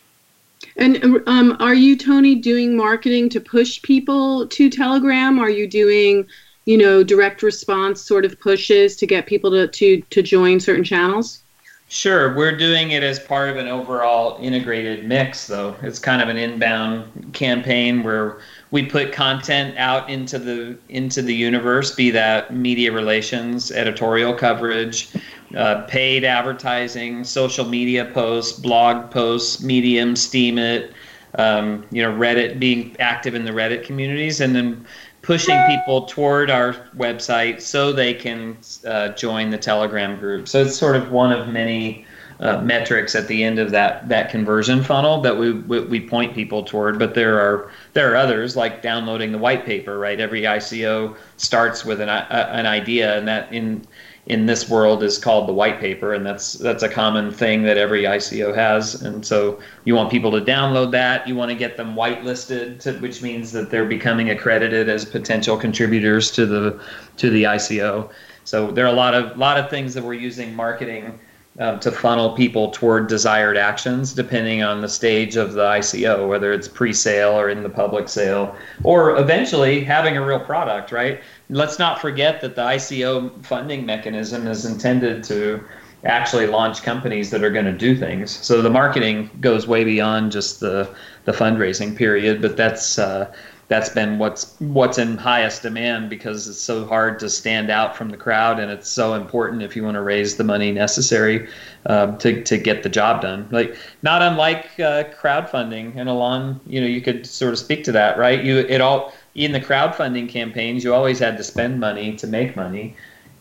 And 0.76 1.22
um, 1.26 1.56
are 1.60 1.74
you, 1.74 1.96
Tony, 1.96 2.34
doing 2.34 2.76
marketing 2.76 3.28
to 3.30 3.40
push 3.40 3.80
people 3.82 4.46
to 4.48 4.68
Telegram? 4.68 5.38
Are 5.38 5.50
you 5.50 5.66
doing, 5.66 6.26
you 6.64 6.76
know, 6.76 7.02
direct 7.02 7.42
response 7.42 8.02
sort 8.02 8.24
of 8.24 8.38
pushes 8.40 8.96
to 8.96 9.06
get 9.06 9.26
people 9.26 9.50
to, 9.50 9.68
to, 9.68 10.00
to 10.10 10.22
join 10.22 10.60
certain 10.60 10.84
channels? 10.84 11.42
Sure, 11.88 12.34
we're 12.34 12.56
doing 12.56 12.90
it 12.90 13.04
as 13.04 13.20
part 13.20 13.48
of 13.48 13.56
an 13.56 13.68
overall 13.68 14.38
integrated 14.42 15.04
mix, 15.04 15.46
though. 15.46 15.76
It's 15.82 16.00
kind 16.00 16.20
of 16.20 16.28
an 16.28 16.36
inbound 16.36 17.32
campaign 17.32 18.02
where 18.02 18.38
we 18.72 18.84
put 18.84 19.12
content 19.12 19.78
out 19.78 20.10
into 20.10 20.40
the 20.40 20.76
into 20.88 21.22
the 21.22 21.34
universe, 21.34 21.94
be 21.94 22.10
that 22.10 22.52
media 22.52 22.90
relations, 22.90 23.70
editorial 23.70 24.34
coverage, 24.34 25.10
uh, 25.56 25.82
paid 25.82 26.24
advertising, 26.24 27.22
social 27.22 27.64
media 27.64 28.06
posts, 28.06 28.58
blog 28.58 29.08
posts, 29.12 29.62
Medium, 29.62 30.14
Steemit, 30.14 30.90
um, 31.36 31.86
you 31.92 32.02
know, 32.02 32.12
Reddit, 32.12 32.58
being 32.58 32.96
active 32.98 33.36
in 33.36 33.44
the 33.44 33.52
Reddit 33.52 33.84
communities, 33.84 34.40
and 34.40 34.56
then 34.56 34.84
pushing 35.26 35.60
people 35.66 36.02
toward 36.02 36.50
our 36.50 36.72
website 36.96 37.60
so 37.60 37.92
they 37.92 38.14
can 38.14 38.56
uh, 38.86 39.08
join 39.08 39.50
the 39.50 39.58
Telegram 39.58 40.16
group. 40.20 40.46
So 40.46 40.62
it's 40.62 40.76
sort 40.76 40.94
of 40.94 41.10
one 41.10 41.32
of 41.32 41.48
many 41.48 42.06
uh, 42.38 42.60
metrics 42.60 43.16
at 43.16 43.26
the 43.26 43.42
end 43.42 43.58
of 43.58 43.72
that 43.72 44.08
that 44.08 44.30
conversion 44.30 44.84
funnel 44.84 45.20
that 45.22 45.36
we, 45.36 45.52
we, 45.52 45.80
we 45.80 46.00
point 46.00 46.32
people 46.32 46.62
toward. 46.62 46.98
But 46.98 47.14
there 47.14 47.40
are 47.40 47.72
there 47.92 48.12
are 48.12 48.16
others 48.16 48.54
like 48.54 48.82
downloading 48.82 49.32
the 49.32 49.38
white 49.38 49.66
paper. 49.66 49.98
Right, 49.98 50.20
every 50.20 50.42
ICO 50.42 51.16
starts 51.38 51.84
with 51.84 52.00
an 52.00 52.08
a, 52.08 52.26
an 52.30 52.66
idea, 52.66 53.18
and 53.18 53.26
that 53.26 53.52
in 53.52 53.84
in 54.26 54.46
this 54.46 54.68
world 54.68 55.04
is 55.04 55.18
called 55.18 55.48
the 55.48 55.52
white 55.52 55.78
paper, 55.78 56.12
and 56.12 56.26
that's 56.26 56.54
that's 56.54 56.82
a 56.82 56.88
common 56.88 57.30
thing 57.30 57.62
that 57.62 57.76
every 57.76 58.02
ICO 58.02 58.54
has. 58.54 59.00
And 59.02 59.24
so 59.24 59.60
you 59.84 59.94
want 59.94 60.10
people 60.10 60.32
to 60.32 60.40
download 60.40 60.90
that. 60.92 61.26
You 61.28 61.36
want 61.36 61.50
to 61.50 61.56
get 61.56 61.76
them 61.76 61.94
whitelisted, 61.94 62.80
to, 62.80 62.98
which 62.98 63.22
means 63.22 63.52
that 63.52 63.70
they're 63.70 63.86
becoming 63.86 64.30
accredited 64.30 64.88
as 64.88 65.04
potential 65.04 65.56
contributors 65.56 66.30
to 66.32 66.44
the 66.44 66.80
to 67.18 67.30
the 67.30 67.44
ICO. 67.44 68.10
So 68.44 68.70
there 68.70 68.84
are 68.84 68.92
a 68.92 68.96
lot 68.96 69.14
of 69.14 69.38
lot 69.38 69.58
of 69.58 69.70
things 69.70 69.94
that 69.94 70.02
we're 70.02 70.14
using 70.14 70.54
marketing 70.54 71.18
uh, 71.58 71.78
to 71.78 71.90
funnel 71.90 72.34
people 72.34 72.70
toward 72.70 73.06
desired 73.06 73.56
actions 73.56 74.12
depending 74.12 74.62
on 74.62 74.80
the 74.80 74.88
stage 74.88 75.36
of 75.36 75.54
the 75.54 75.62
ICO, 75.62 76.28
whether 76.28 76.52
it's 76.52 76.68
pre-sale 76.68 77.32
or 77.32 77.48
in 77.48 77.62
the 77.62 77.68
public 77.68 78.08
sale, 78.08 78.54
or 78.84 79.16
eventually 79.18 79.82
having 79.82 80.16
a 80.16 80.24
real 80.24 80.40
product, 80.40 80.92
right? 80.92 81.20
Let's 81.48 81.78
not 81.78 82.00
forget 82.00 82.40
that 82.42 82.56
the 82.56 82.62
ICO 82.62 83.44
funding 83.44 83.86
mechanism 83.86 84.46
is 84.46 84.64
intended 84.66 85.24
to 85.24 85.64
actually 86.04 86.46
launch 86.46 86.82
companies 86.82 87.30
that 87.30 87.42
are 87.42 87.50
going 87.50 87.64
to 87.64 87.72
do 87.72 87.96
things. 87.96 88.30
So 88.30 88.62
the 88.62 88.70
marketing 88.70 89.30
goes 89.40 89.66
way 89.66 89.84
beyond 89.84 90.32
just 90.32 90.60
the 90.60 90.94
the 91.24 91.32
fundraising 91.32 91.96
period, 91.96 92.40
but 92.40 92.56
that's 92.56 92.98
uh, 92.98 93.32
that's 93.68 93.88
been 93.88 94.18
what's 94.18 94.54
what's 94.60 94.98
in 94.98 95.16
highest 95.16 95.62
demand 95.62 96.08
because 96.08 96.48
it's 96.48 96.60
so 96.60 96.86
hard 96.86 97.18
to 97.18 97.28
stand 97.28 97.68
out 97.70 97.96
from 97.96 98.10
the 98.10 98.16
crowd 98.16 98.60
and 98.60 98.70
it's 98.70 98.88
so 98.88 99.14
important 99.14 99.62
if 99.62 99.74
you 99.74 99.82
want 99.82 99.96
to 99.96 100.02
raise 100.02 100.36
the 100.36 100.44
money 100.44 100.70
necessary 100.70 101.48
um, 101.86 102.16
to, 102.18 102.42
to 102.44 102.56
get 102.56 102.82
the 102.84 102.88
job 102.88 103.22
done. 103.22 103.48
Like 103.50 103.76
not 104.02 104.22
unlike 104.22 104.66
uh, 104.78 105.04
crowdfunding 105.20 105.96
and 105.96 106.08
alon 106.08 106.60
you 106.66 106.80
know 106.80 106.86
you 106.86 107.00
could 107.00 107.26
sort 107.26 107.52
of 107.52 107.58
speak 107.58 107.82
to 107.84 107.92
that 107.92 108.18
right? 108.18 108.42
You 108.42 108.58
it 108.58 108.80
all 108.80 109.12
in 109.34 109.52
the 109.52 109.60
crowdfunding 109.60 110.28
campaigns 110.28 110.84
you 110.84 110.94
always 110.94 111.18
had 111.18 111.36
to 111.36 111.44
spend 111.44 111.80
money 111.80 112.16
to 112.16 112.26
make 112.26 112.56
money. 112.56 112.96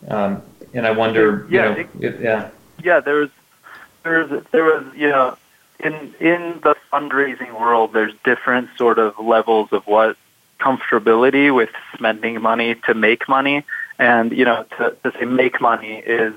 Um, 0.08 0.42
and 0.74 0.86
i 0.86 0.90
wonder 0.90 1.46
yeah 1.50 1.68
you 1.68 1.74
know, 1.74 1.80
it, 1.80 2.14
if, 2.14 2.20
yeah. 2.20 2.50
Yeah 2.82 3.00
there's 3.00 3.30
there's 4.02 4.44
there 4.52 4.64
was 4.64 4.84
you 4.94 5.08
know 5.08 5.36
in 5.80 6.14
in 6.20 6.60
the 6.62 6.76
fundraising 6.92 7.58
world, 7.58 7.92
there's 7.92 8.14
different 8.24 8.70
sort 8.76 8.98
of 8.98 9.18
levels 9.18 9.68
of 9.72 9.86
what 9.86 10.16
comfortability 10.60 11.54
with 11.54 11.70
spending 11.94 12.40
money 12.40 12.74
to 12.86 12.94
make 12.94 13.28
money, 13.28 13.64
and 13.98 14.32
you 14.32 14.44
know, 14.44 14.64
to, 14.78 14.96
to 15.02 15.12
say 15.18 15.24
make 15.24 15.60
money 15.60 15.96
is, 15.96 16.34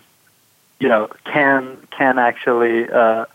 you 0.80 0.88
know, 0.88 1.10
can 1.26 1.78
can 1.92 2.20
actually 2.20 2.90
uh, 2.90 3.26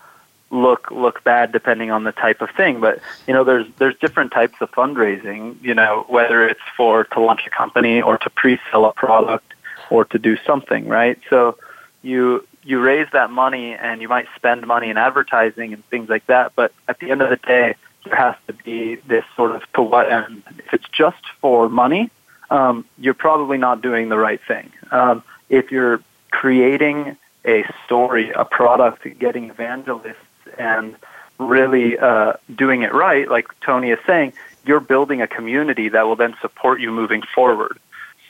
look 0.51 0.91
look 0.91 1.25
bad 1.25 1.53
depending 1.53 1.91
on 1.91 2.05
the 2.05 2.13
type 2.13 2.41
of 2.41 2.51
thing. 2.51 2.81
But 2.81 3.01
you 3.27 3.35
know, 3.35 3.45
there's 3.45 3.67
there's 3.79 3.97
different 3.99 4.33
types 4.33 4.57
of 4.61 4.71
fundraising. 4.73 5.63
You 5.63 5.75
know, 5.75 6.05
whether 6.09 6.47
it's 6.47 6.61
for 6.77 7.05
to 7.05 7.21
launch 7.21 7.47
a 7.47 7.51
company 7.51 8.03
or 8.03 8.19
to 8.19 8.31
pre-sell 8.31 8.85
a 8.85 8.93
product 8.93 9.55
or 9.91 10.05
to 10.07 10.19
do 10.19 10.37
something, 10.47 10.87
right? 10.87 11.19
So 11.31 11.59
you 12.03 12.47
you 12.65 12.81
raise 12.81 13.09
that 13.13 13.31
money 13.31 13.75
and 13.75 14.01
you 14.01 14.09
might 14.09 14.27
spend 14.37 14.67
money 14.67 14.91
in 14.91 14.97
advertising 14.97 15.73
and 15.73 15.85
things 15.87 16.09
like 16.09 16.27
that, 16.27 16.53
but 16.57 16.73
at 16.89 16.99
the 16.99 17.11
end 17.11 17.23
of 17.23 17.31
the 17.31 17.37
day, 17.37 17.75
there 18.05 18.17
has 18.17 18.35
to 18.47 18.53
be 18.53 18.97
this 18.97 19.25
sort 19.37 19.53
of 19.53 19.63
to 19.75 19.83
what 19.83 20.11
end. 20.11 20.43
If 20.59 20.75
it's 20.75 20.89
just 20.89 21.25
for 21.41 21.69
money, 21.69 22.11
um, 22.51 22.85
you're 22.99 23.15
probably 23.15 23.59
not 23.59 23.83
doing 23.83 24.09
the 24.09 24.19
right 24.19 24.41
thing. 24.47 24.71
Um, 24.91 25.23
if 25.49 25.71
you're 25.71 26.01
creating 26.31 27.17
a 27.45 27.65
story, 27.85 28.31
a 28.31 28.45
product, 28.45 29.07
getting 29.19 29.51
evangelists, 29.51 30.17
and 30.59 30.97
really 31.39 31.99
uh, 31.99 32.35
doing 32.55 32.83
it 32.83 32.93
right, 32.93 33.29
like 33.29 33.49
Tony 33.61 33.91
is 33.91 33.99
saying, 34.07 34.33
you're 34.65 34.81
building 34.81 35.21
a 35.21 35.27
community 35.27 35.91
that 35.91 36.07
will 36.07 36.17
then 36.17 36.35
support 36.41 36.81
you 36.81 36.91
moving 36.91 37.23
forward. 37.35 37.79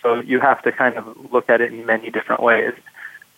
So 0.02 0.20
you 0.20 0.40
have 0.40 0.62
to 0.62 0.72
kind 0.72 0.96
of 0.96 1.32
look 1.32 1.48
at 1.48 1.60
it 1.60 1.72
in 1.72 1.86
many 1.86 2.10
different 2.10 2.42
ways. 2.42 2.74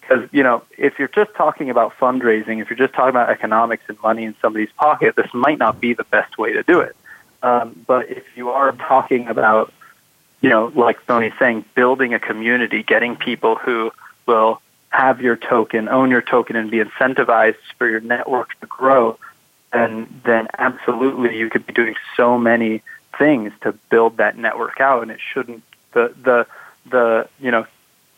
Because, 0.07 0.29
you 0.33 0.43
know, 0.43 0.63
if 0.79 0.99
you're 0.99 1.09
just 1.09 1.35
talking 1.35 1.71
about 1.71 1.97
fundraising, 1.99 2.61
if 2.61 2.71
you're 2.71 2.77
just 2.77 2.95
talking 2.95 3.11
about 3.11 3.29
economics 3.29 3.85
and 3.89 4.01
money 4.03 4.25
in 4.25 4.37
somebody's 4.41 4.71
pocket, 4.73 5.17
this 5.17 5.33
might 5.35 5.59
not 5.59 5.81
be 5.81 5.95
the 5.95 6.05
best 6.05 6.39
way 6.39 6.53
to 6.53 6.63
do 6.63 6.81
it. 6.81 6.95
Um, 7.43 7.85
but 7.87 8.09
if 8.09 8.25
you 8.37 8.51
are 8.51 8.73
talking 8.73 9.27
about, 9.27 9.73
you 10.41 10.49
know, 10.49 10.71
like 10.75 11.05
Tony's 11.07 11.33
saying, 11.39 11.65
building 11.75 12.15
a 12.15 12.21
community, 12.21 12.83
getting 12.83 13.17
people 13.17 13.57
who 13.57 13.91
will 14.27 14.61
have 14.91 15.21
your 15.21 15.37
token, 15.37 15.89
own 15.89 16.11
your 16.11 16.23
token, 16.23 16.57
and 16.57 16.71
be 16.71 16.79
incentivized 16.79 17.57
for 17.77 17.89
your 17.89 18.01
network 18.01 18.59
to 18.61 18.67
grow, 18.67 19.19
and 19.73 20.21
then 20.25 20.47
absolutely 20.57 21.37
you 21.37 21.51
could 21.51 21.67
be 21.67 21.73
doing 21.73 21.97
so 22.17 22.39
many 22.39 22.83
things 23.19 23.53
to 23.63 23.73
build 23.91 24.19
that 24.19 24.39
network 24.39 24.81
out, 24.81 25.03
and 25.03 25.11
it 25.11 25.21
shouldn't 25.21 25.63
the 25.93 26.15
the 26.23 26.47
the 26.91 27.29
you 27.41 27.51
know 27.51 27.67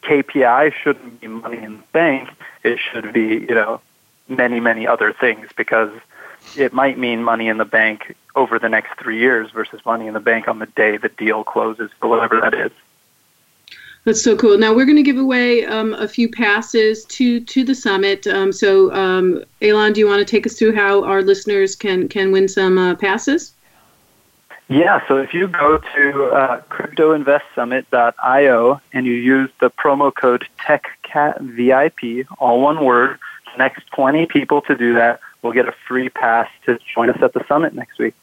KPI 0.02 0.72
shouldn't 0.72 1.20
be 1.20 1.28
money 1.28 1.58
in 1.58 1.78
the 1.78 1.82
bank. 1.92 2.30
It 2.62 2.78
should 2.78 3.12
be, 3.12 3.46
you 3.48 3.54
know, 3.54 3.80
many, 4.28 4.60
many 4.60 4.86
other 4.86 5.12
things 5.12 5.48
because 5.56 5.90
it 6.56 6.72
might 6.72 6.98
mean 6.98 7.22
money 7.22 7.48
in 7.48 7.58
the 7.58 7.64
bank 7.64 8.16
over 8.34 8.58
the 8.58 8.68
next 8.68 8.98
three 8.98 9.18
years 9.18 9.50
versus 9.50 9.84
money 9.84 10.06
in 10.06 10.14
the 10.14 10.20
bank 10.20 10.48
on 10.48 10.58
the 10.58 10.66
day 10.66 10.96
the 10.96 11.08
deal 11.08 11.44
closes 11.44 11.90
whatever 12.00 12.40
that 12.40 12.54
is. 12.54 12.72
That's 14.04 14.22
so 14.22 14.36
cool. 14.36 14.56
Now 14.56 14.72
we're 14.72 14.86
going 14.86 14.96
to 14.96 15.02
give 15.02 15.18
away 15.18 15.66
um, 15.66 15.92
a 15.94 16.08
few 16.08 16.30
passes 16.30 17.04
to 17.06 17.40
to 17.40 17.64
the 17.64 17.74
summit. 17.74 18.26
Um, 18.26 18.52
so, 18.52 18.90
um, 18.94 19.44
Alon, 19.60 19.92
do 19.92 20.00
you 20.00 20.06
want 20.06 20.20
to 20.20 20.24
take 20.24 20.46
us 20.46 20.58
through 20.58 20.74
how 20.74 21.04
our 21.04 21.20
listeners 21.20 21.74
can 21.74 22.08
can 22.08 22.32
win 22.32 22.48
some 22.48 22.78
uh, 22.78 22.94
passes? 22.94 23.52
Yeah, 24.68 25.00
so 25.08 25.16
if 25.16 25.32
you 25.32 25.48
go 25.48 25.78
to 25.78 26.24
uh, 26.26 26.60
cryptoinvestsummit.io 26.70 28.80
and 28.92 29.06
you 29.06 29.14
use 29.14 29.50
the 29.60 29.70
promo 29.70 30.14
code 30.14 30.46
TechCatVIP, 30.58 32.26
all 32.38 32.60
one 32.60 32.84
word, 32.84 33.18
the 33.52 33.58
next 33.58 33.86
20 33.94 34.26
people 34.26 34.60
to 34.62 34.76
do 34.76 34.94
that 34.94 35.20
will 35.40 35.52
get 35.52 35.68
a 35.68 35.74
free 35.86 36.10
pass 36.10 36.50
to 36.66 36.78
join 36.94 37.08
us 37.08 37.22
at 37.22 37.32
the 37.32 37.44
summit 37.48 37.74
next 37.74 37.98
week. 37.98 38.14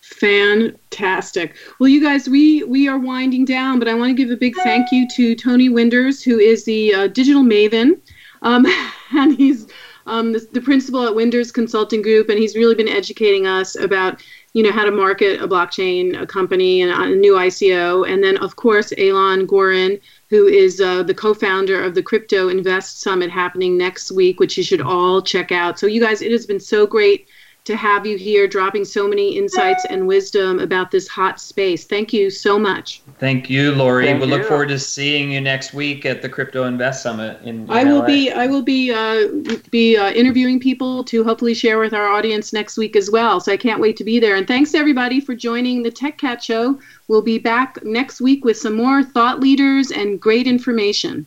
Fantastic. 0.00 1.56
Well, 1.80 1.88
you 1.88 2.00
guys, 2.00 2.28
we 2.28 2.62
we 2.64 2.88
are 2.88 2.98
winding 2.98 3.44
down, 3.44 3.78
but 3.78 3.88
I 3.88 3.94
want 3.94 4.10
to 4.10 4.14
give 4.14 4.30
a 4.30 4.36
big 4.36 4.54
thank 4.62 4.92
you 4.92 5.06
to 5.16 5.34
Tony 5.34 5.68
Winders, 5.68 6.22
who 6.22 6.38
is 6.38 6.64
the 6.64 6.94
uh, 6.94 7.06
digital 7.08 7.42
maven, 7.42 7.98
um, 8.42 8.64
and 9.12 9.36
he's 9.36 9.66
um, 10.06 10.32
the, 10.32 10.46
the 10.52 10.60
principal 10.60 11.06
at 11.06 11.14
Winders 11.14 11.52
Consulting 11.52 12.00
Group, 12.00 12.30
and 12.30 12.38
he's 12.38 12.56
really 12.56 12.74
been 12.74 12.88
educating 12.88 13.46
us 13.46 13.76
about 13.76 14.22
you 14.54 14.62
know 14.62 14.72
how 14.72 14.84
to 14.84 14.90
market 14.90 15.40
a 15.40 15.48
blockchain 15.48 16.20
a 16.20 16.26
company 16.26 16.82
and 16.82 16.90
a 16.90 17.14
new 17.14 17.34
ICO, 17.34 18.08
and 18.08 18.22
then 18.22 18.36
of 18.38 18.56
course 18.56 18.92
Alon 18.98 19.46
Goren, 19.46 20.00
who 20.30 20.46
is 20.46 20.80
uh, 20.80 21.02
the 21.02 21.14
co-founder 21.14 21.82
of 21.82 21.94
the 21.94 22.02
Crypto 22.02 22.48
Invest 22.48 23.00
Summit 23.00 23.30
happening 23.30 23.76
next 23.76 24.10
week, 24.10 24.40
which 24.40 24.56
you 24.56 24.64
should 24.64 24.80
all 24.80 25.20
check 25.22 25.52
out. 25.52 25.78
So 25.78 25.86
you 25.86 26.00
guys, 26.00 26.22
it 26.22 26.32
has 26.32 26.46
been 26.46 26.60
so 26.60 26.86
great 26.86 27.28
to 27.68 27.76
have 27.76 28.06
you 28.06 28.16
here 28.16 28.48
dropping 28.48 28.82
so 28.82 29.06
many 29.06 29.36
insights 29.36 29.84
and 29.90 30.06
wisdom 30.06 30.58
about 30.58 30.90
this 30.90 31.06
hot 31.06 31.38
space. 31.38 31.84
Thank 31.84 32.14
you 32.14 32.30
so 32.30 32.58
much. 32.58 33.02
Thank 33.18 33.50
you, 33.50 33.72
Lori. 33.72 34.06
Thank 34.06 34.20
we'll 34.20 34.30
you. 34.30 34.36
look 34.36 34.46
forward 34.46 34.68
to 34.68 34.78
seeing 34.78 35.32
you 35.32 35.42
next 35.42 35.74
week 35.74 36.06
at 36.06 36.22
the 36.22 36.30
Crypto 36.30 36.64
Invest 36.64 37.02
Summit 37.02 37.38
in, 37.42 37.64
in 37.64 37.70
I 37.70 37.84
will 37.84 37.98
LA. 37.98 38.06
be 38.06 38.32
I 38.32 38.46
will 38.46 38.62
be 38.62 38.90
uh, 38.90 39.28
be 39.70 39.98
uh, 39.98 40.10
interviewing 40.12 40.58
people 40.58 41.04
to 41.04 41.22
hopefully 41.22 41.52
share 41.52 41.78
with 41.78 41.92
our 41.92 42.08
audience 42.08 42.54
next 42.54 42.78
week 42.78 42.96
as 42.96 43.10
well. 43.10 43.38
So 43.38 43.52
I 43.52 43.58
can't 43.58 43.82
wait 43.82 43.98
to 43.98 44.04
be 44.04 44.18
there. 44.18 44.36
And 44.36 44.48
thanks 44.48 44.72
to 44.72 44.78
everybody 44.78 45.20
for 45.20 45.34
joining 45.34 45.82
the 45.82 45.90
Tech 45.90 46.16
Cat 46.16 46.42
Show. 46.42 46.80
We'll 47.06 47.20
be 47.20 47.38
back 47.38 47.84
next 47.84 48.22
week 48.22 48.46
with 48.46 48.56
some 48.56 48.76
more 48.76 49.02
thought 49.02 49.40
leaders 49.40 49.90
and 49.90 50.18
great 50.18 50.46
information. 50.46 51.26